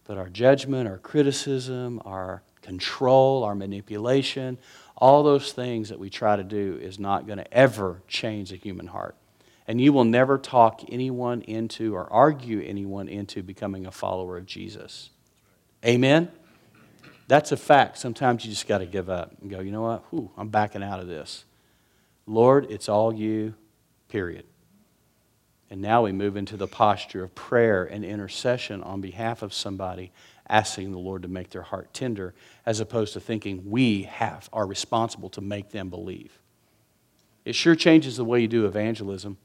But 0.09 0.17
our 0.17 0.31
judgment, 0.31 0.89
our 0.89 0.97
criticism, 0.97 2.01
our 2.07 2.43
control, 2.63 3.45
our 3.45 3.55
manipulation, 3.55 4.57
all 4.97 5.23
those 5.23 5.53
things 5.53 5.91
that 5.91 5.99
we 5.99 6.09
try 6.09 6.35
to 6.35 6.43
do 6.43 6.79
is 6.81 6.99
not 6.99 7.27
going 7.27 7.39
to 7.39 7.55
ever 7.55 8.03
change 8.09 8.51
a 8.51 8.57
human 8.57 8.87
heart. 8.87 9.15
And 9.69 9.79
you 9.83 9.93
will 9.93 10.07
never 10.07 10.39
talk 10.39 10.81
anyone 10.89 11.43
into 11.43 11.95
or 11.95 12.11
argue 12.11 12.65
anyone 12.67 13.07
into 13.07 13.43
becoming 13.43 13.85
a 13.85 13.91
follower 13.91 14.39
of 14.39 14.47
Jesus. 14.47 15.11
Amen? 15.85 16.31
That's 17.27 17.53
a 17.53 17.57
fact. 17.59 17.99
Sometimes 17.99 18.47
you 18.47 18.51
just 18.51 18.67
got 18.67 18.79
to 18.79 18.87
give 18.87 19.11
up 19.11 19.35
and 19.43 19.51
go, 19.51 19.61
you 19.61 19.71
know 19.71 19.83
what? 19.83 20.05
Whew, 20.09 20.31
I'm 20.39 20.49
backing 20.49 20.83
out 20.83 21.01
of 21.01 21.07
this. 21.07 21.45
Lord, 22.27 22.71
it's 22.71 22.89
all 22.89 23.13
you, 23.13 23.53
period. 24.09 24.47
And 25.71 25.83
now 25.83 26.03
we 26.03 26.12
move 26.12 26.37
into 26.37 26.57
the 26.57 26.66
posture 26.66 27.23
of 27.23 27.35
prayer 27.35 27.85
and 27.85 28.05
intercession 28.05 28.83
on 28.83 29.01
behalf 29.01 29.43
of 29.43 29.53
somebody, 29.53 30.12
asking 30.49 30.93
the 30.93 30.99
Lord 30.99 31.23
to 31.23 31.29
make 31.29 31.51
their 31.51 31.62
heart 31.62 31.93
tender, 31.93 32.35
as 32.64 32.81
opposed 32.81 33.12
to 33.12 33.21
thinking 33.21 33.71
we 33.71 34.05
have 34.05 34.49
are 34.53 34.66
responsible 34.66 35.29
to 35.31 35.41
make 35.41 35.71
them 35.71 35.91
believe. 35.91 36.39
It 37.45 37.55
sure 37.55 37.75
changes 37.75 38.16
the 38.16 38.25
way 38.25 38.41
you 38.41 38.49
do 38.49 38.66
evangelism. 38.66 39.37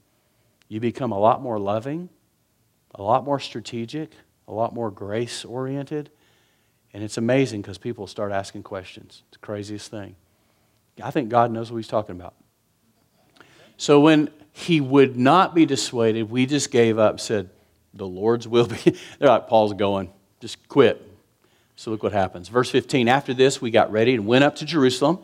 You 0.70 0.80
become 0.80 1.12
a 1.12 1.20
lot 1.20 1.42
more 1.42 1.60
loving, 1.60 2.10
a 2.96 3.04
lot 3.04 3.26
more 3.26 3.40
strategic, 3.40 4.12
a 4.48 4.54
lot 4.54 4.74
more 4.74 4.92
grace 4.92 5.44
oriented. 5.44 6.10
And 6.94 7.04
it's 7.04 7.18
amazing 7.18 7.62
because 7.62 7.78
people 7.78 8.08
start 8.08 8.32
asking 8.32 8.64
questions. 8.64 9.24
It's 9.28 9.38
the 9.38 9.46
craziest 9.46 9.90
thing. 9.92 10.16
I 11.02 11.12
think 11.12 11.30
God 11.30 11.52
knows 11.52 11.72
what 11.72 11.78
He's 11.78 11.88
talking 11.88 12.16
about. 12.16 12.36
So 13.84 14.00
when 14.00 14.30
he 14.54 14.80
would 14.80 15.18
not 15.18 15.54
be 15.54 15.66
dissuaded. 15.66 16.30
We 16.30 16.46
just 16.46 16.72
gave 16.72 16.98
up, 16.98 17.20
said, 17.20 17.50
The 17.94 18.08
Lord's 18.08 18.48
will 18.48 18.68
be. 18.68 18.78
They're 19.20 19.28
like, 19.28 19.50
Paul's 19.50 19.74
going, 19.74 20.10
just 20.40 20.66
quit. 20.70 21.06
So 21.76 21.92
look 21.92 22.02
what 22.02 22.14
happens. 22.14 22.48
Verse 22.48 22.70
15 22.70 23.10
After 23.10 23.34
this, 23.34 23.62
we 23.62 23.72
got 23.72 23.92
ready 23.92 24.14
and 24.14 24.26
went 24.26 24.46
up 24.46 24.56
to 24.58 24.66
Jerusalem, 24.66 25.20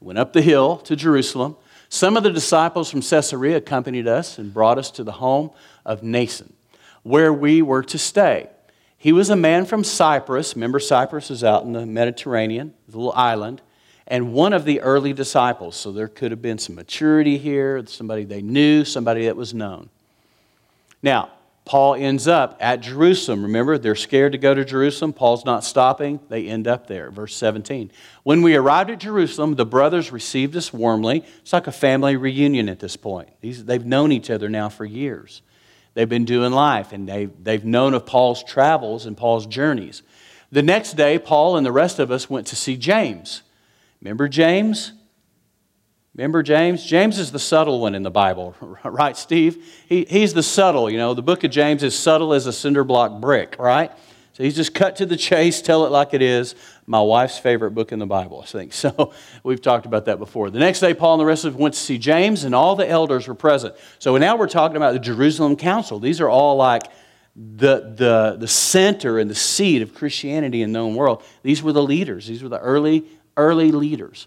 went 0.00 0.18
up 0.18 0.34
the 0.34 0.42
hill 0.42 0.76
to 0.78 0.96
Jerusalem. 0.96 1.56
Some 1.88 2.16
of 2.18 2.24
the 2.24 2.30
disciples 2.30 2.90
from 2.90 3.00
Caesarea 3.00 3.56
accompanied 3.56 4.06
us 4.06 4.36
and 4.38 4.52
brought 4.52 4.76
us 4.76 4.90
to 4.90 5.04
the 5.04 5.12
home 5.12 5.50
of 5.86 6.02
Mnason, 6.02 6.52
where 7.04 7.32
we 7.32 7.62
were 7.62 7.84
to 7.84 7.96
stay. 7.96 8.50
He 8.98 9.12
was 9.12 9.30
a 9.30 9.36
man 9.36 9.64
from 9.64 9.82
Cyprus. 9.82 10.56
Remember, 10.56 10.80
Cyprus 10.80 11.30
is 11.30 11.42
out 11.42 11.62
in 11.62 11.72
the 11.72 11.86
Mediterranean, 11.86 12.74
the 12.86 12.98
little 12.98 13.12
island 13.12 13.62
and 14.06 14.32
one 14.32 14.52
of 14.52 14.64
the 14.64 14.80
early 14.80 15.12
disciples. 15.12 15.76
So 15.76 15.92
there 15.92 16.08
could 16.08 16.30
have 16.30 16.42
been 16.42 16.58
some 16.58 16.74
maturity 16.74 17.38
here, 17.38 17.84
somebody 17.86 18.24
they 18.24 18.42
knew, 18.42 18.84
somebody 18.84 19.26
that 19.26 19.36
was 19.36 19.54
known. 19.54 19.88
Now, 21.02 21.30
Paul 21.64 21.94
ends 21.94 22.28
up 22.28 22.58
at 22.60 22.80
Jerusalem. 22.80 23.42
Remember, 23.42 23.78
they're 23.78 23.94
scared 23.94 24.32
to 24.32 24.38
go 24.38 24.52
to 24.52 24.66
Jerusalem. 24.66 25.14
Paul's 25.14 25.46
not 25.46 25.64
stopping. 25.64 26.20
They 26.28 26.46
end 26.46 26.68
up 26.68 26.86
there. 26.88 27.10
Verse 27.10 27.34
17. 27.34 27.90
When 28.22 28.42
we 28.42 28.54
arrived 28.54 28.90
at 28.90 29.00
Jerusalem, 29.00 29.54
the 29.54 29.64
brothers 29.64 30.12
received 30.12 30.56
us 30.56 30.74
warmly. 30.74 31.24
It's 31.40 31.54
like 31.54 31.66
a 31.66 31.72
family 31.72 32.16
reunion 32.16 32.68
at 32.68 32.80
this 32.80 32.96
point. 32.96 33.30
they've 33.40 33.84
known 33.84 34.12
each 34.12 34.28
other 34.28 34.50
now 34.50 34.68
for 34.68 34.84
years. 34.84 35.40
They've 35.94 36.08
been 36.08 36.26
doing 36.26 36.52
life, 36.52 36.92
and 36.92 37.08
they've, 37.08 37.30
they've 37.42 37.64
known 37.64 37.94
of 37.94 38.04
Paul's 38.04 38.42
travels 38.44 39.06
and 39.06 39.16
Paul's 39.16 39.46
journeys. 39.46 40.02
The 40.52 40.62
next 40.62 40.94
day, 40.94 41.18
Paul 41.18 41.56
and 41.56 41.64
the 41.64 41.72
rest 41.72 41.98
of 41.98 42.10
us 42.10 42.28
went 42.28 42.46
to 42.48 42.56
see 42.56 42.76
James 42.76 43.42
Remember 44.04 44.28
James? 44.28 44.92
Remember 46.14 46.42
James? 46.42 46.84
James 46.84 47.18
is 47.18 47.32
the 47.32 47.38
subtle 47.38 47.80
one 47.80 47.94
in 47.94 48.02
the 48.02 48.10
Bible, 48.10 48.54
right, 48.84 49.16
Steve? 49.16 49.64
He, 49.88 50.04
he's 50.04 50.34
the 50.34 50.42
subtle, 50.42 50.90
you 50.90 50.98
know. 50.98 51.14
The 51.14 51.22
book 51.22 51.42
of 51.42 51.50
James 51.50 51.82
is 51.82 51.98
subtle 51.98 52.34
as 52.34 52.46
a 52.46 52.52
cinder 52.52 52.84
block 52.84 53.20
brick, 53.20 53.56
right? 53.58 53.90
So 54.34 54.42
he's 54.42 54.54
just 54.54 54.74
cut 54.74 54.96
to 54.96 55.06
the 55.06 55.16
chase, 55.16 55.62
tell 55.62 55.86
it 55.86 55.90
like 55.90 56.12
it 56.12 56.20
is. 56.20 56.54
My 56.86 57.00
wife's 57.00 57.38
favorite 57.38 57.70
book 57.70 57.92
in 57.92 57.98
the 57.98 58.06
Bible, 58.06 58.42
I 58.42 58.46
think. 58.46 58.72
So 58.84 59.14
we've 59.42 59.62
talked 59.62 59.86
about 59.86 60.04
that 60.04 60.18
before. 60.18 60.50
The 60.50 60.58
next 60.58 60.80
day, 60.80 60.92
Paul 60.92 61.14
and 61.14 61.20
the 61.20 61.24
rest 61.24 61.46
of 61.46 61.54
them 61.54 61.62
went 61.62 61.74
to 61.74 61.80
see 61.80 61.96
James, 61.96 62.44
and 62.44 62.54
all 62.54 62.76
the 62.76 62.88
elders 62.88 63.26
were 63.26 63.34
present. 63.34 63.74
So 63.98 64.16
now 64.18 64.36
we're 64.36 64.48
talking 64.48 64.76
about 64.76 64.92
the 64.92 64.98
Jerusalem 64.98 65.56
Council. 65.56 65.98
These 65.98 66.20
are 66.20 66.28
all 66.28 66.56
like 66.56 66.82
the, 67.34 67.94
the, 67.96 68.36
the 68.38 68.48
center 68.48 69.18
and 69.18 69.30
the 69.30 69.34
seat 69.34 69.80
of 69.80 69.94
Christianity 69.94 70.60
in 70.60 70.72
the 70.72 70.78
known 70.78 70.94
world. 70.94 71.22
These 71.42 71.62
were 71.62 71.72
the 71.72 71.82
leaders, 71.82 72.26
these 72.26 72.42
were 72.42 72.50
the 72.50 72.60
early 72.60 73.06
early 73.36 73.72
leaders. 73.72 74.26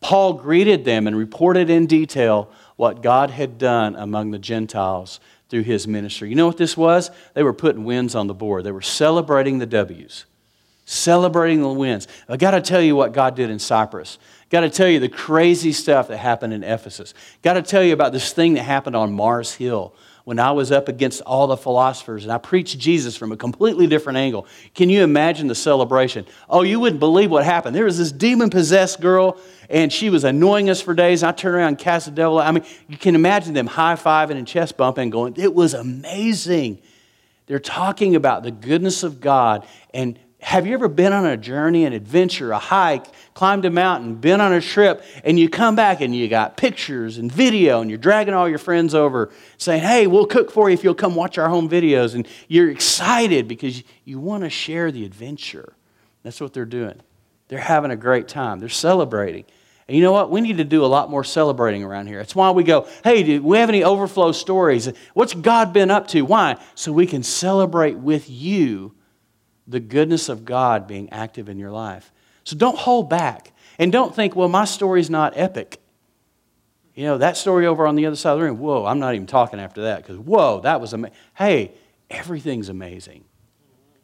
Paul 0.00 0.34
greeted 0.34 0.84
them 0.84 1.06
and 1.06 1.16
reported 1.16 1.70
in 1.70 1.86
detail 1.86 2.50
what 2.76 3.02
God 3.02 3.30
had 3.30 3.56
done 3.56 3.96
among 3.96 4.32
the 4.32 4.38
Gentiles 4.38 5.20
through 5.48 5.62
his 5.62 5.86
ministry. 5.86 6.28
You 6.28 6.34
know 6.34 6.46
what 6.46 6.58
this 6.58 6.76
was? 6.76 7.10
They 7.34 7.42
were 7.42 7.52
putting 7.52 7.84
wins 7.84 8.14
on 8.14 8.26
the 8.26 8.34
board, 8.34 8.64
they 8.64 8.72
were 8.72 8.82
celebrating 8.82 9.58
the 9.58 9.66
W's, 9.66 10.26
celebrating 10.84 11.62
the 11.62 11.72
wins. 11.72 12.08
I 12.28 12.36
got 12.36 12.50
to 12.50 12.60
tell 12.60 12.82
you 12.82 12.96
what 12.96 13.12
God 13.12 13.34
did 13.34 13.50
in 13.50 13.58
Cyprus. 13.58 14.18
Got 14.50 14.60
to 14.60 14.70
tell 14.70 14.88
you 14.88 15.00
the 15.00 15.08
crazy 15.08 15.72
stuff 15.72 16.08
that 16.08 16.18
happened 16.18 16.52
in 16.52 16.62
Ephesus. 16.62 17.14
Got 17.42 17.54
to 17.54 17.62
tell 17.62 17.82
you 17.82 17.92
about 17.92 18.12
this 18.12 18.32
thing 18.32 18.54
that 18.54 18.62
happened 18.64 18.96
on 18.96 19.12
Mars 19.12 19.54
Hill 19.54 19.94
when 20.24 20.38
I 20.38 20.52
was 20.52 20.72
up 20.72 20.88
against 20.88 21.20
all 21.22 21.46
the 21.46 21.56
philosophers 21.56 22.24
and 22.24 22.32
I 22.32 22.38
preached 22.38 22.78
Jesus 22.78 23.14
from 23.16 23.30
a 23.30 23.36
completely 23.36 23.86
different 23.86 24.16
angle. 24.16 24.46
Can 24.74 24.88
you 24.88 25.02
imagine 25.02 25.48
the 25.48 25.54
celebration? 25.54 26.26
Oh, 26.48 26.62
you 26.62 26.80
wouldn't 26.80 27.00
believe 27.00 27.30
what 27.30 27.44
happened. 27.44 27.76
There 27.76 27.84
was 27.84 27.98
this 27.98 28.10
demon 28.10 28.48
possessed 28.48 29.00
girl 29.00 29.36
and 29.68 29.92
she 29.92 30.08
was 30.08 30.24
annoying 30.24 30.70
us 30.70 30.80
for 30.80 30.94
days. 30.94 31.22
I 31.22 31.32
turned 31.32 31.56
around 31.56 31.68
and 31.68 31.78
cast 31.78 32.06
the 32.06 32.12
devil 32.12 32.38
out. 32.38 32.46
I 32.46 32.52
mean, 32.52 32.64
you 32.88 32.96
can 32.96 33.14
imagine 33.14 33.52
them 33.52 33.66
high 33.66 33.96
fiving 33.96 34.36
and 34.36 34.46
chest 34.46 34.78
bumping, 34.78 35.10
going, 35.10 35.34
It 35.36 35.54
was 35.54 35.74
amazing. 35.74 36.80
They're 37.46 37.58
talking 37.58 38.16
about 38.16 38.42
the 38.42 38.50
goodness 38.50 39.02
of 39.02 39.20
God 39.20 39.66
and 39.92 40.18
have 40.44 40.66
you 40.66 40.74
ever 40.74 40.88
been 40.88 41.14
on 41.14 41.24
a 41.24 41.38
journey, 41.38 41.86
an 41.86 41.94
adventure, 41.94 42.52
a 42.52 42.58
hike, 42.58 43.06
climbed 43.32 43.64
a 43.64 43.70
mountain, 43.70 44.14
been 44.16 44.42
on 44.42 44.52
a 44.52 44.60
trip, 44.60 45.02
and 45.24 45.38
you 45.38 45.48
come 45.48 45.74
back 45.74 46.02
and 46.02 46.14
you 46.14 46.28
got 46.28 46.58
pictures 46.58 47.16
and 47.16 47.32
video, 47.32 47.80
and 47.80 47.88
you're 47.88 47.98
dragging 47.98 48.34
all 48.34 48.46
your 48.46 48.58
friends 48.58 48.94
over 48.94 49.32
saying, 49.56 49.82
Hey, 49.82 50.06
we'll 50.06 50.26
cook 50.26 50.50
for 50.50 50.68
you 50.68 50.74
if 50.74 50.84
you'll 50.84 50.94
come 50.94 51.14
watch 51.14 51.38
our 51.38 51.48
home 51.48 51.66
videos. 51.66 52.14
And 52.14 52.28
you're 52.46 52.70
excited 52.70 53.48
because 53.48 53.82
you 54.04 54.20
want 54.20 54.44
to 54.44 54.50
share 54.50 54.92
the 54.92 55.06
adventure. 55.06 55.72
That's 56.24 56.42
what 56.42 56.52
they're 56.52 56.66
doing. 56.66 57.00
They're 57.48 57.58
having 57.58 57.90
a 57.90 57.96
great 57.96 58.28
time, 58.28 58.60
they're 58.60 58.68
celebrating. 58.68 59.46
And 59.88 59.96
you 59.96 60.02
know 60.02 60.12
what? 60.12 60.30
We 60.30 60.42
need 60.42 60.58
to 60.58 60.64
do 60.64 60.84
a 60.84 60.86
lot 60.86 61.08
more 61.08 61.24
celebrating 61.24 61.84
around 61.84 62.08
here. 62.08 62.18
That's 62.18 62.36
why 62.36 62.50
we 62.50 62.64
go, 62.64 62.86
hey, 63.02 63.22
do 63.22 63.42
we 63.42 63.56
have 63.56 63.70
any 63.70 63.82
overflow 63.82 64.32
stories? 64.32 64.92
What's 65.14 65.32
God 65.32 65.72
been 65.72 65.90
up 65.90 66.06
to? 66.08 66.20
Why? 66.20 66.58
So 66.74 66.92
we 66.92 67.06
can 67.06 67.22
celebrate 67.22 67.96
with 67.96 68.28
you 68.28 68.94
the 69.66 69.80
goodness 69.80 70.28
of 70.28 70.44
God 70.44 70.86
being 70.86 71.10
active 71.10 71.48
in 71.48 71.58
your 71.58 71.70
life. 71.70 72.12
So 72.44 72.56
don't 72.56 72.78
hold 72.78 73.08
back. 73.08 73.52
And 73.78 73.90
don't 73.90 74.14
think, 74.14 74.36
well, 74.36 74.48
my 74.48 74.64
story's 74.64 75.10
not 75.10 75.32
epic. 75.36 75.80
You 76.94 77.04
know, 77.06 77.18
that 77.18 77.36
story 77.36 77.66
over 77.66 77.86
on 77.86 77.96
the 77.96 78.06
other 78.06 78.16
side 78.16 78.32
of 78.32 78.38
the 78.38 78.44
room, 78.44 78.58
whoa, 78.58 78.84
I'm 78.84 79.00
not 79.00 79.14
even 79.14 79.26
talking 79.26 79.58
after 79.58 79.82
that 79.82 80.02
because, 80.02 80.18
whoa, 80.18 80.60
that 80.60 80.80
was 80.80 80.92
amazing. 80.92 81.16
Hey, 81.34 81.72
everything's 82.08 82.68
amazing. 82.68 83.24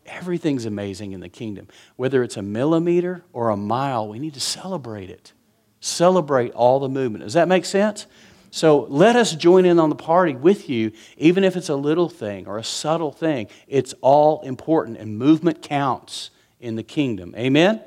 Everything's 0.07 0.65
amazing 0.65 1.13
in 1.13 1.21
the 1.21 1.29
kingdom. 1.29 1.69
Whether 1.95 2.25
it's 2.25 2.37
a 2.37 2.43
millimeter 2.43 3.23
or 3.33 3.51
a 3.51 3.57
mile, 3.57 4.09
we 4.09 4.19
need 4.19 4.35
to 4.35 4.41
celebrate 4.41 5.09
it. 5.09 5.33
Celebrate 5.79 6.53
all 6.53 6.81
the 6.81 6.89
movement. 6.89 7.23
Does 7.23 7.35
that 7.35 7.47
make 7.47 7.65
sense? 7.65 8.07
So 8.51 8.81
let 8.89 9.15
us 9.15 9.35
join 9.35 9.65
in 9.65 9.79
on 9.79 9.91
the 9.91 9.97
party 9.97 10.35
with 10.35 10.69
you, 10.69 10.93
even 11.17 11.45
if 11.45 11.57
it's 11.57 11.69
a 11.69 11.77
little 11.77 12.09
thing 12.09 12.47
or 12.49 12.59
a 12.59 12.65
subtle 12.65 13.13
thing. 13.13 13.49
It's 13.69 13.95
all 14.01 14.41
important, 14.43 14.99
and 14.99 15.17
movement 15.17 15.63
counts 15.63 16.31
in 16.61 16.75
the 16.75 16.83
kingdom. 16.83 17.35
Amen? 17.37 17.81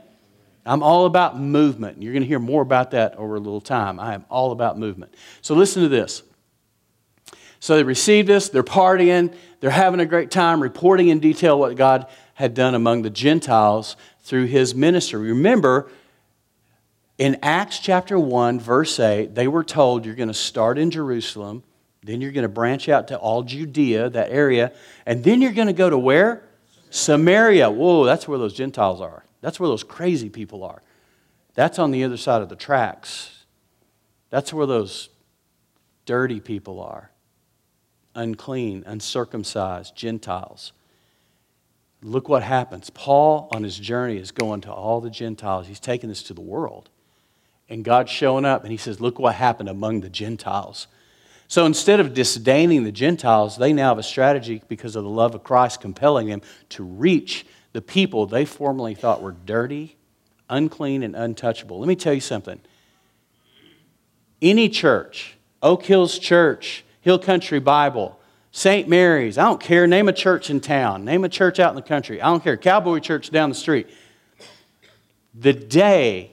I'm 0.66 0.82
all 0.82 1.06
about 1.06 1.38
movement. 1.38 2.02
You're 2.02 2.14
going 2.14 2.24
to 2.24 2.28
hear 2.28 2.40
more 2.40 2.62
about 2.62 2.92
that 2.92 3.16
over 3.16 3.36
a 3.36 3.40
little 3.40 3.62
time. 3.62 4.00
I 4.00 4.14
am 4.14 4.26
all 4.30 4.54
about 4.54 4.80
movement. 4.80 5.14
So 5.42 5.56
listen 5.56 5.84
to 5.84 5.90
this. 5.90 6.24
So 7.60 7.76
they 7.76 7.84
received 7.84 8.28
this, 8.28 8.50
they're 8.50 8.62
partying, 8.62 9.34
they're 9.62 9.70
having 9.70 10.02
a 10.02 10.06
great 10.06 10.30
time, 10.30 10.62
reporting 10.62 11.08
in 11.08 11.20
detail 11.20 11.58
what 11.58 11.78
God 11.78 12.08
had 12.34 12.54
done 12.54 12.76
among 12.76 13.04
the 13.04 13.10
Gentiles 13.10 13.96
through 14.22 14.46
his 14.46 14.76
ministry. 14.76 15.30
Remember, 15.30 15.90
in 17.18 17.38
Acts 17.42 17.80
chapter 17.80 18.18
1, 18.18 18.60
verse 18.60 19.00
8, 19.00 19.36
they 19.36 19.48
were 19.48 19.64
told 19.64 20.06
you're 20.06 20.16
going 20.16 20.28
to 20.28 20.34
start 20.34 20.78
in 20.78 20.92
Jerusalem, 20.92 21.64
then 22.02 22.22
you're 22.22 22.32
going 22.32 22.44
to 22.44 22.50
branch 22.50 22.90
out 22.90 23.08
to 23.10 23.18
all 23.18 23.44
Judea, 23.44 24.10
that 24.10 24.32
area, 24.32 24.74
and 25.06 25.24
then 25.24 25.42
you're 25.42 25.54
going 25.54 25.68
to 25.68 25.74
go 25.74 25.90
to 25.90 25.98
where? 25.98 26.44
Samaria. 26.90 27.70
Whoa, 27.70 28.06
that's 28.06 28.28
where 28.28 28.38
those 28.38 28.54
Gentiles 28.54 29.00
are. 29.02 29.24
That's 29.42 29.60
where 29.60 29.70
those 29.70 29.84
crazy 29.84 30.30
people 30.30 30.64
are. 30.64 30.82
That's 31.54 31.80
on 31.80 31.92
the 31.92 32.04
other 32.04 32.18
side 32.18 32.42
of 32.42 32.50
the 32.50 32.56
tracks. 32.56 33.46
That's 34.30 34.54
where 34.54 34.66
those 34.66 35.10
dirty 36.06 36.40
people 36.40 36.80
are 36.82 37.12
unclean, 38.16 38.84
uncircumcised, 38.86 39.96
Gentiles. 39.96 40.72
Look 42.02 42.28
what 42.28 42.44
happens. 42.44 42.90
Paul, 42.90 43.50
on 43.54 43.64
his 43.64 43.78
journey, 43.78 44.18
is 44.18 44.32
going 44.32 44.62
to 44.62 44.72
all 44.72 45.02
the 45.02 45.10
Gentiles. 45.10 45.68
He's 45.68 45.80
taking 45.80 46.10
this 46.10 46.24
to 46.24 46.34
the 46.34 46.42
world. 46.42 46.90
And 47.74 47.84
God's 47.84 48.12
showing 48.12 48.46
up, 48.46 48.62
and 48.62 48.72
he 48.72 48.78
says, 48.78 49.02
Look 49.02 49.18
what 49.18 49.34
happened 49.34 49.68
among 49.68 50.02
the 50.02 50.10
Gentiles. 50.10 50.86
So 51.48 51.66
instead 51.66 52.00
of 52.00 52.14
disdaining 52.14 52.84
the 52.84 52.92
Gentiles, 52.92 53.58
they 53.58 53.74
now 53.74 53.90
have 53.90 53.98
a 53.98 54.04
strategy 54.04 54.62
because 54.68 54.96
of 54.96 55.04
the 55.04 55.10
love 55.10 55.34
of 55.34 55.44
Christ 55.44 55.82
compelling 55.82 56.28
them 56.28 56.44
to 56.70 56.84
reach 56.84 57.48
the 57.72 57.82
people 57.82 58.28
they 58.28 58.46
formerly 58.46 58.94
thought 58.94 59.24
were 59.24 59.32
dirty, 59.32 59.98
unclean, 60.52 61.02
and 61.02 61.16
untouchable. 61.16 61.80
Let 61.80 61.88
me 61.88 61.96
tell 61.96 62.14
you 62.14 62.22
something. 62.22 62.62
Any 64.40 64.70
church, 64.70 65.36
Oak 65.64 65.84
Hills 65.84 66.20
Church, 66.20 66.86
Hill 67.02 67.18
Country 67.18 67.60
Bible, 67.60 68.20
St. 68.52 68.88
Mary's, 68.88 69.40
I 69.40 69.46
don't 69.46 69.60
care. 69.60 69.88
Name 69.88 70.08
a 70.08 70.14
church 70.14 70.52
in 70.52 70.60
town, 70.60 71.06
name 71.06 71.24
a 71.24 71.30
church 71.30 71.60
out 71.60 71.72
in 71.72 71.76
the 71.76 71.82
country. 71.82 72.22
I 72.22 72.28
don't 72.28 72.44
care. 72.44 72.56
Cowboy 72.56 73.00
Church 73.00 73.32
down 73.32 73.50
the 73.50 73.56
street. 73.56 73.90
The 75.34 75.54
day 75.54 76.33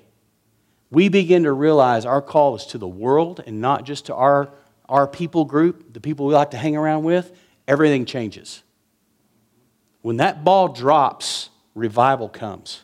we 0.91 1.09
begin 1.09 1.45
to 1.45 1.53
realize 1.53 2.05
our 2.05 2.21
call 2.21 2.57
is 2.57 2.67
to 2.67 2.79
the 2.79 2.89
world 2.89 3.43
and 3.47 3.61
not 3.61 3.85
just 3.85 4.07
to 4.07 4.15
our, 4.15 4.51
our 4.89 5.07
people 5.07 5.45
group, 5.45 5.93
the 5.93 6.01
people 6.01 6.27
we 6.27 6.35
like 6.35 6.51
to 6.51 6.57
hang 6.57 6.77
around 6.77 7.05
with, 7.05 7.33
everything 7.69 8.05
changes. 8.05 8.63
When 10.03 10.17
that 10.17 10.45
ball 10.45 10.69
drops, 10.69 11.51
revival 11.75 12.29
comes. 12.29 12.83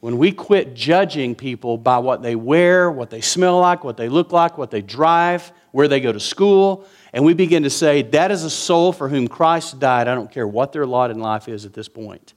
When 0.00 0.18
we 0.18 0.32
quit 0.32 0.74
judging 0.74 1.34
people 1.34 1.76
by 1.76 1.98
what 1.98 2.22
they 2.22 2.36
wear, 2.36 2.90
what 2.90 3.10
they 3.10 3.20
smell 3.20 3.60
like, 3.60 3.82
what 3.82 3.96
they 3.96 4.08
look 4.08 4.32
like, 4.32 4.56
what 4.56 4.70
they 4.70 4.82
drive, 4.82 5.52
where 5.72 5.88
they 5.88 6.00
go 6.00 6.12
to 6.12 6.20
school, 6.20 6.86
and 7.12 7.24
we 7.24 7.34
begin 7.34 7.64
to 7.64 7.70
say, 7.70 8.02
that 8.02 8.30
is 8.30 8.44
a 8.44 8.50
soul 8.50 8.92
for 8.92 9.08
whom 9.08 9.28
Christ 9.28 9.80
died. 9.80 10.08
I 10.08 10.14
don't 10.14 10.30
care 10.30 10.46
what 10.46 10.72
their 10.72 10.86
lot 10.86 11.10
in 11.10 11.18
life 11.18 11.48
is 11.48 11.64
at 11.64 11.72
this 11.72 11.88
point. 11.88 12.34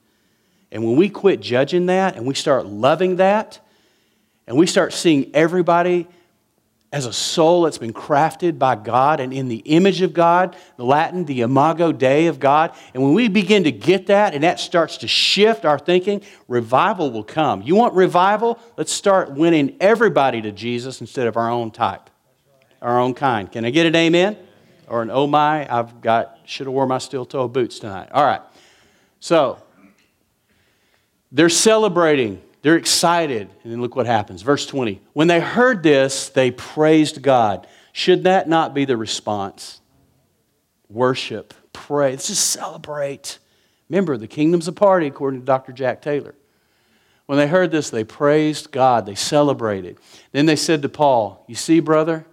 And 0.71 0.83
when 0.83 0.95
we 0.95 1.09
quit 1.09 1.39
judging 1.39 1.87
that 1.87 2.15
and 2.15 2.25
we 2.25 2.33
start 2.33 2.65
loving 2.65 3.17
that, 3.17 3.59
and 4.47 4.57
we 4.57 4.67
start 4.67 4.93
seeing 4.93 5.31
everybody 5.33 6.07
as 6.93 7.05
a 7.05 7.13
soul 7.13 7.61
that's 7.61 7.77
been 7.77 7.93
crafted 7.93 8.59
by 8.59 8.75
God 8.75 9.21
and 9.21 9.31
in 9.31 9.47
the 9.47 9.57
image 9.57 10.01
of 10.01 10.13
God, 10.13 10.57
the 10.75 10.83
Latin, 10.83 11.23
the 11.23 11.41
imago 11.41 11.93
Dei 11.93 12.27
of 12.27 12.39
God. 12.39 12.75
And 12.93 13.01
when 13.01 13.13
we 13.13 13.29
begin 13.29 13.63
to 13.63 13.71
get 13.71 14.07
that 14.07 14.33
and 14.33 14.43
that 14.43 14.59
starts 14.59 14.97
to 14.97 15.07
shift 15.07 15.63
our 15.63 15.79
thinking, 15.79 16.21
revival 16.49 17.09
will 17.09 17.23
come. 17.23 17.61
You 17.61 17.75
want 17.75 17.93
revival? 17.93 18.59
Let's 18.77 18.91
start 18.91 19.31
winning 19.31 19.77
everybody 19.79 20.41
to 20.41 20.51
Jesus 20.51 20.99
instead 20.99 21.27
of 21.27 21.37
our 21.37 21.49
own 21.49 21.71
type 21.71 22.09
our 22.81 22.99
own 22.99 23.13
kind. 23.13 23.51
Can 23.51 23.63
I 23.63 23.69
get 23.69 23.85
an 23.85 23.95
amen? 23.95 24.37
Or 24.87 25.01
an 25.01 25.11
oh 25.11 25.27
my, 25.27 25.71
I've 25.73 26.01
got, 26.01 26.39
should 26.45 26.67
have 26.67 26.73
wore 26.73 26.87
my 26.87 26.97
steel 26.97 27.25
toe 27.25 27.47
boots 27.47 27.79
tonight. 27.79 28.09
All 28.11 28.23
right. 28.23 28.41
So, 29.19 29.61
they're 31.31 31.49
celebrating. 31.49 32.41
They're 32.61 32.77
excited. 32.77 33.49
And 33.63 33.71
then 33.71 33.81
look 33.81 33.95
what 33.95 34.05
happens. 34.05 34.41
Verse 34.41 34.65
20. 34.65 35.01
When 35.13 35.27
they 35.27 35.39
heard 35.39 35.83
this, 35.83 36.29
they 36.29 36.51
praised 36.51 37.21
God. 37.21 37.67
Should 37.93 38.23
that 38.23 38.47
not 38.47 38.73
be 38.73 38.85
the 38.85 38.97
response? 38.97 39.81
Worship, 40.89 41.53
pray. 41.73 42.11
Let's 42.11 42.27
just 42.27 42.51
celebrate. 42.51 43.39
Remember, 43.89 44.17
the 44.17 44.27
kingdom's 44.27 44.67
a 44.67 44.73
party, 44.73 45.07
according 45.07 45.41
to 45.41 45.45
Dr. 45.45 45.71
Jack 45.71 46.01
Taylor. 46.01 46.35
When 47.25 47.37
they 47.37 47.47
heard 47.47 47.71
this, 47.71 47.89
they 47.89 48.03
praised 48.03 48.71
God. 48.71 49.05
They 49.05 49.15
celebrated. 49.15 49.97
Then 50.31 50.45
they 50.45 50.55
said 50.55 50.81
to 50.81 50.89
Paul, 50.89 51.45
You 51.47 51.55
see, 51.55 51.79
brother, 51.79 52.25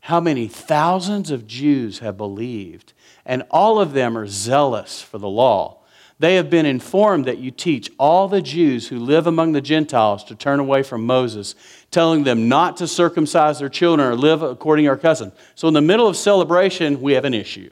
how 0.00 0.20
many 0.20 0.48
thousands 0.48 1.30
of 1.30 1.46
Jews 1.46 2.00
have 2.00 2.18
believed, 2.18 2.92
and 3.24 3.42
all 3.50 3.80
of 3.80 3.94
them 3.94 4.18
are 4.18 4.26
zealous 4.26 5.00
for 5.00 5.16
the 5.16 5.28
law. 5.28 5.78
They 6.20 6.36
have 6.36 6.48
been 6.48 6.64
informed 6.64 7.24
that 7.24 7.38
you 7.38 7.50
teach 7.50 7.90
all 7.98 8.28
the 8.28 8.40
Jews 8.40 8.86
who 8.88 8.98
live 8.98 9.26
among 9.26 9.52
the 9.52 9.60
Gentiles 9.60 10.22
to 10.24 10.36
turn 10.36 10.60
away 10.60 10.82
from 10.84 11.04
Moses, 11.04 11.56
telling 11.90 12.22
them 12.22 12.48
not 12.48 12.76
to 12.76 12.86
circumcise 12.86 13.58
their 13.58 13.68
children 13.68 14.08
or 14.08 14.14
live 14.14 14.42
according 14.42 14.84
to 14.84 14.90
our 14.90 14.96
custom. 14.96 15.32
So, 15.56 15.66
in 15.66 15.74
the 15.74 15.80
middle 15.80 16.06
of 16.06 16.16
celebration, 16.16 17.00
we 17.00 17.14
have 17.14 17.24
an 17.24 17.34
issue. 17.34 17.70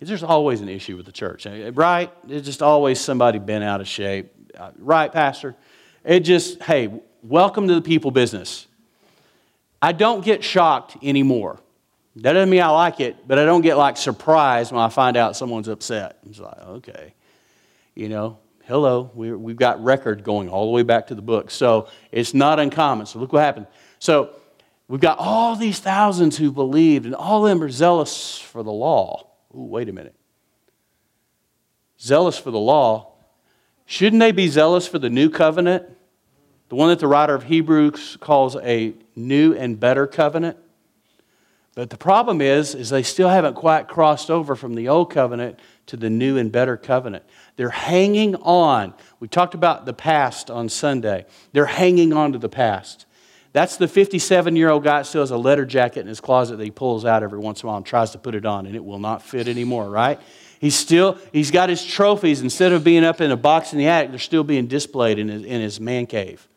There's 0.00 0.22
always 0.22 0.60
an 0.60 0.68
issue 0.68 0.98
with 0.98 1.06
the 1.06 1.12
church, 1.12 1.46
eh, 1.46 1.70
right? 1.72 2.12
There's 2.28 2.44
just 2.44 2.60
always 2.60 3.00
somebody 3.00 3.38
bent 3.38 3.64
out 3.64 3.80
of 3.80 3.88
shape. 3.88 4.30
Uh, 4.54 4.72
right, 4.78 5.10
Pastor? 5.10 5.56
It 6.04 6.20
just, 6.20 6.62
hey, 6.62 7.00
welcome 7.22 7.68
to 7.68 7.74
the 7.74 7.80
people 7.80 8.10
business. 8.10 8.66
I 9.80 9.92
don't 9.92 10.22
get 10.22 10.44
shocked 10.44 10.98
anymore. 11.02 11.58
That 12.16 12.34
doesn't 12.34 12.50
mean 12.50 12.62
I 12.62 12.68
like 12.68 13.00
it, 13.00 13.26
but 13.26 13.38
I 13.38 13.44
don't 13.44 13.62
get 13.62 13.76
like 13.76 13.96
surprised 13.96 14.70
when 14.70 14.80
I 14.80 14.88
find 14.88 15.16
out 15.16 15.36
someone's 15.36 15.68
upset. 15.68 16.18
It's 16.28 16.38
like, 16.38 16.58
okay, 16.58 17.14
you 17.94 18.08
know, 18.08 18.38
hello, 18.66 19.10
we 19.14 19.28
have 19.28 19.56
got 19.56 19.82
record 19.82 20.22
going 20.22 20.48
all 20.48 20.66
the 20.66 20.72
way 20.72 20.82
back 20.82 21.08
to 21.08 21.14
the 21.14 21.22
book. 21.22 21.50
So 21.50 21.88
it's 22.12 22.32
not 22.32 22.60
uncommon. 22.60 23.06
So 23.06 23.18
look 23.18 23.32
what 23.32 23.42
happened. 23.42 23.66
So 23.98 24.30
we've 24.86 25.00
got 25.00 25.18
all 25.18 25.56
these 25.56 25.80
thousands 25.80 26.36
who 26.36 26.52
believed, 26.52 27.04
and 27.04 27.14
all 27.16 27.44
of 27.44 27.50
them 27.50 27.62
are 27.62 27.70
zealous 27.70 28.38
for 28.38 28.62
the 28.62 28.72
law. 28.72 29.26
Ooh, 29.56 29.62
wait 29.64 29.88
a 29.88 29.92
minute. 29.92 30.14
Zealous 32.00 32.38
for 32.38 32.50
the 32.50 32.58
law. 32.58 33.12
Shouldn't 33.86 34.20
they 34.20 34.32
be 34.32 34.48
zealous 34.48 34.86
for 34.86 34.98
the 34.98 35.10
new 35.10 35.30
covenant? 35.30 35.84
The 36.68 36.76
one 36.76 36.88
that 36.88 37.00
the 37.00 37.06
writer 37.06 37.34
of 37.34 37.44
Hebrews 37.44 38.18
calls 38.20 38.56
a 38.56 38.94
new 39.14 39.54
and 39.54 39.78
better 39.78 40.06
covenant. 40.06 40.58
But 41.74 41.90
the 41.90 41.96
problem 41.96 42.40
is, 42.40 42.74
is 42.74 42.90
they 42.90 43.02
still 43.02 43.28
haven't 43.28 43.54
quite 43.54 43.88
crossed 43.88 44.30
over 44.30 44.54
from 44.54 44.74
the 44.74 44.88
old 44.88 45.10
covenant 45.10 45.58
to 45.86 45.96
the 45.96 46.08
new 46.08 46.36
and 46.36 46.52
better 46.52 46.76
covenant. 46.76 47.24
They're 47.56 47.70
hanging 47.70 48.36
on. 48.36 48.94
We 49.18 49.26
talked 49.26 49.54
about 49.54 49.84
the 49.84 49.92
past 49.92 50.50
on 50.50 50.68
Sunday. 50.68 51.26
They're 51.52 51.66
hanging 51.66 52.12
on 52.12 52.32
to 52.32 52.38
the 52.38 52.48
past. 52.48 53.06
That's 53.52 53.76
the 53.76 53.88
57 53.88 54.56
year 54.56 54.70
old 54.70 54.84
guy 54.84 54.98
that 54.98 55.06
still 55.06 55.22
has 55.22 55.30
a 55.30 55.36
letter 55.36 55.64
jacket 55.64 56.00
in 56.00 56.06
his 56.06 56.20
closet 56.20 56.56
that 56.56 56.64
he 56.64 56.70
pulls 56.70 57.04
out 57.04 57.22
every 57.22 57.38
once 57.38 57.62
in 57.62 57.66
a 57.66 57.68
while 57.68 57.76
and 57.76 57.86
tries 57.86 58.12
to 58.12 58.18
put 58.18 58.34
it 58.34 58.46
on, 58.46 58.66
and 58.66 58.74
it 58.74 58.84
will 58.84 58.98
not 58.98 59.22
fit 59.22 59.48
anymore, 59.48 59.88
right? 59.88 60.20
He's 60.60 60.76
still, 60.76 61.18
he's 61.32 61.50
got 61.50 61.68
his 61.68 61.84
trophies. 61.84 62.40
Instead 62.40 62.72
of 62.72 62.82
being 62.82 63.04
up 63.04 63.20
in 63.20 63.30
a 63.30 63.36
box 63.36 63.72
in 63.72 63.78
the 63.78 63.86
attic, 63.86 64.10
they're 64.10 64.18
still 64.18 64.44
being 64.44 64.66
displayed 64.66 65.18
in 65.18 65.28
his, 65.28 65.44
in 65.44 65.60
his 65.60 65.80
man 65.80 66.06
cave 66.06 66.48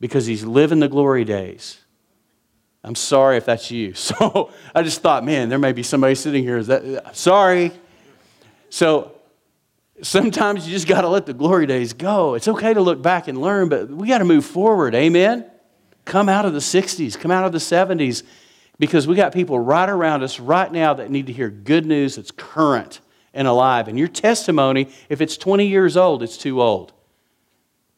because 0.00 0.26
he's 0.26 0.44
living 0.44 0.80
the 0.80 0.88
glory 0.88 1.24
days. 1.24 1.78
I'm 2.84 2.94
sorry 2.94 3.36
if 3.36 3.44
that's 3.44 3.70
you. 3.70 3.92
So 3.94 4.50
I 4.74 4.82
just 4.82 5.00
thought, 5.00 5.24
man, 5.24 5.48
there 5.48 5.58
may 5.58 5.72
be 5.72 5.82
somebody 5.82 6.14
sitting 6.14 6.42
here. 6.42 6.58
Is 6.58 6.68
that 6.68 7.16
sorry? 7.16 7.72
So 8.70 9.12
sometimes 10.02 10.66
you 10.66 10.72
just 10.72 10.86
got 10.86 11.02
to 11.02 11.08
let 11.08 11.26
the 11.26 11.34
glory 11.34 11.66
days 11.66 11.92
go. 11.92 12.34
It's 12.34 12.48
okay 12.48 12.74
to 12.74 12.80
look 12.80 13.02
back 13.02 13.28
and 13.28 13.40
learn, 13.40 13.68
but 13.68 13.88
we 13.88 14.08
got 14.08 14.18
to 14.18 14.24
move 14.24 14.44
forward. 14.44 14.94
Amen. 14.94 15.44
Come 16.04 16.28
out 16.28 16.44
of 16.44 16.52
the 16.52 16.60
60s, 16.60 17.18
come 17.18 17.30
out 17.30 17.44
of 17.44 17.52
the 17.52 17.58
70s, 17.58 18.22
because 18.78 19.06
we 19.06 19.14
got 19.14 19.32
people 19.32 19.58
right 19.58 19.88
around 19.88 20.22
us 20.22 20.40
right 20.40 20.70
now 20.70 20.94
that 20.94 21.10
need 21.10 21.26
to 21.26 21.32
hear 21.32 21.50
good 21.50 21.84
news 21.84 22.16
that's 22.16 22.30
current 22.30 23.00
and 23.34 23.46
alive. 23.46 23.88
And 23.88 23.98
your 23.98 24.08
testimony, 24.08 24.88
if 25.08 25.20
it's 25.20 25.36
20 25.36 25.66
years 25.66 25.96
old, 25.96 26.22
it's 26.22 26.38
too 26.38 26.62
old. 26.62 26.92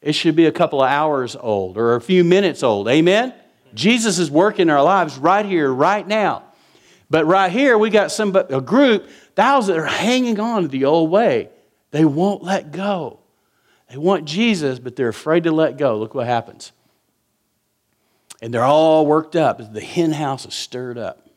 It 0.02 0.12
should 0.12 0.34
be 0.34 0.46
a 0.46 0.52
couple 0.52 0.82
of 0.82 0.88
hours 0.88 1.36
old 1.36 1.76
or 1.76 1.94
a 1.94 2.00
few 2.00 2.24
minutes 2.24 2.62
old. 2.62 2.88
Amen? 2.88 3.34
Jesus 3.74 4.18
is 4.18 4.30
working 4.30 4.70
our 4.70 4.82
lives 4.82 5.18
right 5.18 5.44
here, 5.44 5.72
right 5.72 6.06
now. 6.06 6.44
But 7.08 7.26
right 7.26 7.50
here, 7.50 7.76
we 7.76 7.90
got 7.90 8.12
some, 8.12 8.34
a 8.34 8.60
group, 8.60 9.08
thousands 9.34 9.76
that 9.76 9.82
are 9.82 9.86
hanging 9.86 10.38
on 10.38 10.62
to 10.62 10.68
the 10.68 10.84
old 10.84 11.10
way. 11.10 11.48
They 11.90 12.04
won't 12.04 12.42
let 12.42 12.70
go. 12.70 13.18
They 13.88 13.96
want 13.96 14.24
Jesus, 14.24 14.78
but 14.78 14.94
they're 14.94 15.08
afraid 15.08 15.44
to 15.44 15.52
let 15.52 15.76
go. 15.76 15.98
Look 15.98 16.14
what 16.14 16.26
happens. 16.26 16.70
And 18.40 18.54
they're 18.54 18.64
all 18.64 19.04
worked 19.04 19.34
up. 19.34 19.72
The 19.72 19.80
hen 19.80 20.12
house 20.12 20.46
is 20.46 20.54
stirred 20.54 20.96
up. 20.96 21.28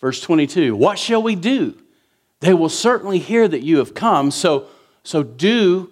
Verse 0.00 0.20
22 0.20 0.74
What 0.74 0.98
shall 0.98 1.22
we 1.22 1.34
do? 1.34 1.76
They 2.40 2.54
will 2.54 2.68
certainly 2.68 3.18
hear 3.18 3.46
that 3.48 3.62
you 3.62 3.78
have 3.78 3.94
come, 3.94 4.30
so, 4.30 4.66
so 5.02 5.22
do 5.22 5.90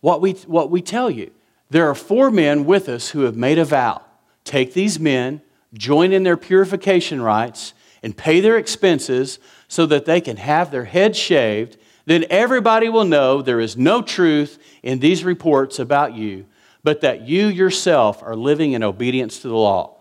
what 0.00 0.20
we, 0.20 0.32
what 0.32 0.70
we 0.70 0.80
tell 0.80 1.10
you. 1.10 1.32
There 1.68 1.88
are 1.88 1.94
four 1.94 2.30
men 2.30 2.64
with 2.64 2.88
us 2.88 3.10
who 3.10 3.22
have 3.22 3.36
made 3.36 3.58
a 3.58 3.64
vow. 3.64 4.02
Take 4.48 4.72
these 4.72 4.98
men, 4.98 5.42
join 5.74 6.10
in 6.10 6.22
their 6.22 6.38
purification 6.38 7.20
rites, 7.20 7.74
and 8.02 8.16
pay 8.16 8.40
their 8.40 8.56
expenses 8.56 9.38
so 9.68 9.84
that 9.84 10.06
they 10.06 10.22
can 10.22 10.38
have 10.38 10.70
their 10.70 10.86
heads 10.86 11.18
shaved. 11.18 11.76
Then 12.06 12.24
everybody 12.30 12.88
will 12.88 13.04
know 13.04 13.42
there 13.42 13.60
is 13.60 13.76
no 13.76 14.00
truth 14.00 14.58
in 14.82 15.00
these 15.00 15.22
reports 15.22 15.78
about 15.78 16.14
you, 16.14 16.46
but 16.82 17.02
that 17.02 17.28
you 17.28 17.48
yourself 17.48 18.22
are 18.22 18.34
living 18.34 18.72
in 18.72 18.82
obedience 18.82 19.40
to 19.40 19.48
the 19.48 19.54
law. 19.54 19.98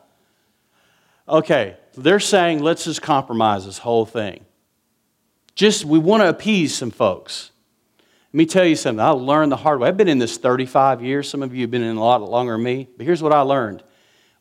Okay, 1.27 1.75
they're 1.97 2.21
saying 2.21 2.63
let's 2.63 2.85
just 2.85 3.01
compromise 3.01 3.65
this 3.65 3.79
whole 3.79 4.05
thing. 4.05 4.45
Just, 5.55 5.83
we 5.83 5.99
want 5.99 6.23
to 6.23 6.29
appease 6.29 6.73
some 6.73 6.91
folks. 6.91 7.51
Let 8.31 8.37
me 8.37 8.45
tell 8.45 8.65
you 8.65 8.77
something. 8.77 9.03
I 9.03 9.09
learned 9.09 9.51
the 9.51 9.57
hard 9.57 9.81
way. 9.81 9.89
I've 9.89 9.97
been 9.97 10.07
in 10.07 10.19
this 10.19 10.37
35 10.37 11.03
years. 11.03 11.29
Some 11.29 11.43
of 11.43 11.53
you 11.53 11.63
have 11.63 11.71
been 11.71 11.83
in 11.83 11.97
a 11.97 12.01
lot 12.01 12.21
longer 12.21 12.53
than 12.53 12.63
me. 12.63 12.87
But 12.95 13.05
here's 13.05 13.21
what 13.21 13.33
I 13.33 13.41
learned. 13.41 13.83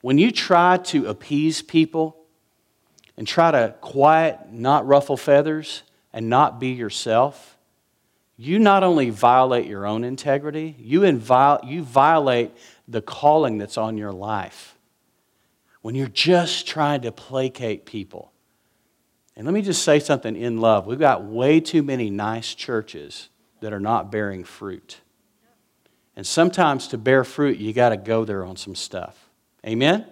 When 0.07 0.19
you 0.19 0.31
try 0.31 0.77
to 0.77 1.09
appease 1.09 1.63
people 1.63 2.17
and 3.17 3.27
try 3.27 3.51
to 3.51 3.75
quiet, 3.81 4.53
not 4.53 4.87
ruffle 4.87 5.17
feathers, 5.17 5.83
and 6.13 6.31
not 6.31 6.61
be 6.61 6.69
yourself, 6.69 7.59
you 8.37 8.61
not 8.61 8.85
only 8.85 9.11
violate 9.11 9.67
your 9.67 9.85
own 9.85 10.05
integrity, 10.05 10.77
you, 10.79 11.01
invol- 11.01 11.69
you 11.69 11.83
violate 11.83 12.53
the 12.87 13.03
calling 13.03 13.59
that's 13.59 13.77
on 13.77 13.99
your 13.99 14.13
life. 14.13 14.79
When 15.83 15.97
you're 15.97 16.07
just 16.07 16.69
trying 16.69 17.01
to 17.01 17.11
placate 17.11 17.85
people. 17.85 18.31
And 19.35 19.45
let 19.45 19.55
me 19.55 19.61
just 19.61 19.83
say 19.83 19.99
something 19.99 20.37
in 20.37 20.61
love. 20.61 20.87
We've 20.87 21.01
got 21.01 21.25
way 21.25 21.59
too 21.59 21.83
many 21.83 22.11
nice 22.11 22.55
churches 22.55 23.29
that 23.59 23.73
are 23.73 23.81
not 23.81 24.13
bearing 24.13 24.45
fruit. 24.45 24.99
And 26.15 26.25
sometimes 26.25 26.87
to 26.87 26.97
bear 26.97 27.25
fruit, 27.25 27.59
you 27.59 27.73
got 27.73 27.89
to 27.89 27.97
go 27.97 28.25
there 28.25 28.45
on 28.45 28.55
some 28.55 28.77
stuff. 28.77 29.26
Amen? 29.67 30.07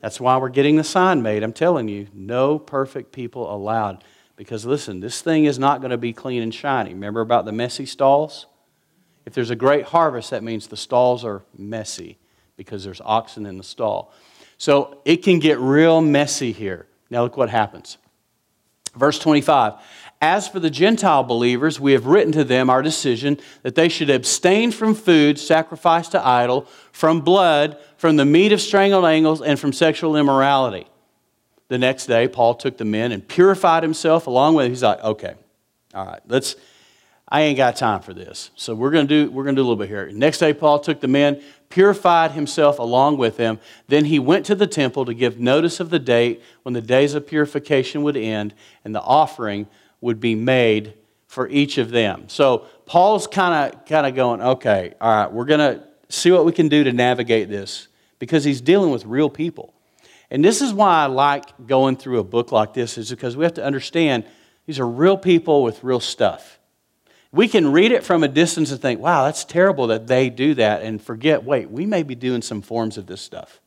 That's 0.00 0.20
why 0.20 0.36
we're 0.36 0.50
getting 0.50 0.76
the 0.76 0.84
sign 0.84 1.22
made. 1.22 1.42
I'm 1.42 1.52
telling 1.52 1.88
you, 1.88 2.08
no 2.12 2.58
perfect 2.58 3.12
people 3.12 3.52
allowed. 3.52 4.04
Because 4.36 4.66
listen, 4.66 5.00
this 5.00 5.22
thing 5.22 5.46
is 5.46 5.58
not 5.58 5.80
going 5.80 5.92
to 5.92 5.96
be 5.96 6.12
clean 6.12 6.42
and 6.42 6.54
shiny. 6.54 6.92
Remember 6.92 7.20
about 7.20 7.44
the 7.44 7.52
messy 7.52 7.86
stalls? 7.86 8.46
If 9.24 9.32
there's 9.32 9.50
a 9.50 9.56
great 9.56 9.86
harvest, 9.86 10.30
that 10.30 10.42
means 10.42 10.66
the 10.66 10.76
stalls 10.76 11.24
are 11.24 11.42
messy 11.56 12.18
because 12.56 12.84
there's 12.84 13.00
oxen 13.00 13.46
in 13.46 13.56
the 13.56 13.64
stall. 13.64 14.12
So 14.58 15.00
it 15.04 15.18
can 15.18 15.38
get 15.38 15.58
real 15.58 16.00
messy 16.00 16.52
here. 16.52 16.86
Now 17.10 17.22
look 17.22 17.36
what 17.36 17.48
happens. 17.48 17.98
Verse 18.96 19.18
25 19.18 19.74
as 20.24 20.48
for 20.48 20.58
the 20.58 20.70
Gentile 20.70 21.22
believers, 21.22 21.78
we 21.78 21.92
have 21.92 22.06
written 22.06 22.32
to 22.32 22.44
them 22.44 22.70
our 22.70 22.80
decision 22.80 23.38
that 23.62 23.74
they 23.74 23.90
should 23.90 24.08
abstain 24.08 24.72
from 24.72 24.94
food 24.94 25.38
sacrificed 25.38 26.12
to 26.12 26.26
idol, 26.26 26.62
from 26.92 27.20
blood, 27.20 27.76
from 27.98 28.16
the 28.16 28.24
meat 28.24 28.50
of 28.50 28.58
strangled 28.58 29.04
animals, 29.04 29.42
and 29.42 29.60
from 29.60 29.70
sexual 29.70 30.16
immorality. 30.16 30.86
The 31.68 31.76
next 31.76 32.06
day, 32.06 32.26
Paul 32.26 32.54
took 32.54 32.78
the 32.78 32.86
men 32.86 33.12
and 33.12 33.26
purified 33.28 33.82
himself 33.82 34.26
along 34.26 34.54
with. 34.54 34.64
Them. 34.64 34.72
He's 34.72 34.82
like, 34.82 35.04
okay, 35.04 35.34
all 35.92 36.06
right, 36.06 36.22
let's. 36.26 36.56
I 37.28 37.42
ain't 37.42 37.58
got 37.58 37.76
time 37.76 38.00
for 38.00 38.14
this, 38.14 38.50
so 38.54 38.74
we're 38.74 38.92
gonna 38.92 39.06
do 39.06 39.30
we're 39.30 39.44
gonna 39.44 39.56
do 39.56 39.62
a 39.62 39.68
little 39.68 39.76
bit 39.76 39.88
here. 39.88 40.10
Next 40.10 40.38
day, 40.38 40.54
Paul 40.54 40.78
took 40.78 41.00
the 41.00 41.08
men, 41.08 41.42
purified 41.68 42.30
himself 42.30 42.78
along 42.78 43.18
with 43.18 43.36
them. 43.36 43.58
Then 43.88 44.06
he 44.06 44.18
went 44.18 44.46
to 44.46 44.54
the 44.54 44.66
temple 44.66 45.04
to 45.04 45.12
give 45.12 45.38
notice 45.38 45.80
of 45.80 45.90
the 45.90 45.98
date 45.98 46.42
when 46.62 46.72
the 46.72 46.80
days 46.80 47.12
of 47.14 47.26
purification 47.26 48.02
would 48.04 48.16
end 48.16 48.54
and 48.84 48.94
the 48.94 49.02
offering 49.02 49.66
would 50.04 50.20
be 50.20 50.34
made 50.34 50.92
for 51.26 51.48
each 51.48 51.78
of 51.78 51.90
them. 51.90 52.28
So 52.28 52.66
Paul's 52.84 53.26
kind 53.26 53.74
of 53.74 53.86
kind 53.86 54.06
of 54.06 54.14
going, 54.14 54.42
okay, 54.42 54.92
all 55.00 55.10
right, 55.10 55.32
we're 55.32 55.46
going 55.46 55.60
to 55.60 55.82
see 56.10 56.30
what 56.30 56.44
we 56.44 56.52
can 56.52 56.68
do 56.68 56.84
to 56.84 56.92
navigate 56.92 57.48
this 57.48 57.88
because 58.18 58.44
he's 58.44 58.60
dealing 58.60 58.90
with 58.90 59.06
real 59.06 59.30
people. 59.30 59.72
And 60.30 60.44
this 60.44 60.60
is 60.60 60.74
why 60.74 61.04
I 61.04 61.06
like 61.06 61.66
going 61.66 61.96
through 61.96 62.18
a 62.18 62.24
book 62.24 62.52
like 62.52 62.74
this 62.74 62.98
is 62.98 63.08
because 63.08 63.34
we 63.34 63.44
have 63.44 63.54
to 63.54 63.64
understand 63.64 64.24
these 64.66 64.78
are 64.78 64.86
real 64.86 65.16
people 65.16 65.62
with 65.62 65.82
real 65.82 66.00
stuff. 66.00 66.58
We 67.32 67.48
can 67.48 67.72
read 67.72 67.90
it 67.90 68.04
from 68.04 68.22
a 68.22 68.28
distance 68.28 68.70
and 68.70 68.80
think, 68.80 69.00
wow, 69.00 69.24
that's 69.24 69.44
terrible 69.44 69.86
that 69.86 70.06
they 70.06 70.28
do 70.28 70.54
that, 70.54 70.82
and 70.82 71.02
forget, 71.02 71.44
wait, 71.44 71.70
we 71.70 71.86
may 71.86 72.02
be 72.02 72.14
doing 72.14 72.42
some 72.42 72.60
forms 72.60 72.98
of 72.98 73.06
this 73.06 73.22
stuff. 73.22 73.60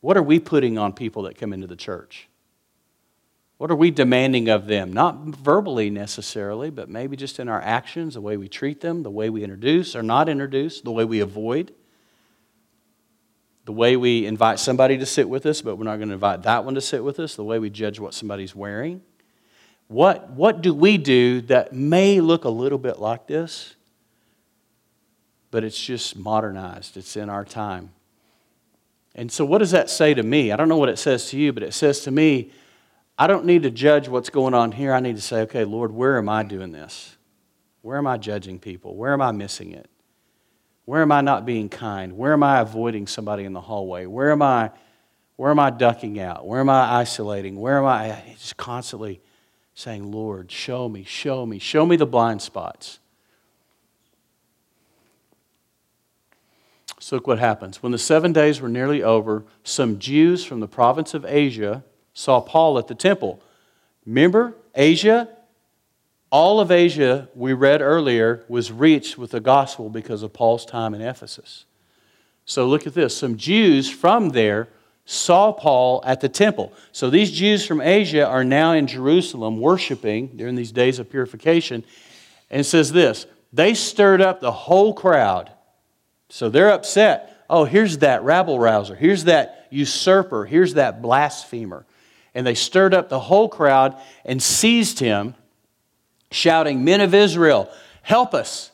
What 0.00 0.16
are 0.16 0.22
we 0.22 0.40
putting 0.40 0.78
on 0.78 0.94
people 0.94 1.24
that 1.24 1.36
come 1.36 1.52
into 1.52 1.66
the 1.66 1.76
church? 1.76 2.29
What 3.60 3.70
are 3.70 3.76
we 3.76 3.90
demanding 3.90 4.48
of 4.48 4.68
them? 4.68 4.90
Not 4.90 5.18
verbally 5.18 5.90
necessarily, 5.90 6.70
but 6.70 6.88
maybe 6.88 7.14
just 7.14 7.38
in 7.38 7.46
our 7.46 7.60
actions, 7.60 8.14
the 8.14 8.20
way 8.22 8.38
we 8.38 8.48
treat 8.48 8.80
them, 8.80 9.02
the 9.02 9.10
way 9.10 9.28
we 9.28 9.42
introduce 9.42 9.94
or 9.94 10.02
not 10.02 10.30
introduce, 10.30 10.80
the 10.80 10.90
way 10.90 11.04
we 11.04 11.20
avoid, 11.20 11.74
the 13.66 13.72
way 13.72 13.98
we 13.98 14.24
invite 14.24 14.60
somebody 14.60 14.96
to 14.96 15.04
sit 15.04 15.28
with 15.28 15.44
us, 15.44 15.60
but 15.60 15.76
we're 15.76 15.84
not 15.84 15.96
going 15.96 16.08
to 16.08 16.14
invite 16.14 16.44
that 16.44 16.64
one 16.64 16.74
to 16.74 16.80
sit 16.80 17.04
with 17.04 17.20
us, 17.20 17.36
the 17.36 17.44
way 17.44 17.58
we 17.58 17.68
judge 17.68 18.00
what 18.00 18.14
somebody's 18.14 18.56
wearing. 18.56 19.02
What, 19.88 20.30
what 20.30 20.62
do 20.62 20.72
we 20.72 20.96
do 20.96 21.42
that 21.42 21.74
may 21.74 22.22
look 22.22 22.46
a 22.46 22.48
little 22.48 22.78
bit 22.78 22.98
like 22.98 23.26
this, 23.26 23.74
but 25.50 25.64
it's 25.64 25.78
just 25.78 26.16
modernized? 26.16 26.96
It's 26.96 27.14
in 27.14 27.28
our 27.28 27.44
time. 27.44 27.90
And 29.14 29.30
so, 29.30 29.44
what 29.44 29.58
does 29.58 29.72
that 29.72 29.90
say 29.90 30.14
to 30.14 30.22
me? 30.22 30.50
I 30.50 30.56
don't 30.56 30.70
know 30.70 30.78
what 30.78 30.88
it 30.88 30.98
says 30.98 31.28
to 31.28 31.36
you, 31.36 31.52
but 31.52 31.62
it 31.62 31.74
says 31.74 32.00
to 32.04 32.10
me, 32.10 32.52
I 33.20 33.26
don't 33.26 33.44
need 33.44 33.64
to 33.64 33.70
judge 33.70 34.08
what's 34.08 34.30
going 34.30 34.54
on 34.54 34.72
here. 34.72 34.94
I 34.94 35.00
need 35.00 35.16
to 35.16 35.20
say, 35.20 35.42
okay, 35.42 35.64
Lord, 35.64 35.92
where 35.92 36.16
am 36.16 36.30
I 36.30 36.42
doing 36.42 36.72
this? 36.72 37.18
Where 37.82 37.98
am 37.98 38.06
I 38.06 38.16
judging 38.16 38.58
people? 38.58 38.96
Where 38.96 39.12
am 39.12 39.20
I 39.20 39.30
missing 39.30 39.72
it? 39.72 39.90
Where 40.86 41.02
am 41.02 41.12
I 41.12 41.20
not 41.20 41.44
being 41.44 41.68
kind? 41.68 42.16
Where 42.16 42.32
am 42.32 42.42
I 42.42 42.60
avoiding 42.60 43.06
somebody 43.06 43.44
in 43.44 43.52
the 43.52 43.60
hallway? 43.60 44.06
Where 44.06 44.32
am 44.32 44.40
I, 44.40 44.70
where 45.36 45.50
am 45.50 45.58
I 45.58 45.68
ducking 45.68 46.18
out? 46.18 46.46
Where 46.46 46.60
am 46.60 46.70
I 46.70 46.94
isolating? 46.94 47.60
Where 47.60 47.76
am 47.76 47.84
I 47.84 48.22
just 48.38 48.56
constantly 48.56 49.20
saying, 49.74 50.10
Lord, 50.10 50.50
show 50.50 50.88
me, 50.88 51.04
show 51.04 51.44
me, 51.44 51.58
show 51.58 51.84
me 51.84 51.96
the 51.96 52.06
blind 52.06 52.40
spots? 52.40 53.00
So 56.98 57.16
look 57.16 57.26
what 57.26 57.38
happens. 57.38 57.82
When 57.82 57.92
the 57.92 57.98
seven 57.98 58.32
days 58.32 58.62
were 58.62 58.68
nearly 58.70 59.02
over, 59.02 59.44
some 59.62 59.98
Jews 59.98 60.42
from 60.42 60.60
the 60.60 60.68
province 60.68 61.12
of 61.12 61.26
Asia 61.26 61.84
saw 62.14 62.40
Paul 62.40 62.78
at 62.78 62.88
the 62.88 62.94
temple. 62.94 63.42
Remember, 64.06 64.54
Asia? 64.74 65.28
All 66.30 66.60
of 66.60 66.70
Asia, 66.70 67.28
we 67.34 67.52
read 67.52 67.82
earlier, 67.82 68.44
was 68.48 68.70
reached 68.70 69.18
with 69.18 69.32
the 69.32 69.40
gospel 69.40 69.88
because 69.88 70.22
of 70.22 70.32
Paul's 70.32 70.64
time 70.64 70.94
in 70.94 71.00
Ephesus. 71.00 71.64
So 72.44 72.66
look 72.66 72.86
at 72.86 72.94
this. 72.94 73.16
Some 73.16 73.36
Jews 73.36 73.90
from 73.90 74.30
there 74.30 74.68
saw 75.04 75.52
Paul 75.52 76.02
at 76.06 76.20
the 76.20 76.28
temple. 76.28 76.72
So 76.92 77.10
these 77.10 77.32
Jews 77.32 77.66
from 77.66 77.80
Asia 77.80 78.24
are 78.24 78.44
now 78.44 78.72
in 78.72 78.86
Jerusalem 78.86 79.60
worshiping 79.60 80.28
during 80.36 80.54
these 80.54 80.72
days 80.72 80.98
of 81.00 81.10
purification. 81.10 81.84
And 82.50 82.64
says 82.64 82.92
this 82.92 83.26
they 83.52 83.74
stirred 83.74 84.20
up 84.20 84.40
the 84.40 84.52
whole 84.52 84.94
crowd. 84.94 85.50
So 86.28 86.48
they're 86.48 86.70
upset. 86.70 87.44
Oh, 87.50 87.64
here's 87.64 87.98
that 87.98 88.22
rabble 88.22 88.58
rouser. 88.60 88.94
Here's 88.94 89.24
that 89.24 89.66
usurper. 89.70 90.44
Here's 90.44 90.74
that 90.74 91.02
blasphemer 91.02 91.84
and 92.40 92.46
they 92.46 92.54
stirred 92.54 92.94
up 92.94 93.10
the 93.10 93.20
whole 93.20 93.50
crowd 93.50 93.94
and 94.24 94.42
seized 94.42 94.98
him, 94.98 95.34
shouting, 96.30 96.82
Men 96.82 97.02
of 97.02 97.12
Israel, 97.12 97.70
help 98.00 98.32
us. 98.32 98.70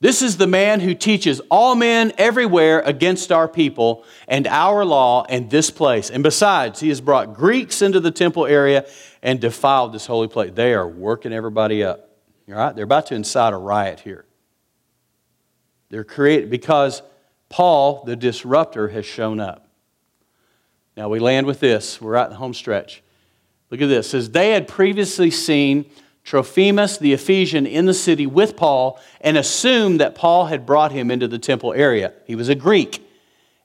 This 0.00 0.20
is 0.20 0.36
the 0.36 0.46
man 0.46 0.80
who 0.80 0.92
teaches 0.92 1.40
all 1.50 1.74
men 1.74 2.12
everywhere 2.18 2.80
against 2.80 3.32
our 3.32 3.48
people 3.48 4.04
and 4.28 4.46
our 4.46 4.84
law 4.84 5.24
and 5.30 5.48
this 5.48 5.70
place. 5.70 6.10
And 6.10 6.22
besides, 6.22 6.80
he 6.80 6.90
has 6.90 7.00
brought 7.00 7.32
Greeks 7.32 7.80
into 7.80 8.00
the 8.00 8.10
temple 8.10 8.44
area 8.44 8.86
and 9.22 9.40
defiled 9.40 9.94
this 9.94 10.04
holy 10.04 10.28
place. 10.28 10.52
They 10.54 10.74
are 10.74 10.86
working 10.86 11.32
everybody 11.32 11.82
up. 11.82 12.10
All 12.50 12.54
right? 12.54 12.76
They're 12.76 12.84
about 12.84 13.06
to 13.06 13.14
incite 13.14 13.54
a 13.54 13.56
riot 13.56 14.00
here. 14.00 14.26
They're 15.88 16.04
created 16.04 16.50
because 16.50 17.00
Paul, 17.48 18.04
the 18.04 18.14
disruptor, 18.14 18.88
has 18.88 19.06
shown 19.06 19.40
up. 19.40 19.69
Now 21.00 21.08
we 21.08 21.18
land 21.18 21.46
with 21.46 21.60
this. 21.60 21.98
We're 21.98 22.16
at 22.16 22.28
the 22.28 22.36
home 22.36 22.52
stretch. 22.52 23.02
Look 23.70 23.80
at 23.80 23.86
this. 23.86 24.08
It 24.08 24.10
says 24.10 24.30
they 24.32 24.50
had 24.50 24.68
previously 24.68 25.30
seen 25.30 25.90
Trophimus 26.24 26.98
the 26.98 27.14
Ephesian 27.14 27.66
in 27.66 27.86
the 27.86 27.94
city 27.94 28.26
with 28.26 28.54
Paul 28.54 29.00
and 29.22 29.38
assumed 29.38 30.00
that 30.00 30.14
Paul 30.14 30.44
had 30.44 30.66
brought 30.66 30.92
him 30.92 31.10
into 31.10 31.26
the 31.26 31.38
temple 31.38 31.72
area. 31.72 32.12
He 32.26 32.34
was 32.34 32.50
a 32.50 32.54
Greek. 32.54 33.02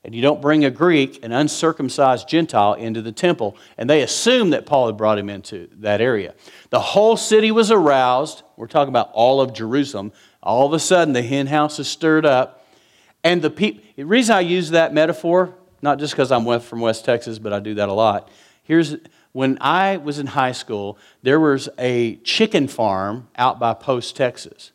and 0.02 0.14
you 0.14 0.22
don't 0.22 0.40
bring 0.40 0.64
a 0.64 0.70
Greek, 0.70 1.22
an 1.22 1.32
uncircumcised 1.32 2.26
Gentile, 2.26 2.72
into 2.72 3.02
the 3.02 3.12
temple. 3.12 3.58
And 3.76 3.90
they 3.90 4.00
assumed 4.00 4.54
that 4.54 4.64
Paul 4.64 4.86
had 4.86 4.96
brought 4.96 5.18
him 5.18 5.28
into 5.28 5.68
that 5.80 6.00
area. 6.00 6.34
The 6.70 6.80
whole 6.80 7.18
city 7.18 7.50
was 7.50 7.70
aroused. 7.70 8.44
We're 8.56 8.66
talking 8.66 8.88
about 8.88 9.10
all 9.12 9.42
of 9.42 9.52
Jerusalem. 9.52 10.12
All 10.42 10.66
of 10.66 10.72
a 10.72 10.78
sudden, 10.78 11.12
the 11.12 11.22
hen 11.22 11.48
house 11.48 11.78
is 11.78 11.86
stirred 11.86 12.24
up. 12.24 12.66
And 13.22 13.42
the, 13.42 13.50
pe- 13.50 13.80
the 13.94 14.06
reason 14.06 14.34
I 14.34 14.40
use 14.40 14.70
that 14.70 14.94
metaphor, 14.94 15.54
not 15.86 16.00
just 16.00 16.14
because 16.14 16.32
I'm 16.32 16.58
from 16.58 16.80
West 16.80 17.04
Texas, 17.04 17.38
but 17.38 17.52
I 17.52 17.60
do 17.60 17.74
that 17.74 17.88
a 17.88 17.92
lot. 17.92 18.28
Here's 18.64 18.96
when 19.30 19.56
I 19.60 19.98
was 19.98 20.18
in 20.18 20.26
high 20.26 20.50
school, 20.50 20.98
there 21.22 21.38
was 21.38 21.68
a 21.78 22.16
chicken 22.16 22.66
farm 22.66 23.28
out 23.36 23.60
by 23.60 23.72
Post, 23.72 24.16
Texas. 24.16 24.72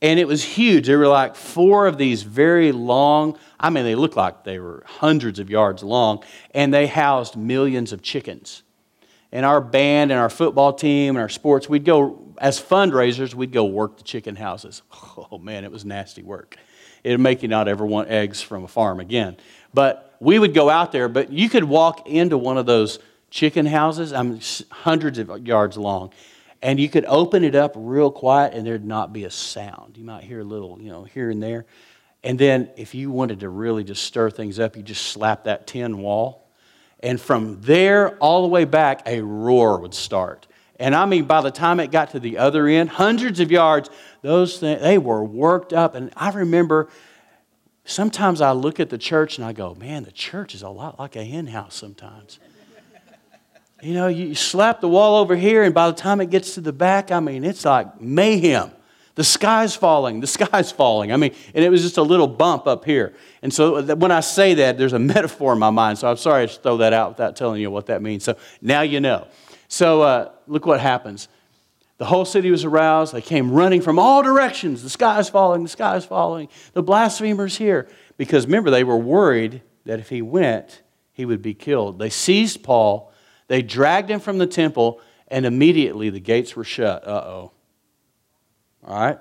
And 0.00 0.20
it 0.20 0.28
was 0.28 0.44
huge. 0.44 0.86
There 0.86 0.98
were 0.98 1.08
like 1.08 1.34
four 1.34 1.88
of 1.88 1.98
these 1.98 2.22
very 2.22 2.70
long, 2.70 3.36
I 3.58 3.70
mean, 3.70 3.82
they 3.82 3.96
looked 3.96 4.16
like 4.16 4.44
they 4.44 4.60
were 4.60 4.84
hundreds 4.86 5.40
of 5.40 5.50
yards 5.50 5.82
long, 5.82 6.22
and 6.54 6.72
they 6.72 6.86
housed 6.86 7.34
millions 7.34 7.92
of 7.92 8.00
chickens. 8.02 8.62
And 9.32 9.44
our 9.44 9.60
band 9.60 10.12
and 10.12 10.20
our 10.20 10.30
football 10.30 10.72
team 10.74 11.16
and 11.16 11.22
our 11.22 11.28
sports, 11.28 11.68
we'd 11.68 11.84
go, 11.84 12.34
as 12.38 12.62
fundraisers, 12.62 13.34
we'd 13.34 13.50
go 13.50 13.64
work 13.64 13.96
the 13.96 14.04
chicken 14.04 14.36
houses. 14.36 14.82
Oh 15.28 15.38
man, 15.38 15.64
it 15.64 15.72
was 15.72 15.84
nasty 15.84 16.22
work. 16.22 16.56
It'd 17.06 17.20
make 17.20 17.42
you 17.42 17.48
not 17.48 17.68
ever 17.68 17.86
want 17.86 18.08
eggs 18.08 18.42
from 18.42 18.64
a 18.64 18.68
farm 18.68 19.00
again. 19.00 19.36
But 19.72 20.16
we 20.20 20.38
would 20.38 20.54
go 20.54 20.68
out 20.68 20.92
there, 20.92 21.08
but 21.08 21.30
you 21.32 21.48
could 21.48 21.64
walk 21.64 22.08
into 22.08 22.36
one 22.36 22.58
of 22.58 22.66
those 22.66 22.98
chicken 23.30 23.66
houses, 23.66 24.12
I 24.12 24.22
mean, 24.22 24.40
hundreds 24.70 25.18
of 25.18 25.46
yards 25.46 25.76
long 25.76 26.12
and 26.62 26.80
you 26.80 26.88
could 26.88 27.04
open 27.06 27.44
it 27.44 27.54
up 27.54 27.72
real 27.76 28.10
quiet 28.10 28.54
and 28.54 28.66
there'd 28.66 28.84
not 28.84 29.12
be 29.12 29.24
a 29.24 29.30
sound. 29.30 29.96
You 29.96 30.04
might 30.04 30.24
hear 30.24 30.40
a 30.40 30.44
little, 30.44 30.80
you 30.80 30.90
know, 30.90 31.04
here 31.04 31.30
and 31.30 31.42
there. 31.42 31.66
And 32.24 32.38
then 32.38 32.70
if 32.76 32.94
you 32.94 33.10
wanted 33.10 33.40
to 33.40 33.48
really 33.48 33.84
just 33.84 34.02
stir 34.02 34.30
things 34.30 34.58
up, 34.58 34.76
you 34.76 34.82
just 34.82 35.06
slap 35.06 35.44
that 35.44 35.66
tin 35.66 35.98
wall. 35.98 36.48
And 37.00 37.20
from 37.20 37.60
there 37.60 38.16
all 38.18 38.42
the 38.42 38.48
way 38.48 38.64
back, 38.64 39.02
a 39.06 39.20
roar 39.20 39.78
would 39.78 39.94
start. 39.94 40.46
And 40.78 40.94
I 40.94 41.06
mean, 41.06 41.24
by 41.24 41.40
the 41.40 41.50
time 41.50 41.80
it 41.80 41.90
got 41.90 42.10
to 42.10 42.20
the 42.20 42.38
other 42.38 42.66
end, 42.66 42.90
hundreds 42.90 43.40
of 43.40 43.50
yards, 43.50 43.88
those 44.22 44.58
things, 44.58 44.82
they 44.82 44.98
were 44.98 45.24
worked 45.24 45.72
up. 45.72 45.94
And 45.94 46.12
I 46.16 46.30
remember 46.30 46.88
sometimes 47.84 48.40
I 48.40 48.52
look 48.52 48.78
at 48.78 48.90
the 48.90 48.98
church 48.98 49.38
and 49.38 49.46
I 49.46 49.52
go, 49.52 49.74
man, 49.74 50.02
the 50.02 50.12
church 50.12 50.54
is 50.54 50.62
a 50.62 50.68
lot 50.68 50.98
like 50.98 51.16
a 51.16 51.24
hen 51.24 51.46
house 51.46 51.74
sometimes. 51.74 52.38
You 53.82 53.94
know, 53.94 54.08
you 54.08 54.34
slap 54.34 54.80
the 54.80 54.88
wall 54.88 55.18
over 55.18 55.36
here, 55.36 55.62
and 55.62 55.74
by 55.74 55.88
the 55.88 55.96
time 55.96 56.22
it 56.22 56.30
gets 56.30 56.54
to 56.54 56.62
the 56.62 56.72
back, 56.72 57.12
I 57.12 57.20
mean, 57.20 57.44
it's 57.44 57.64
like 57.64 58.00
mayhem. 58.00 58.70
The 59.16 59.24
sky's 59.24 59.74
falling, 59.74 60.20
the 60.20 60.26
sky's 60.26 60.72
falling. 60.72 61.12
I 61.12 61.16
mean, 61.16 61.34
and 61.54 61.64
it 61.64 61.70
was 61.70 61.82
just 61.82 61.96
a 61.96 62.02
little 62.02 62.26
bump 62.26 62.66
up 62.66 62.84
here. 62.84 63.14
And 63.42 63.52
so 63.52 63.76
uh, 63.76 63.94
when 63.96 64.10
I 64.10 64.20
say 64.20 64.54
that, 64.54 64.76
there's 64.76 64.92
a 64.92 64.98
metaphor 65.14 65.52
in 65.52 65.58
my 65.58 65.70
mind. 65.70 65.98
So 65.98 66.08
I'm 66.08 66.16
sorry 66.16 66.42
I 66.42 66.46
just 66.46 66.62
throw 66.62 66.78
that 66.78 66.92
out 66.92 67.10
without 67.10 67.36
telling 67.36 67.60
you 67.60 67.70
what 67.70 67.86
that 67.86 68.02
means. 68.02 68.24
So 68.24 68.36
now 68.60 68.82
you 68.82 69.00
know. 69.00 69.26
So 69.68 70.02
uh, 70.02 70.32
look 70.46 70.66
what 70.66 70.80
happens. 70.80 71.28
The 71.98 72.04
whole 72.04 72.24
city 72.24 72.50
was 72.50 72.64
aroused. 72.64 73.14
They 73.14 73.22
came 73.22 73.50
running 73.50 73.80
from 73.80 73.98
all 73.98 74.22
directions. 74.22 74.82
The 74.82 74.90
sky 74.90 75.18
is 75.18 75.28
falling, 75.28 75.62
the 75.62 75.68
sky 75.68 75.96
is 75.96 76.04
falling. 76.04 76.48
The 76.74 76.82
blasphemer's 76.82 77.56
here. 77.56 77.88
Because 78.16 78.46
remember, 78.46 78.70
they 78.70 78.84
were 78.84 78.96
worried 78.96 79.62
that 79.84 79.98
if 79.98 80.08
he 80.08 80.22
went, 80.22 80.82
he 81.12 81.24
would 81.24 81.42
be 81.42 81.54
killed. 81.54 81.98
They 81.98 82.10
seized 82.10 82.62
Paul 82.62 83.12
they 83.48 83.62
dragged 83.62 84.10
him 84.10 84.20
from 84.20 84.38
the 84.38 84.46
temple, 84.46 85.00
and 85.28 85.46
immediately 85.46 86.10
the 86.10 86.20
gates 86.20 86.56
were 86.56 86.64
shut. 86.64 87.06
Uh 87.06 87.22
oh. 87.24 87.52
All 88.86 89.00
right, 89.00 89.18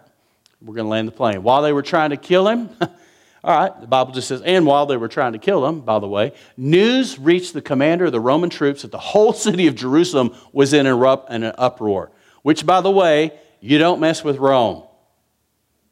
we're 0.62 0.76
going 0.76 0.86
to 0.86 0.90
land 0.90 1.08
the 1.08 1.12
plane. 1.12 1.44
While 1.44 1.62
they 1.62 1.74
were 1.74 1.82
trying 1.82 2.12
to 2.12 2.18
kill 2.18 2.48
him, 2.48 2.70
all 3.46 3.56
right, 3.56 3.80
the 3.80 3.86
Bible 3.86 4.12
just 4.12 4.28
says, 4.28 4.42
and 4.42 4.66
while 4.66 4.88
they 4.88 4.98
were 4.98 5.08
trying 5.08 5.34
to 5.34 5.38
kill 5.38 5.68
him, 5.68 5.82
by 5.82 6.00
the 6.00 6.08
way, 6.08 6.34
news 6.58 7.20
reached 7.20 7.54
the 7.54 7.62
commander 7.62 8.06
of 8.06 8.12
the 8.12 8.20
Roman 8.20 8.50
troops 8.50 8.82
that 8.82 8.92
the 8.92 8.98
whole 8.98 9.34
city 9.48 9.68
of 9.68 9.76
Jerusalem 9.76 10.36
was 10.52 10.74
in 10.74 10.88
an 10.88 11.54
uproar. 11.58 12.12
Which, 12.42 12.66
by 12.66 12.82
the 12.82 12.90
way, 12.90 13.34
you 13.62 13.78
don't 13.78 14.00
mess 14.00 14.24
with 14.24 14.38
Rome. 14.38 14.84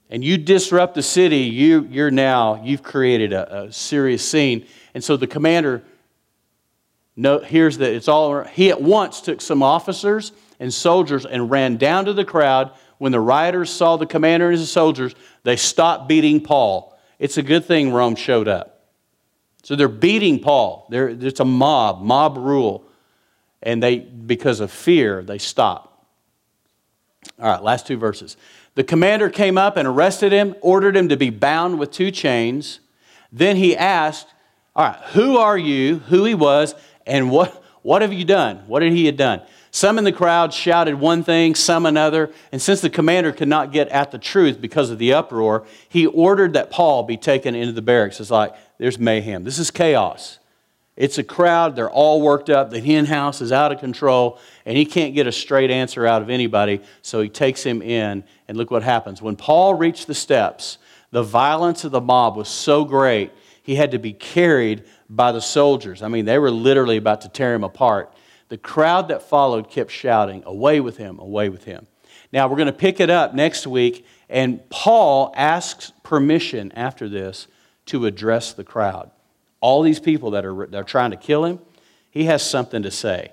And 0.10 0.24
you 0.24 0.38
disrupt 0.38 0.96
the 0.96 1.04
city, 1.04 1.42
you, 1.42 1.88
you're 1.92 2.12
now, 2.12 2.64
you've 2.64 2.84
created 2.84 3.34
a, 3.34 3.66
a 3.66 3.72
serious 3.72 4.28
scene. 4.28 4.66
And 4.96 5.04
so 5.04 5.16
the 5.16 5.28
commander 5.28 5.84
here's 7.16 7.78
that 7.78 7.94
it's 7.94 8.08
all. 8.08 8.44
He 8.44 8.70
at 8.70 8.82
once 8.82 9.22
took 9.22 9.42
some 9.42 9.62
officers 9.62 10.32
and 10.60 10.74
soldiers 10.74 11.26
and 11.26 11.52
ran 11.52 11.78
down 11.78 12.06
to 12.06 12.14
the 12.14 12.26
crowd. 12.26 12.72
When 12.98 13.12
the 13.12 13.20
rioters 13.20 13.70
saw 13.70 13.98
the 13.98 14.06
commander 14.06 14.50
and 14.50 14.58
his 14.58 14.72
soldiers, 14.72 15.14
they 15.44 15.56
stopped 15.56 16.08
beating 16.08 16.42
Paul. 16.42 16.93
It's 17.24 17.38
a 17.38 17.42
good 17.42 17.64
thing 17.64 17.94
Rome 17.94 18.18
showed 18.18 18.50
up. 18.50 18.82
So 19.64 19.78
they're 19.78 19.88
beating 19.88 20.42
Paul. 20.42 20.86
They're, 20.90 21.08
it's 21.08 21.40
a 21.40 21.46
mob, 21.46 22.02
mob 22.02 22.36
rule. 22.36 22.84
And 23.62 23.82
they, 23.82 24.00
because 24.00 24.60
of 24.60 24.70
fear, 24.70 25.24
they 25.24 25.38
stop. 25.38 26.06
All 27.40 27.50
right, 27.50 27.64
last 27.64 27.88
two 27.88 27.96
verses. 27.96 28.36
The 28.76 28.84
commander 28.84 29.30
came 29.30 29.58
up 29.58 29.78
and 29.78 29.88
arrested 29.88 30.34
him, 30.34 30.54
ordered 30.60 30.98
him 30.98 31.08
to 31.08 31.16
be 31.16 31.30
bound 31.30 31.80
with 31.80 31.92
two 31.92 32.12
chains. 32.12 32.82
Then 33.32 33.56
he 33.56 33.74
asked, 33.74 34.28
All 34.76 34.86
right, 34.86 35.00
who 35.14 35.38
are 35.38 35.58
you, 35.58 36.00
who 36.00 36.26
he 36.26 36.36
was, 36.36 36.76
and 37.08 37.32
what, 37.32 37.64
what 37.84 38.02
have 38.02 38.12
you 38.12 38.26
done? 38.26 38.58
What 38.68 38.82
did 38.82 38.92
he 38.92 39.06
have 39.06 39.16
done? 39.16 39.44
Some 39.76 39.98
in 39.98 40.04
the 40.04 40.12
crowd 40.12 40.54
shouted 40.54 41.00
one 41.00 41.24
thing, 41.24 41.56
some 41.56 41.88
another. 41.88 42.30
And 42.52 42.62
since 42.62 42.80
the 42.80 42.92
commander 42.92 43.32
could 43.32 43.48
not 43.48 43.72
get 43.72 43.90
at 43.90 44.12
the 44.12 44.20
truth 44.20 44.62
because 44.62 44.92
of 44.92 45.00
the 45.00 45.14
uproar, 45.14 45.66
he 45.90 46.06
ordered 46.06 46.54
that 46.54 46.70
Paul 46.70 47.02
be 47.02 47.18
taken 47.18 47.56
into 47.56 47.74
the 47.74 47.82
barracks. 47.82 48.20
It's 48.20 48.30
like, 48.30 48.54
there's 48.78 49.00
mayhem. 49.00 49.44
This 49.44 49.58
is 49.58 49.72
chaos. 49.72 50.38
It's 50.96 51.18
a 51.18 51.24
crowd. 51.24 51.76
They're 51.76 51.90
all 51.90 52.22
worked 52.22 52.52
up. 52.52 52.70
The 52.70 52.82
hen 52.82 53.08
house 53.08 53.42
is 53.42 53.52
out 53.52 53.72
of 53.72 53.80
control, 53.80 54.38
and 54.64 54.78
he 54.78 54.86
can't 54.86 55.16
get 55.16 55.26
a 55.26 55.32
straight 55.32 55.72
answer 55.72 56.06
out 56.06 56.22
of 56.22 56.30
anybody. 56.30 56.80
So 57.02 57.22
he 57.22 57.30
takes 57.30 57.64
him 57.64 57.82
in, 57.82 58.24
and 58.48 58.56
look 58.56 58.70
what 58.70 58.84
happens. 58.84 59.24
When 59.24 59.36
Paul 59.36 59.74
reached 59.74 60.06
the 60.06 60.14
steps, 60.14 60.78
the 61.10 61.24
violence 61.24 61.84
of 61.84 61.92
the 61.92 62.00
mob 62.00 62.36
was 62.36 62.48
so 62.48 62.86
great, 62.86 63.32
he 63.64 63.74
had 63.74 63.90
to 63.90 63.98
be 63.98 64.14
carried 64.14 64.84
by 65.10 65.32
the 65.32 65.42
soldiers. 65.42 66.04
I 66.04 66.10
mean, 66.10 66.26
they 66.26 66.38
were 66.38 66.52
literally 66.52 66.98
about 66.98 67.22
to 67.22 67.30
tear 67.30 67.56
him 67.56 67.64
apart. 67.64 68.13
The 68.54 68.60
crowd 68.60 69.08
that 69.08 69.24
followed 69.24 69.68
kept 69.68 69.90
shouting, 69.90 70.44
Away 70.46 70.80
with 70.80 70.98
him, 70.98 71.18
away 71.18 71.50
with 71.50 71.64
him. 71.64 71.88
Now, 72.32 72.48
we're 72.48 72.58
going 72.58 72.68
to 72.68 72.72
pick 72.72 73.00
it 73.00 73.10
up 73.10 73.34
next 73.34 73.66
week, 73.66 74.06
and 74.30 74.70
Paul 74.70 75.34
asks 75.36 75.92
permission 76.04 76.72
after 76.74 77.10
this 77.10 77.48
to 77.88 78.06
address 78.06 78.54
the 78.54 78.64
crowd. 78.64 79.10
All 79.60 79.82
these 79.82 80.00
people 80.00 80.30
that 80.30 80.46
are, 80.46 80.68
that 80.68 80.78
are 80.78 80.84
trying 80.84 81.10
to 81.10 81.18
kill 81.18 81.46
him, 81.46 81.62
he 82.12 82.26
has 82.26 82.48
something 82.48 82.84
to 82.84 82.92
say. 82.92 83.32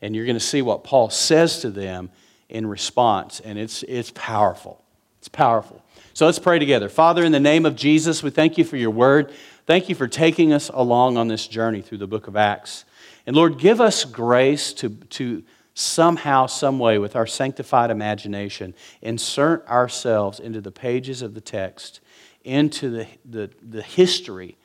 And 0.00 0.14
you're 0.14 0.24
going 0.24 0.36
to 0.36 0.40
see 0.40 0.62
what 0.62 0.84
Paul 0.84 1.10
says 1.10 1.58
to 1.62 1.70
them 1.70 2.08
in 2.48 2.64
response, 2.64 3.40
and 3.40 3.58
it's, 3.58 3.82
it's 3.88 4.12
powerful. 4.14 4.84
It's 5.18 5.26
powerful. 5.28 5.84
So 6.14 6.26
let's 6.26 6.38
pray 6.38 6.60
together. 6.60 6.88
Father, 6.88 7.24
in 7.24 7.32
the 7.32 7.40
name 7.40 7.66
of 7.66 7.74
Jesus, 7.74 8.22
we 8.22 8.30
thank 8.30 8.56
you 8.56 8.62
for 8.62 8.76
your 8.76 8.92
word. 8.92 9.32
Thank 9.66 9.88
you 9.88 9.96
for 9.96 10.06
taking 10.06 10.52
us 10.52 10.70
along 10.72 11.16
on 11.16 11.26
this 11.26 11.48
journey 11.48 11.82
through 11.82 11.98
the 11.98 12.06
book 12.06 12.28
of 12.28 12.36
Acts. 12.36 12.84
And 13.28 13.36
Lord, 13.36 13.58
give 13.58 13.78
us 13.78 14.06
grace 14.06 14.72
to, 14.72 14.88
to 14.88 15.42
somehow, 15.74 16.46
some 16.46 16.78
way, 16.78 16.98
with 16.98 17.14
our 17.14 17.26
sanctified 17.26 17.90
imagination, 17.90 18.74
insert 19.02 19.68
ourselves 19.68 20.40
into 20.40 20.62
the 20.62 20.72
pages 20.72 21.20
of 21.20 21.34
the 21.34 21.42
text, 21.42 22.00
into 22.42 22.88
the, 22.88 23.06
the, 23.26 23.50
the 23.62 23.82
history 23.82 24.56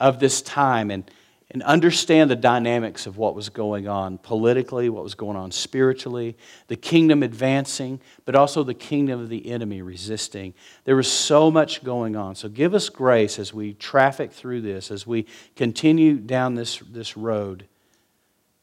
of 0.00 0.18
this 0.18 0.42
time, 0.42 0.90
and 0.90 1.08
and 1.52 1.62
understand 1.64 2.30
the 2.30 2.36
dynamics 2.36 3.06
of 3.06 3.18
what 3.18 3.34
was 3.34 3.50
going 3.50 3.86
on 3.86 4.16
politically, 4.16 4.88
what 4.88 5.04
was 5.04 5.14
going 5.14 5.36
on 5.36 5.52
spiritually, 5.52 6.34
the 6.68 6.76
kingdom 6.76 7.22
advancing, 7.22 8.00
but 8.24 8.34
also 8.34 8.64
the 8.64 8.72
kingdom 8.72 9.20
of 9.20 9.28
the 9.28 9.50
enemy 9.50 9.82
resisting. 9.82 10.54
There 10.84 10.96
was 10.96 11.12
so 11.12 11.50
much 11.50 11.84
going 11.84 12.16
on. 12.16 12.36
So 12.36 12.48
give 12.48 12.74
us 12.74 12.88
grace 12.88 13.38
as 13.38 13.52
we 13.52 13.74
traffic 13.74 14.32
through 14.32 14.62
this, 14.62 14.90
as 14.90 15.06
we 15.06 15.26
continue 15.54 16.16
down 16.16 16.54
this, 16.54 16.78
this 16.90 17.18
road, 17.18 17.66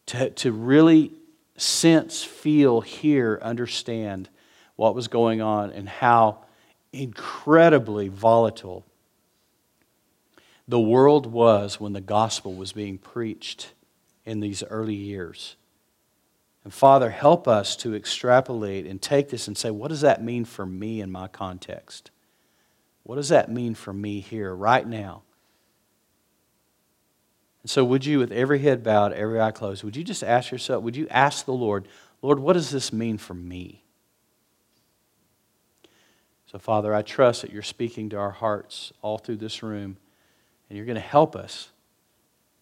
to, 0.09 0.31
to 0.31 0.51
really 0.51 1.11
sense, 1.55 2.23
feel, 2.23 2.81
hear, 2.81 3.37
understand 3.43 4.27
what 4.75 4.95
was 4.95 5.07
going 5.07 5.39
on 5.39 5.71
and 5.71 5.87
how 5.87 6.39
incredibly 6.91 8.07
volatile 8.07 8.85
the 10.67 10.79
world 10.79 11.27
was 11.27 11.79
when 11.79 11.93
the 11.93 12.01
gospel 12.01 12.55
was 12.55 12.71
being 12.71 12.97
preached 12.97 13.73
in 14.25 14.39
these 14.39 14.63
early 14.63 14.95
years. 14.95 15.55
And 16.63 16.73
Father, 16.73 17.11
help 17.11 17.47
us 17.47 17.75
to 17.77 17.93
extrapolate 17.93 18.87
and 18.87 18.99
take 18.99 19.29
this 19.29 19.47
and 19.47 19.55
say, 19.55 19.69
what 19.69 19.89
does 19.89 20.01
that 20.01 20.23
mean 20.23 20.43
for 20.43 20.65
me 20.65 21.01
in 21.01 21.11
my 21.11 21.27
context? 21.27 22.09
What 23.03 23.17
does 23.17 23.29
that 23.29 23.51
mean 23.51 23.75
for 23.75 23.93
me 23.93 24.21
here, 24.21 24.55
right 24.55 24.87
now? 24.87 25.21
And 27.63 27.69
so, 27.69 27.83
would 27.83 28.05
you, 28.05 28.19
with 28.19 28.31
every 28.31 28.59
head 28.59 28.83
bowed, 28.83 29.13
every 29.13 29.39
eye 29.39 29.51
closed, 29.51 29.83
would 29.83 29.95
you 29.95 30.03
just 30.03 30.23
ask 30.23 30.51
yourself, 30.51 30.83
would 30.83 30.95
you 30.95 31.07
ask 31.09 31.45
the 31.45 31.53
Lord, 31.53 31.87
Lord, 32.21 32.39
what 32.39 32.53
does 32.53 32.71
this 32.71 32.93
mean 32.93 33.17
for 33.17 33.33
me? 33.33 33.83
So, 36.51 36.57
Father, 36.57 36.93
I 36.95 37.01
trust 37.03 37.43
that 37.43 37.51
you're 37.51 37.61
speaking 37.61 38.09
to 38.09 38.17
our 38.17 38.31
hearts 38.31 38.91
all 39.01 39.17
through 39.17 39.37
this 39.37 39.61
room. 39.61 39.97
And 40.69 40.77
you're 40.77 40.85
going 40.85 40.95
to 40.95 41.01
help 41.01 41.35
us 41.35 41.69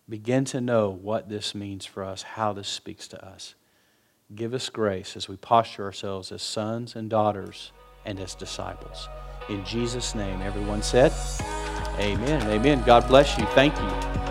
begin 0.09 0.45
to 0.45 0.61
know 0.61 0.89
what 0.89 1.29
this 1.29 1.53
means 1.53 1.85
for 1.85 2.03
us, 2.03 2.21
how 2.21 2.53
this 2.53 2.67
speaks 2.67 3.07
to 3.09 3.25
us. 3.25 3.55
Give 4.33 4.53
us 4.53 4.69
grace 4.69 5.15
as 5.15 5.29
we 5.29 5.37
posture 5.37 5.85
ourselves 5.85 6.31
as 6.31 6.41
sons 6.41 6.95
and 6.95 7.09
daughters 7.09 7.71
and 8.05 8.19
as 8.19 8.35
disciples. 8.35 9.07
In 9.49 9.63
Jesus' 9.63 10.15
name, 10.15 10.41
everyone 10.41 10.83
said, 10.83 11.13
Amen. 11.99 12.45
Amen. 12.49 12.83
God 12.85 13.07
bless 13.07 13.37
you. 13.37 13.45
Thank 13.47 13.77
you. 13.77 14.26